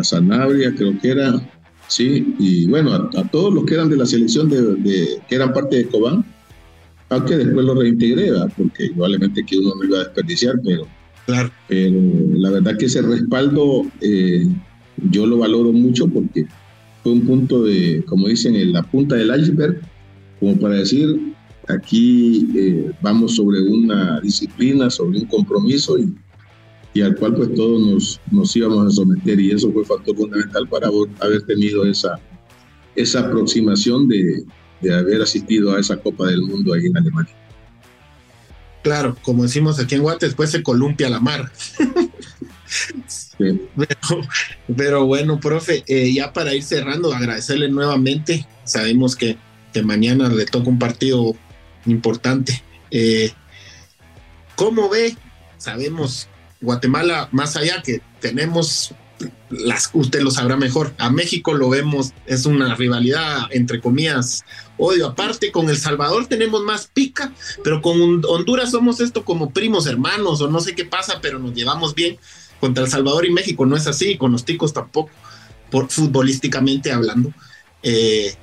Sanabria, 0.04 0.74
creo 0.74 0.98
que 0.98 1.10
era, 1.10 1.40
sí, 1.88 2.34
y 2.38 2.66
bueno, 2.66 2.92
a, 2.94 3.28
todos 3.30 3.54
los 3.54 3.64
que 3.64 3.74
eran 3.74 3.88
de 3.88 3.96
la 3.96 4.06
selección 4.06 4.48
de, 4.48 5.20
que 5.28 5.34
eran 5.34 5.52
parte 5.52 5.76
de 5.76 5.86
Cobán, 5.86 6.24
aunque 7.08 7.36
después 7.36 7.64
lo 7.64 7.74
reintegré, 7.74 8.30
porque 8.56 8.86
igualmente 8.86 9.44
que 9.44 9.58
uno 9.58 9.72
no 9.76 9.84
iba 9.84 9.98
a 9.98 10.04
desperdiciar, 10.04 10.56
pero, 10.64 10.86
claro. 11.24 11.50
pero 11.68 12.00
la 12.34 12.50
verdad 12.50 12.76
que 12.76 12.86
ese 12.86 13.02
respaldo 13.02 13.86
eh, 14.00 14.46
yo 15.10 15.26
lo 15.26 15.38
valoro 15.38 15.72
mucho 15.72 16.08
porque 16.08 16.46
fue 17.02 17.12
un 17.12 17.26
punto 17.26 17.62
de, 17.62 18.04
como 18.06 18.28
dicen, 18.28 18.56
en 18.56 18.72
la 18.72 18.82
punta 18.82 19.14
del 19.14 19.38
iceberg, 19.40 19.80
como 20.40 20.58
para 20.58 20.74
decir, 20.74 21.34
Aquí 21.68 22.48
eh, 22.54 22.92
vamos 23.02 23.36
sobre 23.36 23.60
una 23.62 24.20
disciplina, 24.20 24.88
sobre 24.88 25.18
un 25.18 25.26
compromiso 25.26 25.98
y, 25.98 26.14
y 26.94 27.00
al 27.00 27.16
cual 27.16 27.34
pues 27.34 27.52
todos 27.54 27.84
nos, 27.84 28.20
nos, 28.30 28.54
íbamos 28.54 28.86
a 28.86 28.90
someter 28.90 29.40
y 29.40 29.50
eso 29.50 29.72
fue 29.72 29.84
factor 29.84 30.16
fundamental 30.16 30.68
para 30.68 30.88
haber 31.20 31.42
tenido 31.42 31.84
esa, 31.84 32.20
esa 32.94 33.20
aproximación 33.20 34.06
de, 34.06 34.44
de 34.80 34.94
haber 34.94 35.22
asistido 35.22 35.74
a 35.74 35.80
esa 35.80 35.96
Copa 35.96 36.26
del 36.26 36.42
Mundo 36.42 36.74
ahí 36.74 36.86
en 36.86 36.96
Alemania. 36.96 37.34
Claro, 38.82 39.16
como 39.22 39.42
decimos 39.42 39.80
aquí 39.80 39.96
en 39.96 40.02
Guate, 40.02 40.26
después 40.26 40.50
se 40.50 40.62
columpia 40.62 41.10
la 41.10 41.18
mar. 41.18 41.50
pero, 44.76 45.06
bueno, 45.06 45.40
profe, 45.40 45.82
eh, 45.88 46.12
ya 46.12 46.32
para 46.32 46.54
ir 46.54 46.62
cerrando, 46.62 47.12
agradecerle 47.12 47.68
nuevamente. 47.68 48.46
Sabemos 48.64 49.16
que, 49.16 49.36
que 49.72 49.82
mañana 49.82 50.28
le 50.28 50.46
toca 50.46 50.68
un 50.68 50.78
partido 50.78 51.34
importante. 51.86 52.62
Eh, 52.90 53.32
¿Cómo 54.54 54.88
ve? 54.88 55.16
Sabemos, 55.58 56.28
Guatemala, 56.60 57.28
más 57.32 57.56
allá 57.56 57.82
que 57.82 58.00
tenemos 58.20 58.94
las, 59.50 59.90
usted 59.92 60.20
lo 60.20 60.30
sabrá 60.30 60.56
mejor. 60.56 60.94
A 60.98 61.10
México 61.10 61.54
lo 61.54 61.68
vemos, 61.70 62.12
es 62.26 62.46
una 62.46 62.74
rivalidad, 62.74 63.46
entre 63.50 63.80
comillas, 63.80 64.44
odio 64.78 65.06
aparte. 65.06 65.52
Con 65.52 65.68
El 65.68 65.76
Salvador 65.76 66.26
tenemos 66.26 66.62
más 66.62 66.88
pica, 66.92 67.32
pero 67.62 67.82
con 67.82 68.22
Honduras 68.26 68.70
somos 68.70 69.00
esto 69.00 69.24
como 69.24 69.50
primos 69.50 69.86
hermanos, 69.86 70.40
o 70.40 70.48
no 70.48 70.60
sé 70.60 70.74
qué 70.74 70.84
pasa, 70.84 71.20
pero 71.20 71.38
nos 71.38 71.54
llevamos 71.54 71.94
bien. 71.94 72.18
Contra 72.60 72.84
El 72.84 72.90
Salvador 72.90 73.26
y 73.26 73.32
México 73.32 73.66
no 73.66 73.76
es 73.76 73.86
así, 73.86 74.16
con 74.16 74.32
los 74.32 74.44
ticos 74.44 74.72
tampoco, 74.72 75.10
por, 75.70 75.90
futbolísticamente 75.90 76.90
hablando. 76.90 77.32
Eh, 77.82 78.34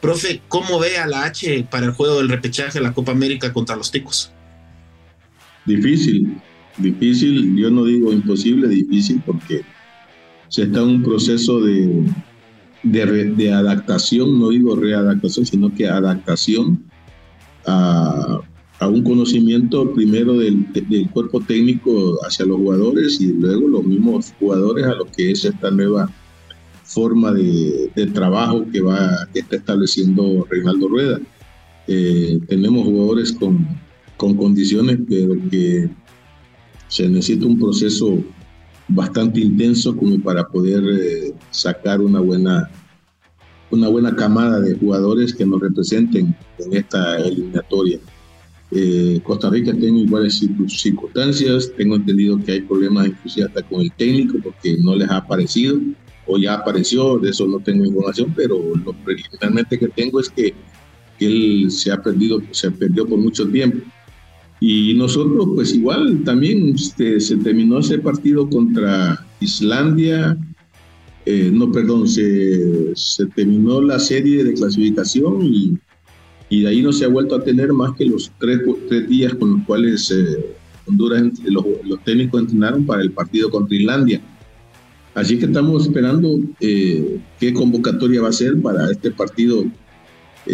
Profe, 0.00 0.40
¿cómo 0.48 0.78
ve 0.78 0.96
a 0.96 1.06
la 1.06 1.24
H 1.24 1.66
para 1.70 1.86
el 1.86 1.92
juego 1.92 2.18
del 2.18 2.28
repechaje 2.28 2.78
de 2.78 2.82
la 2.82 2.94
Copa 2.94 3.12
América 3.12 3.52
contra 3.52 3.76
los 3.76 3.90
Ticos? 3.90 4.32
Difícil, 5.66 6.40
difícil, 6.78 7.54
yo 7.56 7.70
no 7.70 7.84
digo 7.84 8.10
imposible, 8.12 8.66
difícil 8.68 9.22
porque 9.26 9.62
se 10.48 10.62
está 10.62 10.80
en 10.80 10.88
un 10.88 11.02
proceso 11.02 11.60
de, 11.60 12.06
de, 12.82 13.52
adaptación, 13.52 14.38
no 14.38 14.50
digo 14.50 14.76
readaptación, 14.76 15.46
sino 15.46 15.74
que 15.74 15.88
adaptación 15.88 16.84
a, 17.66 18.40
un 18.82 19.02
conocimiento 19.02 19.92
primero 19.92 20.38
del, 20.38 20.72
del, 20.72 21.10
cuerpo 21.10 21.40
técnico 21.40 22.16
hacia 22.26 22.46
los 22.46 22.56
jugadores 22.56 23.20
y 23.20 23.28
luego 23.34 23.68
los 23.68 23.84
mismos 23.84 24.32
jugadores 24.38 24.86
a 24.86 24.94
lo 24.94 25.04
que 25.04 25.32
es 25.32 25.44
esta 25.44 25.70
nueva 25.70 26.10
forma 26.84 27.32
de, 27.32 27.90
trabajo 28.14 28.64
que, 28.72 28.80
va, 28.80 29.28
que 29.32 29.40
está 29.40 29.56
estableciendo 29.56 30.46
Reinaldo 30.50 30.88
Rueda. 30.88 31.20
Eh, 31.86 32.40
tenemos 32.48 32.84
jugadores 32.84 33.32
con, 33.32 33.66
con 34.16 34.34
condiciones, 34.36 34.98
pero 35.08 35.34
que 35.50 35.90
se 36.88 37.08
necesita 37.08 37.46
un 37.46 37.58
proceso 37.58 38.18
bastante 38.90 39.40
intenso 39.40 39.96
como 39.96 40.20
para 40.20 40.46
poder 40.46 40.82
eh, 40.84 41.32
sacar 41.50 42.00
una 42.00 42.20
buena, 42.20 42.70
una 43.70 43.88
buena 43.88 44.14
camada 44.14 44.60
de 44.60 44.74
jugadores 44.76 45.34
que 45.34 45.46
nos 45.46 45.60
representen 45.60 46.34
en 46.58 46.72
esta 46.74 47.18
eliminatoria. 47.18 47.98
Eh, 48.72 49.20
Costa 49.24 49.50
Rica 49.50 49.72
tiene 49.72 50.00
iguales 50.00 50.40
circunstancias, 50.68 51.72
tengo 51.76 51.96
entendido 51.96 52.38
que 52.38 52.52
hay 52.52 52.60
problemas 52.60 53.08
inclusive 53.08 53.46
hasta 53.46 53.62
con 53.62 53.80
el 53.80 53.92
técnico 53.92 54.38
porque 54.44 54.76
no 54.78 54.94
les 54.94 55.10
ha 55.10 55.16
aparecido 55.16 55.80
o 56.26 56.38
ya 56.38 56.54
apareció, 56.54 57.18
de 57.18 57.30
eso 57.30 57.46
no 57.46 57.58
tengo 57.58 57.84
información, 57.84 58.32
pero 58.36 58.56
lo 58.76 58.92
preliminarmente 59.04 59.78
que 59.78 59.88
tengo 59.88 60.20
es 60.20 60.28
que, 60.30 60.54
él 61.18 61.70
se 61.70 61.92
ha 61.92 62.02
perdido, 62.02 62.40
se 62.50 62.70
perdió 62.70 63.06
por 63.06 63.18
mucho 63.18 63.46
tiempo. 63.46 63.86
Y 64.60 64.94
nosotros, 64.94 65.48
pues 65.54 65.74
igual, 65.74 66.22
también 66.24 66.74
este, 66.74 67.18
se 67.18 67.36
terminó 67.36 67.78
ese 67.78 67.98
partido 67.98 68.48
contra 68.48 69.26
Islandia, 69.40 70.36
eh, 71.26 71.50
no, 71.52 71.70
perdón, 71.70 72.08
se, 72.08 72.94
se, 72.94 73.26
terminó 73.26 73.80
la 73.80 73.98
serie 73.98 74.44
de 74.44 74.54
clasificación 74.54 75.42
y, 75.42 75.78
y, 76.48 76.62
de 76.62 76.68
ahí 76.68 76.82
no 76.82 76.92
se 76.92 77.04
ha 77.04 77.08
vuelto 77.08 77.36
a 77.36 77.44
tener 77.44 77.72
más 77.72 77.94
que 77.96 78.06
los 78.06 78.32
tres, 78.38 78.60
tres 78.88 79.08
días 79.08 79.34
con 79.34 79.52
los 79.52 79.66
cuales 79.66 80.10
eh, 80.10 80.54
Honduras, 80.86 81.22
los, 81.44 81.64
los, 81.84 82.02
técnicos 82.04 82.40
entrenaron 82.40 82.84
para 82.84 83.02
el 83.02 83.12
partido 83.12 83.50
contra 83.50 83.76
Islandia. 83.76 84.20
Así 85.14 85.38
que 85.38 85.46
estamos 85.46 85.86
esperando 85.86 86.38
eh, 86.60 87.20
qué 87.38 87.52
convocatoria 87.52 88.22
va 88.22 88.28
a 88.28 88.32
ser 88.32 88.60
para 88.60 88.90
este 88.90 89.10
partido. 89.10 89.64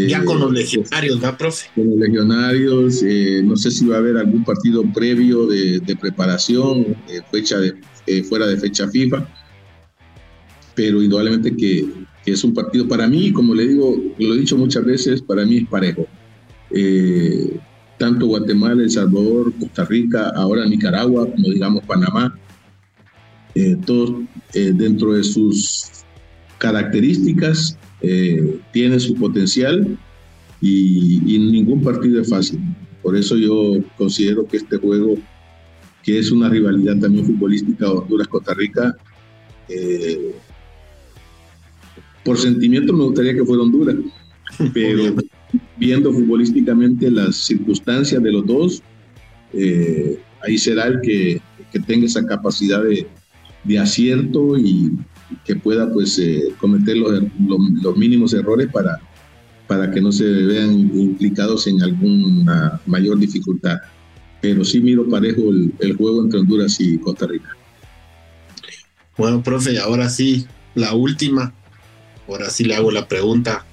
Ya 0.09 0.25
con 0.25 0.41
los 0.41 0.53
legionarios, 0.53 1.23
¿va, 1.23 1.37
profe? 1.37 1.69
Con 1.75 1.91
los 1.91 1.99
legionarios, 1.99 3.03
no 3.45 3.57
sé 3.57 3.71
si 3.71 3.87
va 3.87 3.97
a 3.97 3.99
haber 3.99 4.17
algún 4.17 4.45
partido 4.45 4.83
previo 4.93 5.47
de, 5.47 5.81
de 5.81 5.97
preparación, 5.97 6.97
fecha 7.31 7.59
de, 7.59 7.75
fuera 8.25 8.47
de 8.47 8.57
fecha 8.57 8.89
FIFA 8.89 9.27
pero 10.77 11.03
indudablemente 11.03 11.57
que, 11.57 12.07
es 12.27 12.43
un 12.43 12.53
partido 12.53 12.89
para 12.89 13.07
mí, 13.07 13.33
como 13.33 13.55
le 13.55 13.69
digo, 13.69 13.97
lo 14.19 14.35
he 14.35 14.39
dicho 14.39 14.57
muchas 14.57 14.85
veces, 14.85 15.23
para 15.23 15.45
mí 15.45 15.59
es 15.59 15.69
parejo. 15.69 16.09
Eh, 16.73 17.57
tanto 17.99 18.27
Guatemala, 18.27 18.83
El 18.83 18.91
Salvador, 18.91 19.53
Costa 19.61 19.85
Rica, 19.85 20.33
ahora 20.35 20.67
Nicaragua, 20.67 21.31
como 21.31 21.49
digamos 21.51 21.85
Panamá, 21.85 22.37
eh, 23.55 23.77
todos 23.87 24.25
eh, 24.55 24.73
dentro 24.75 25.13
de 25.13 25.23
sus 25.23 26.05
características 26.59 27.79
tienen 28.01 29.01
su 29.01 29.15
potencial 29.15 29.99
y, 30.61 31.23
y, 31.27 31.39
ningún 31.39 31.83
partido 31.83 32.21
es 32.21 32.29
fácil. 32.29 32.61
Por 33.03 33.17
eso 33.17 33.37
yo 33.37 33.83
considero 33.97 34.47
que 34.47 34.59
este 34.59 34.77
juego, 34.77 35.17
que 36.03 36.19
es 36.19 36.31
una 36.31 36.49
rivalidad 36.49 36.99
también 36.99 37.27
futbolística 37.27 37.91
Honduras-Costa 37.91 38.55
Rica, 38.55 38.97
por 42.27 42.37
sentimiento 42.37 42.93
me 42.93 43.05
gustaría 43.05 43.35
que 43.35 43.45
fuera 43.45 43.63
Honduras, 43.63 43.97
pero 44.75 45.15
viendo 45.77 46.13
futbolísticamente 46.13 47.11
las 47.11 47.37
circunstancias 47.37 48.23
de 48.23 48.33
los 48.33 48.45
dos, 48.45 48.83
eh, 49.53 50.19
ahí 50.43 50.59
será 50.59 50.87
el 50.87 51.01
que, 51.01 51.41
tenga 51.87 52.07
esa 52.07 52.27
capacidad 52.27 52.83
de, 52.83 53.07
acierto 53.79 54.57
y 54.57 54.93
que 55.45 55.57
pueda 55.57 55.93
pues 55.93 56.19
eh, 56.19 56.55
cometer 56.59 56.97
los, 56.97 57.23
los, 57.83 57.97
mínimos 57.97 58.33
errores 58.35 58.69
para, 58.73 59.01
para 59.67 59.91
que 59.91 60.01
no 60.01 60.13
se 60.13 60.25
vean 60.25 60.73
implicados 60.73 61.67
en 61.67 61.83
alguna 61.83 62.81
mayor 62.87 63.19
dificultad. 63.19 63.79
Pero 64.41 64.65
sí 64.65 64.81
miro 64.81 65.09
parejo 65.09 65.51
el, 65.51 65.73
el 65.81 65.97
juego 65.97 66.23
entre 66.23 66.41
Honduras 66.41 66.81
y 66.81 66.99
Costa 66.99 67.27
Rica. 67.27 67.57
Bueno, 69.17 69.43
profe, 69.43 69.79
ahora 69.79 70.09
sí, 70.11 70.47
la 70.75 70.95
última 70.95 71.55
ahora 72.29 72.51
sí 72.51 72.65
le 72.65 72.75
hago 72.75 72.91
la 72.91 73.09
pregunta, 73.09 73.65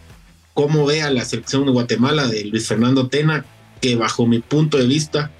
¿cómo 0.53 0.85
ve 0.85 1.01
a 1.01 1.11
la 1.11 1.25
selección 1.25 1.65
de 1.65 1.71
Guatemala 1.71 2.27
de 2.27 2.45
Luis 2.45 2.67
Fernando 2.67 3.07
Tena, 3.07 3.45
que 3.81 3.95
bajo 3.95 4.27
mi 4.27 4.39
punto 4.39 4.77
de 4.77 4.85
vista, 4.85 5.31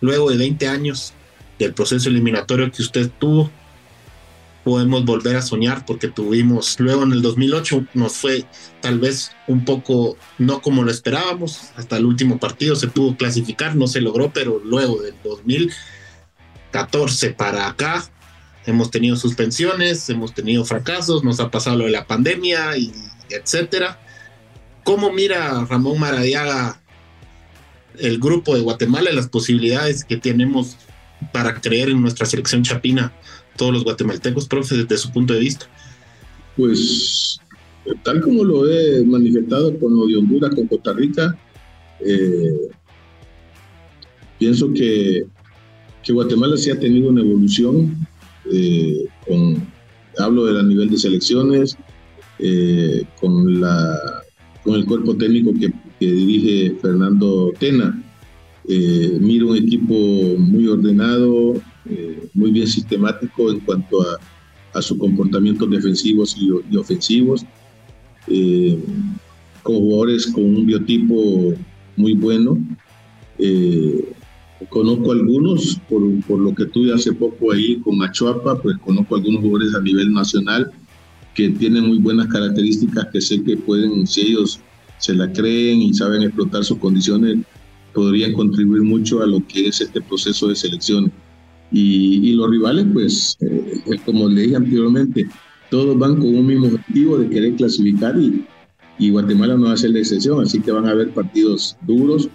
luego 0.00 0.30
de 0.30 0.36
20 0.36 0.68
años 0.68 1.12
del 1.58 1.74
proceso 1.74 2.08
eliminatorio 2.08 2.70
que 2.70 2.82
usted 2.82 3.10
tuvo, 3.18 3.50
podemos 4.64 5.04
volver 5.04 5.36
a 5.36 5.42
soñar 5.42 5.86
porque 5.86 6.08
tuvimos, 6.08 6.80
luego 6.80 7.04
en 7.04 7.12
el 7.12 7.22
2008 7.22 7.86
nos 7.94 8.14
fue 8.14 8.44
tal 8.80 8.98
vez 8.98 9.30
un 9.46 9.64
poco 9.64 10.16
no 10.38 10.60
como 10.60 10.82
lo 10.82 10.90
esperábamos, 10.90 11.70
hasta 11.76 11.96
el 11.96 12.04
último 12.04 12.38
partido 12.38 12.74
se 12.76 12.88
pudo 12.88 13.16
clasificar, 13.16 13.76
no 13.76 13.86
se 13.86 14.00
logró, 14.00 14.32
pero 14.32 14.60
luego 14.64 15.00
del 15.02 15.14
2014 15.24 17.30
para 17.30 17.68
acá 17.68 18.04
hemos 18.66 18.90
tenido 18.90 19.14
suspensiones, 19.16 20.08
hemos 20.10 20.34
tenido 20.34 20.64
fracasos, 20.64 21.24
nos 21.24 21.40
ha 21.40 21.50
pasado 21.50 21.78
lo 21.78 21.86
de 21.86 21.92
la 21.92 22.06
pandemia 22.06 22.76
y 22.76 22.92
etcétera. 23.30 23.98
¿Cómo 24.84 25.12
mira 25.12 25.64
Ramón 25.68 25.98
Maradiaga 25.98 26.80
el 27.98 28.18
grupo 28.18 28.54
de 28.54 28.62
Guatemala 28.62 29.10
y 29.10 29.14
las 29.14 29.28
posibilidades 29.28 30.04
que 30.04 30.16
tenemos 30.16 30.76
para 31.32 31.60
creer 31.60 31.90
en 31.90 32.00
nuestra 32.00 32.26
selección 32.26 32.62
chapina, 32.62 33.12
todos 33.60 33.74
los 33.74 33.84
guatemaltecos, 33.84 34.48
profe, 34.48 34.74
desde 34.74 34.96
su 34.96 35.12
punto 35.12 35.34
de 35.34 35.40
vista? 35.40 35.66
Pues 36.56 37.38
tal 38.02 38.22
como 38.22 38.42
lo 38.42 38.66
he 38.66 39.04
manifestado 39.04 39.78
con 39.78 39.94
lo 39.94 40.06
de 40.06 40.16
Honduras, 40.16 40.54
con 40.54 40.66
Costa 40.66 40.94
Rica, 40.94 41.38
eh, 42.00 42.70
pienso 44.38 44.72
que, 44.72 45.26
que 46.02 46.12
Guatemala 46.14 46.56
sí 46.56 46.70
ha 46.70 46.80
tenido 46.80 47.10
una 47.10 47.20
evolución 47.20 47.94
eh, 48.50 49.04
con, 49.28 49.62
hablo 50.18 50.46
del 50.46 50.66
nivel 50.66 50.88
de 50.88 50.96
selecciones, 50.96 51.76
eh, 52.38 53.04
con, 53.20 53.60
la, 53.60 54.22
con 54.64 54.76
el 54.76 54.86
cuerpo 54.86 55.14
técnico 55.18 55.52
que, 55.52 55.70
dirige 55.98 56.76
Fernando 56.80 57.52
Tena. 57.58 58.02
Miro 58.66 59.48
un 59.48 59.56
equipo 59.58 59.94
muy 60.38 60.66
ordenado, 60.66 61.60
muy 62.34 62.50
bien 62.50 62.66
sistemático 62.66 63.50
en 63.50 63.60
cuanto 63.60 64.02
a, 64.02 64.18
a 64.78 64.82
sus 64.82 64.98
comportamientos 64.98 65.68
defensivos 65.70 66.36
y, 66.38 66.76
ofensivos, 66.76 67.44
con 69.62 69.76
jugadores 69.76 70.26
con 70.28 70.44
un 70.44 70.66
biotipo 70.66 71.54
muy 71.96 72.14
bueno. 72.14 72.58
Conozco 74.68 75.12
algunos, 75.12 75.80
por, 75.88 76.02
por, 76.26 76.38
lo 76.38 76.54
que 76.54 76.66
tuve 76.66 76.92
hace 76.92 77.12
poco 77.14 77.52
ahí 77.52 77.80
con 77.80 78.02
Achuapa, 78.02 78.60
pues 78.60 78.76
conozco 78.78 79.16
algunos 79.16 79.40
jugadores 79.40 79.74
a 79.74 79.80
nivel 79.80 80.12
nacional 80.12 80.70
que 81.34 81.48
tienen 81.48 81.86
muy 81.86 81.98
buenas 81.98 82.26
características 82.26 83.06
que 83.10 83.20
sé 83.22 83.42
que 83.42 83.56
pueden, 83.56 84.06
si 84.06 84.20
ellos 84.20 84.60
se 84.98 85.14
la 85.14 85.32
creen 85.32 85.80
y 85.80 85.94
saben 85.94 86.22
explotar 86.22 86.62
sus 86.64 86.76
condiciones, 86.78 87.38
podrían 87.94 88.34
contribuir 88.34 88.82
mucho 88.82 89.22
a 89.22 89.26
lo 89.26 89.44
que 89.46 89.68
es 89.68 89.80
este 89.80 90.02
proceso 90.02 90.48
de 90.48 90.54
selección. 90.54 91.10
Y, 91.72 92.30
y 92.30 92.32
los 92.32 92.50
rivales, 92.50 92.86
pues, 92.92 93.36
eh, 93.40 93.98
como 94.04 94.28
le 94.28 94.42
dije 94.42 94.56
anteriormente, 94.56 95.26
todos 95.70 95.96
van 95.98 96.16
con 96.16 96.34
un 96.34 96.46
mismo 96.46 96.66
objetivo 96.66 97.18
de 97.18 97.28
querer 97.30 97.54
clasificar 97.54 98.18
y, 98.18 98.44
y 98.98 99.10
Guatemala 99.10 99.56
no 99.56 99.66
va 99.66 99.72
a 99.72 99.76
ser 99.76 99.90
la 99.90 100.00
excepción, 100.00 100.42
así 100.42 100.60
que 100.60 100.72
van 100.72 100.86
a 100.86 100.90
haber 100.90 101.10
partidos 101.10 101.76
duros 101.86 102.28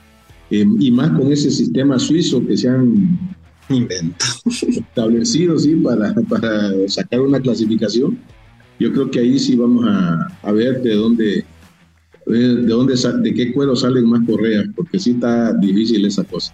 eh, 0.51 0.65
y 0.79 0.91
más 0.91 1.11
con 1.11 1.31
ese 1.31 1.51
sistema 1.51 1.99
suizo 1.99 2.45
que 2.45 2.55
se 2.55 2.69
han 2.69 3.19
inventado, 3.69 4.33
establecido 4.67 5.57
¿sí? 5.59 5.75
para, 5.75 6.13
para 6.29 6.71
sacar 6.87 7.21
una 7.21 7.39
clasificación. 7.39 8.17
Yo 8.79 8.91
creo 8.91 9.09
que 9.09 9.19
ahí 9.19 9.39
sí 9.39 9.55
vamos 9.55 9.85
a, 9.87 10.27
a 10.43 10.51
ver 10.51 10.81
de 10.81 10.95
dónde, 10.95 11.45
de 12.25 12.67
dónde, 12.67 12.95
de 12.95 13.33
qué 13.33 13.53
cuero 13.53 13.75
salen 13.75 14.09
más 14.09 14.25
correas, 14.27 14.65
porque 14.75 14.99
sí 14.99 15.11
está 15.11 15.53
difícil 15.53 16.05
esa 16.05 16.23
cosa. 16.23 16.53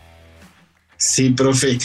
Sí, 0.97 1.31
profe. 1.31 1.79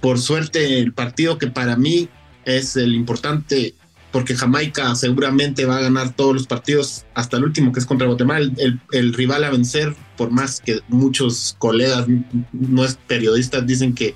Por 0.00 0.18
suerte, 0.18 0.80
el 0.80 0.92
partido 0.92 1.38
que 1.38 1.48
para 1.48 1.76
mí 1.76 2.08
es 2.44 2.76
el 2.76 2.94
importante 2.94 3.74
porque 4.16 4.34
Jamaica 4.34 4.94
seguramente 4.94 5.66
va 5.66 5.76
a 5.76 5.82
ganar 5.82 6.14
todos 6.14 6.32
los 6.32 6.46
partidos 6.46 7.04
hasta 7.12 7.36
el 7.36 7.44
último, 7.44 7.70
que 7.70 7.80
es 7.80 7.84
contra 7.84 8.06
Guatemala. 8.06 8.50
El, 8.92 9.12
rival 9.12 9.44
a 9.44 9.50
vencer, 9.50 9.94
por 10.16 10.30
más 10.30 10.62
que 10.62 10.80
muchos 10.88 11.54
colegas, 11.58 12.06
no 12.52 12.84
es 12.84 12.98
periodistas, 13.06 13.66
dicen 13.66 13.94
que, 13.94 14.14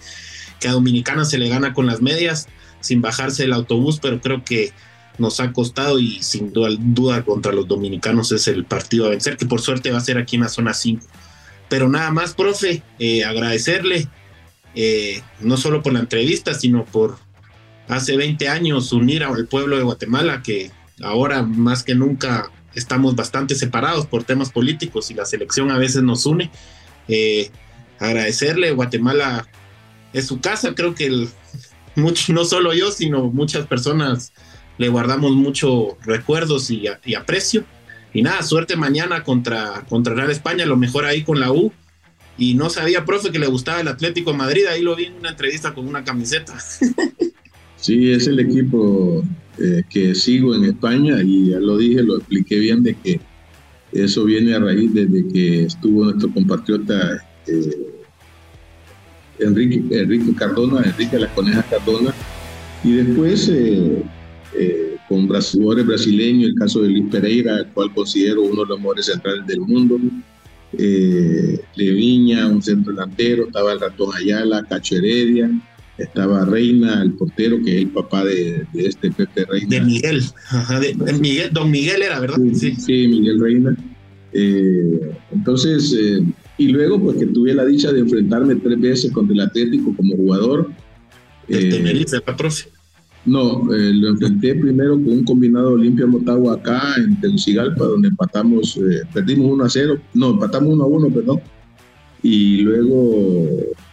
que 0.59 0.69
a 0.69 0.73
Dominicana 0.73 1.27
se 1.27 1.37
le 1.37 1.51
gana 1.51 1.75
con 1.75 1.87
las 1.87 2.01
medias, 2.01 2.49
sin 2.81 3.03
bajarse 3.03 3.45
el 3.45 3.53
autobús, 3.53 3.99
pero 4.01 4.23
creo 4.23 4.43
que 4.43 4.73
nos 5.19 5.39
ha 5.39 5.53
costado 5.53 5.99
y 5.99 6.23
sin 6.23 6.51
duda, 6.55 7.23
contra 7.25 7.53
los 7.53 7.69
dominicanos 7.69 8.33
es 8.33 8.49
el 8.49 8.65
partido 8.65 9.05
a 9.05 9.11
vencer, 9.11 9.37
que 9.37 9.45
por 9.45 9.61
suerte 9.61 9.91
va 9.91 9.99
a 9.99 10.01
ser 10.01 10.17
aquí 10.17 10.37
en 10.37 10.43
la 10.43 10.49
zona 10.49 10.73
5. 10.73 11.05
Pero 11.69 11.91
nada 11.91 12.11
más, 12.11 12.33
profe, 12.33 12.83
eh, 12.99 13.23
agradecerle, 13.25 14.09
eh, 14.75 15.23
no 15.41 15.57
solo 15.57 15.83
por 15.83 15.93
la 15.93 16.01
entrevista, 16.01 16.55
sino 16.55 16.85
por 16.85 17.19
hace 17.89 18.17
20 18.17 18.49
años 18.49 18.93
unir 18.93 19.25
al 19.25 19.47
pueblo 19.47 19.77
de 19.77 19.83
Guatemala, 19.83 20.43
que 20.43 20.71
ahora 21.03 21.43
más 21.43 21.83
que 21.83 21.95
nunca 21.95 22.51
estamos 22.75 23.17
bastante 23.17 23.55
separados 23.55 24.07
por 24.07 24.25
temas 24.25 24.51
políticos 24.51 25.11
y 25.11 25.15
la 25.15 25.25
selección 25.25 25.71
a 25.71 25.79
veces 25.79 26.03
nos 26.03 26.27
une. 26.27 26.51
Eh, 27.09 27.51
agradecerle, 27.99 28.71
Guatemala 28.71 29.47
es 30.13 30.27
su 30.27 30.41
casa, 30.41 30.75
creo 30.75 30.95
que 30.95 31.29
no 32.29 32.45
solo 32.45 32.73
yo, 32.73 32.91
sino 32.91 33.29
muchas 33.29 33.67
personas 33.67 34.33
le 34.79 34.89
guardamos 34.89 35.33
mucho 35.33 35.99
recuerdos 36.03 36.71
y, 36.71 36.87
aprecio. 37.15 37.65
Y 38.15 38.23
nada, 38.23 38.43
suerte 38.43 38.77
mañana 38.77 39.23
contra, 39.23 39.85
contra 39.89 40.15
Real 40.15 40.31
España, 40.31 40.65
lo 40.65 40.79
mejor 40.79 41.05
ahí 41.05 41.23
con 41.23 41.39
la 41.39 41.53
U. 41.53 41.71
Y 42.39 42.55
no 42.55 42.71
sabía, 42.71 43.05
profe, 43.05 43.31
que 43.31 43.39
le 43.39 43.47
gustaba 43.47 43.81
el 43.81 43.89
Atlético 43.89 44.33
de 44.33 44.39
Madrid, 44.39 44.65
ahí 44.67 44.83
lo 44.83 44.97
vi 44.97 45.07
en 45.07 45.15
una 45.15 45.31
entrevista 45.31 45.75
con 45.75 45.87
una 45.87 46.05
camiseta. 46.05 46.57
Sí, 47.83 48.13
es 48.13 48.27
el 48.27 48.39
equipo 48.39 49.25
eh, 49.59 49.83
que 49.89 50.15
sigo 50.15 50.55
en 50.55 50.65
España 50.65 51.23
y 51.23 51.49
ya 51.49 51.61
lo 51.61 51.79
dije, 51.79 52.03
lo 52.03 52.19
expliqué 52.19 52.59
bien 52.59 52.83
de 52.83 52.95
que 52.95 53.19
eso 53.93 54.27
viene 54.27 54.55
a 54.55 54.61
raíz 54.61 54.93
desde 54.93 55.27
que 55.29 55.65
estuvo 55.65 56.05
nuestro 56.05 56.31
compatriota 56.31 57.27
eh, 57.47 57.91
Enrique, 59.41 59.83
Enrique 59.99 60.35
Cardona, 60.35 60.83
Enrique 60.85 61.19
Las 61.19 61.33
Conejas 61.33 61.65
Cardona, 61.67 62.15
y 62.85 62.93
después 62.93 63.49
eh, 63.49 64.03
eh, 64.57 64.97
con 65.09 65.27
jugadores 65.27 65.87
brasileños, 65.87 66.51
el 66.51 66.55
caso 66.55 66.83
de 66.83 66.91
Luis 66.91 67.11
Pereira, 67.11 67.59
el 67.59 67.67
cual 67.69 67.93
considero 67.95 68.43
uno 68.43 68.63
de 68.63 68.69
los 68.69 68.79
mejores 68.79 69.07
centrales 69.07 69.47
del 69.47 69.61
mundo, 69.61 69.99
eh, 70.79 71.61
Leviña, 71.75 72.47
un 72.49 72.63
centro 72.63 72.93
delantero, 72.93 73.47
estaba 73.47 73.73
el 73.73 73.81
ratón 73.81 74.15
Ayala, 74.15 74.65
Cacho 74.69 74.97
Heredia, 74.97 75.51
estaba 75.99 76.45
Reina, 76.45 77.03
el 77.03 77.13
portero, 77.13 77.63
que 77.63 77.77
es 77.77 77.83
el 77.83 77.89
papá 77.91 78.25
de, 78.25 78.67
este 78.75 79.11
Pepe 79.11 79.45
Reina. 79.45 79.69
De 79.69 79.81
Miguel, 79.81 80.23
de, 80.81 81.13
Miguel, 81.15 81.51
don 81.53 81.71
Miguel 81.71 82.03
era, 82.03 82.21
¿verdad? 82.21 82.39
Sí, 82.55 82.75
sí. 82.75 83.09
Miguel 83.09 83.41
Reina. 83.41 83.77
Eh, 84.33 85.13
entonces, 85.33 85.95
eh, 85.99 86.23
y 86.59 86.69
luego 86.69 87.01
pues 87.01 87.17
que 87.17 87.27
tuve 87.27 87.53
la 87.55 87.65
dicha 87.65 87.93
de 87.93 88.01
enfrentarme 88.01 88.57
tres 88.57 88.81
veces 88.81 89.13
contra 89.13 89.35
el 89.35 89.41
Atlético 89.41 89.95
como 89.97 90.17
jugador. 90.17 90.71
¿El 91.49 91.67
eh, 91.67 91.71
Tenerife, 91.71 92.21
No, 93.27 93.63
lo 93.69 94.09
enfrenté 94.09 94.55
primero 94.55 94.95
con 94.95 95.09
un 95.09 95.25
combinado 95.25 95.73
Olimpia 95.73 96.07
Motagua 96.07 96.55
acá 96.55 96.95
en 96.97 97.21
Tegucigalpa, 97.21 97.85
donde 97.85 98.09
empatamos, 98.09 98.81
perdimos 99.13 99.53
1 99.53 99.65
a 99.65 99.69
0, 99.69 99.99
no, 100.15 100.31
empatamos 100.31 100.73
1 100.75 100.85
a 100.85 100.87
1, 100.87 101.09
perdón. 101.11 101.41
Y 102.23 102.63
luego 102.63 103.47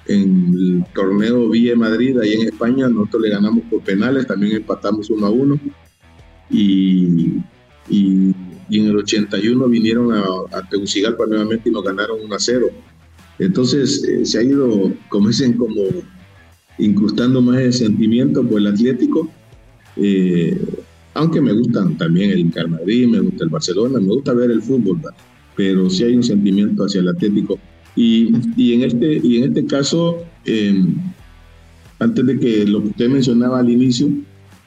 en 0.07 0.53
el 0.53 0.85
torneo 0.95 1.49
Villa 1.49 1.75
Madrid, 1.75 2.17
ahí 2.19 2.33
en 2.33 2.47
España, 2.47 2.87
nosotros 2.87 3.23
le 3.23 3.29
ganamos 3.29 3.63
por 3.69 3.81
penales, 3.81 4.27
también 4.27 4.55
empatamos 4.55 5.09
1 5.09 5.25
a 5.25 5.29
1. 5.29 5.59
Y, 6.49 7.41
y 7.89 8.33
y 8.69 8.79
en 8.79 8.87
el 8.87 8.97
81 8.97 9.67
vinieron 9.67 10.13
a, 10.13 10.23
a 10.51 10.69
Tegucigalpa 10.69 11.25
nuevamente 11.25 11.69
y 11.69 11.71
nos 11.71 11.83
ganaron 11.83 12.19
1 12.23 12.35
a 12.35 12.39
0. 12.39 12.67
Entonces 13.39 14.03
eh, 14.03 14.25
se 14.25 14.39
ha 14.39 14.43
ido, 14.43 14.91
como 15.09 15.27
dicen, 15.27 15.53
como 15.53 15.75
incrustando 16.77 17.41
más 17.41 17.59
el 17.59 17.73
sentimiento 17.73 18.43
por 18.43 18.59
el 18.59 18.67
Atlético. 18.67 19.29
Eh, 19.95 20.59
aunque 21.13 21.41
me 21.41 21.53
gustan 21.53 21.97
también 21.97 22.31
el 22.31 22.51
Real 22.51 22.69
Madrid, 22.69 23.07
me 23.07 23.19
gusta 23.19 23.43
el 23.43 23.49
Barcelona, 23.49 23.99
me 23.99 24.07
gusta 24.07 24.33
ver 24.33 24.51
el 24.51 24.61
fútbol, 24.61 25.01
pero 25.55 25.89
sí 25.89 26.03
hay 26.03 26.15
un 26.15 26.23
sentimiento 26.23 26.83
hacia 26.83 27.01
el 27.01 27.09
Atlético. 27.09 27.57
Y, 27.95 28.31
y 28.55 28.73
en, 28.73 28.83
este, 28.83 29.19
y 29.23 29.37
en 29.37 29.45
este 29.45 29.65
caso, 29.65 30.23
em, 30.45 30.95
antes 31.99 32.25
de 32.25 32.39
que 32.39 32.65
lo 32.67 32.83
que 32.83 32.89
usted 32.89 33.09
mencionaba 33.09 33.59
al 33.59 33.69
inicio, 33.69 34.07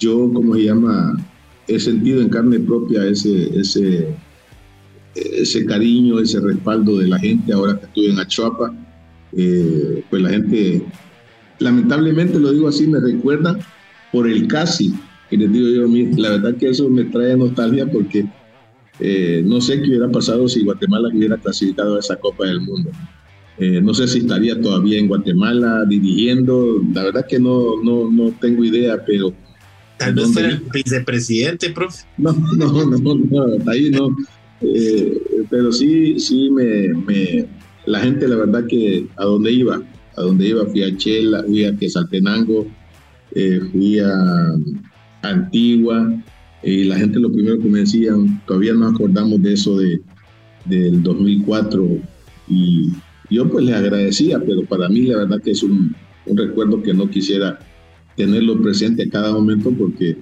yo, 0.00 0.32
como 0.32 0.54
se 0.54 0.64
llama, 0.64 1.16
he 1.68 1.78
sentido 1.78 2.20
en 2.20 2.28
carne 2.28 2.58
propia 2.58 3.06
ese, 3.06 3.56
ese, 3.58 4.08
ese 5.14 5.64
cariño, 5.66 6.18
ese 6.18 6.40
respaldo 6.40 6.98
de 6.98 7.08
la 7.08 7.18
gente 7.18 7.52
ahora 7.52 7.78
que 7.78 7.86
estuve 7.86 8.10
en 8.10 8.18
Achuapa. 8.18 8.74
Eh, 9.36 10.02
pues 10.10 10.22
la 10.22 10.30
gente, 10.30 10.82
lamentablemente 11.60 12.38
lo 12.38 12.52
digo 12.52 12.68
así, 12.68 12.86
me 12.86 13.00
recuerda 13.00 13.58
por 14.12 14.28
el 14.28 14.48
casi. 14.48 14.92
Y 15.30 15.36
les 15.36 15.52
digo 15.52 15.68
yo, 15.68 16.20
la 16.20 16.30
verdad 16.30 16.56
que 16.56 16.70
eso 16.70 16.88
me 16.88 17.04
trae 17.04 17.36
nostalgia 17.36 17.86
porque 17.86 18.26
eh, 18.98 19.42
no 19.46 19.60
sé 19.60 19.80
qué 19.80 19.88
hubiera 19.88 20.08
pasado 20.10 20.48
si 20.48 20.64
Guatemala 20.64 21.08
hubiera 21.14 21.36
clasificado 21.36 21.96
a 21.96 22.00
esa 22.00 22.16
Copa 22.16 22.46
del 22.46 22.60
Mundo. 22.60 22.90
Eh, 23.58 23.80
no 23.80 23.94
sé 23.94 24.08
si 24.08 24.20
estaría 24.20 24.60
todavía 24.60 24.98
en 24.98 25.06
Guatemala 25.06 25.84
dirigiendo, 25.88 26.82
la 26.92 27.04
verdad 27.04 27.26
que 27.28 27.38
no, 27.38 27.82
no, 27.82 28.10
no 28.10 28.32
tengo 28.40 28.64
idea, 28.64 29.04
pero 29.04 29.32
Tal 30.00 30.14
vez 30.14 30.32
fuera 30.32 30.48
el 30.48 30.62
vicepresidente, 30.72 31.70
profe. 31.70 32.04
No, 32.16 32.32
no, 32.56 32.86
no, 32.86 33.14
no, 33.14 33.70
ahí 33.70 33.90
no. 33.90 34.16
Eh, 34.62 35.44
pero 35.50 35.70
sí, 35.72 36.18
sí, 36.18 36.48
me, 36.50 36.88
me, 36.88 37.46
la 37.84 38.00
gente, 38.00 38.26
la 38.26 38.36
verdad 38.36 38.64
que 38.66 39.06
a 39.16 39.24
dónde 39.24 39.52
iba, 39.52 39.82
a 40.20 40.24
dónde 40.24 40.48
iba, 40.48 40.66
fui 40.66 40.82
a 40.82 40.96
Chela, 40.96 41.42
fui 41.44 41.64
a 41.64 41.76
Quesaltenango, 41.76 42.66
eh, 43.34 43.60
fui 43.72 43.98
a 43.98 44.54
Antigua, 45.22 46.12
y 46.62 46.84
la 46.84 46.96
gente 46.96 47.18
lo 47.18 47.32
primero 47.32 47.58
que 47.58 47.68
me 47.68 47.80
decían, 47.80 48.40
todavía 48.46 48.74
no 48.74 48.88
acordamos 48.88 49.42
de 49.42 49.54
eso 49.54 49.78
de, 49.78 50.00
del 50.66 51.02
2004, 51.02 51.98
y 52.48 52.90
yo 53.30 53.48
pues 53.48 53.64
les 53.64 53.74
agradecía, 53.74 54.40
pero 54.40 54.64
para 54.64 54.88
mí 54.88 55.02
la 55.02 55.18
verdad 55.18 55.40
que 55.42 55.52
es 55.52 55.62
un, 55.62 55.94
un 56.26 56.36
recuerdo 56.36 56.82
que 56.82 56.92
no 56.92 57.08
quisiera 57.08 57.58
tenerlo 58.16 58.60
presente 58.60 59.04
a 59.04 59.10
cada 59.10 59.32
momento 59.32 59.70
porque 59.70 60.18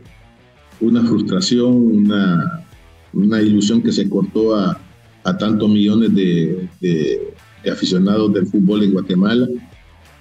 una 0.80 1.02
frustración, 1.04 1.74
una, 1.74 2.64
una 3.12 3.42
ilusión 3.42 3.82
que 3.82 3.92
se 3.92 4.08
cortó 4.08 4.54
a, 4.54 4.80
a 5.24 5.38
tantos 5.38 5.68
millones 5.68 6.14
de, 6.14 6.68
de, 6.80 7.34
aficionados 7.70 8.32
del 8.32 8.46
fútbol 8.46 8.84
en 8.84 8.92
Guatemala. 8.92 9.48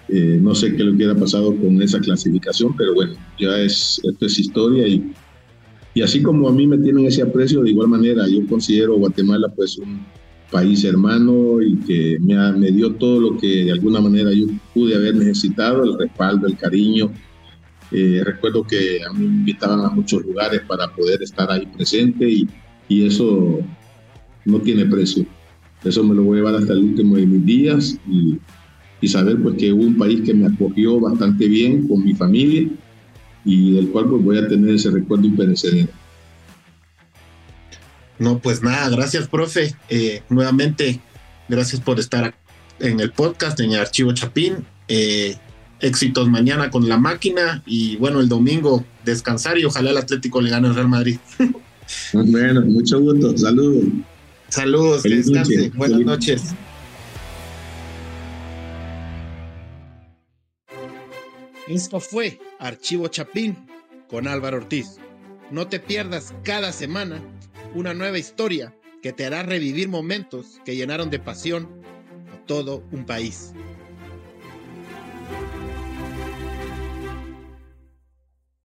Eh, 0.09 0.39
no 0.41 0.55
sé 0.55 0.73
qué 0.75 0.83
le 0.83 0.91
hubiera 0.91 1.15
pasado 1.15 1.55
con 1.55 1.81
esa 1.81 1.99
clasificación, 1.99 2.75
pero 2.77 2.93
bueno, 2.93 3.13
ya 3.37 3.59
es, 3.59 3.99
esto 4.03 4.25
es 4.25 4.39
historia 4.39 4.87
y, 4.87 5.11
y 5.93 6.01
así 6.01 6.21
como 6.21 6.47
a 6.47 6.53
mí 6.53 6.65
me 6.65 6.77
tienen 6.77 7.05
ese 7.05 7.23
aprecio, 7.23 7.61
de 7.61 7.71
igual 7.71 7.89
manera 7.89 8.25
yo 8.27 8.45
considero 8.47 8.95
Guatemala 8.95 9.49
pues 9.53 9.77
un 9.77 10.05
país 10.49 10.85
hermano 10.85 11.61
y 11.61 11.75
que 11.79 12.17
me, 12.21 12.35
me 12.53 12.71
dio 12.71 12.93
todo 12.93 13.19
lo 13.19 13.37
que 13.37 13.65
de 13.65 13.71
alguna 13.71 13.99
manera 13.99 14.31
yo 14.31 14.45
pude 14.73 14.95
haber 14.95 15.15
necesitado, 15.15 15.83
el 15.83 15.97
respaldo, 15.97 16.47
el 16.47 16.57
cariño, 16.57 17.11
eh, 17.91 18.21
recuerdo 18.23 18.63
que 18.63 18.99
a 19.03 19.13
mí 19.13 19.27
me 19.27 19.35
invitaban 19.35 19.79
a 19.81 19.89
muchos 19.89 20.21
lugares 20.23 20.61
para 20.67 20.93
poder 20.93 21.21
estar 21.21 21.49
ahí 21.51 21.65
presente 21.65 22.29
y, 22.29 22.47
y, 22.89 23.05
eso 23.05 23.59
no 24.45 24.59
tiene 24.59 24.85
precio. 24.85 25.25
Eso 25.83 26.03
me 26.03 26.15
lo 26.15 26.23
voy 26.23 26.37
a 26.37 26.41
llevar 26.41 26.55
hasta 26.55 26.73
el 26.73 26.79
último 26.79 27.15
de 27.15 27.25
mis 27.25 27.45
días 27.45 27.99
y, 28.09 28.37
y 29.01 29.07
saber 29.07 29.41
pues 29.41 29.55
que 29.57 29.71
hubo 29.71 29.83
un 29.83 29.97
país 29.97 30.21
que 30.25 30.33
me 30.33 30.47
acogió 30.47 30.99
bastante 30.99 31.47
bien 31.47 31.87
con 31.87 32.03
mi 32.03 32.13
familia 32.13 32.67
y 33.45 33.71
del 33.73 33.89
cual 33.89 34.09
pues 34.09 34.23
voy 34.23 34.37
a 34.37 34.47
tener 34.47 34.75
ese 34.75 34.91
recuerdo 34.91 35.25
imperecedero. 35.25 35.89
No, 38.19 38.39
pues 38.39 38.63
nada, 38.63 38.89
gracias, 38.89 39.27
profe. 39.27 39.75
Eh, 39.89 40.23
nuevamente, 40.29 40.99
gracias 41.47 41.79
por 41.81 41.99
estar 41.99 42.35
en 42.79 42.99
el 42.99 43.11
podcast, 43.11 43.59
en 43.59 43.71
el 43.71 43.79
Archivo 43.79 44.11
Chapín. 44.13 44.65
Eh, 44.87 45.37
éxitos 45.79 46.27
mañana 46.27 46.69
con 46.71 46.87
la 46.87 46.97
máquina 46.97 47.61
y 47.65 47.97
bueno, 47.97 48.19
el 48.19 48.29
domingo 48.29 48.83
descansar 49.05 49.59
y 49.59 49.65
ojalá 49.65 49.91
el 49.91 49.97
Atlético 49.97 50.41
le 50.41 50.49
gane 50.49 50.67
al 50.67 50.75
Real 50.75 50.87
Madrid. 50.87 51.17
bueno, 52.13 52.61
mucho 52.61 52.99
gusto, 52.99 53.37
saludos. 53.37 53.85
Saludos, 54.49 55.03
que 55.03 55.09
descanse, 55.09 55.71
buenas 55.75 55.99
noches. 55.99 56.55
Esto 61.67 61.99
fue 61.99 62.39
Archivo 62.59 63.09
Chapín 63.09 63.67
con 64.07 64.25
Álvaro 64.25 64.57
Ortiz. 64.57 64.99
No 65.51 65.67
te 65.67 65.81
pierdas 65.81 66.33
cada 66.43 66.71
semana 66.71 67.21
una 67.75 67.93
nueva 67.93 68.17
historia 68.17 68.73
que 69.01 69.11
te 69.11 69.25
hará 69.25 69.43
revivir 69.43 69.89
momentos 69.89 70.61
que 70.63 70.77
llenaron 70.77 71.09
de 71.09 71.19
pasión 71.19 71.81
a 72.33 72.45
todo 72.45 72.87
un 72.93 73.05
país. 73.05 73.53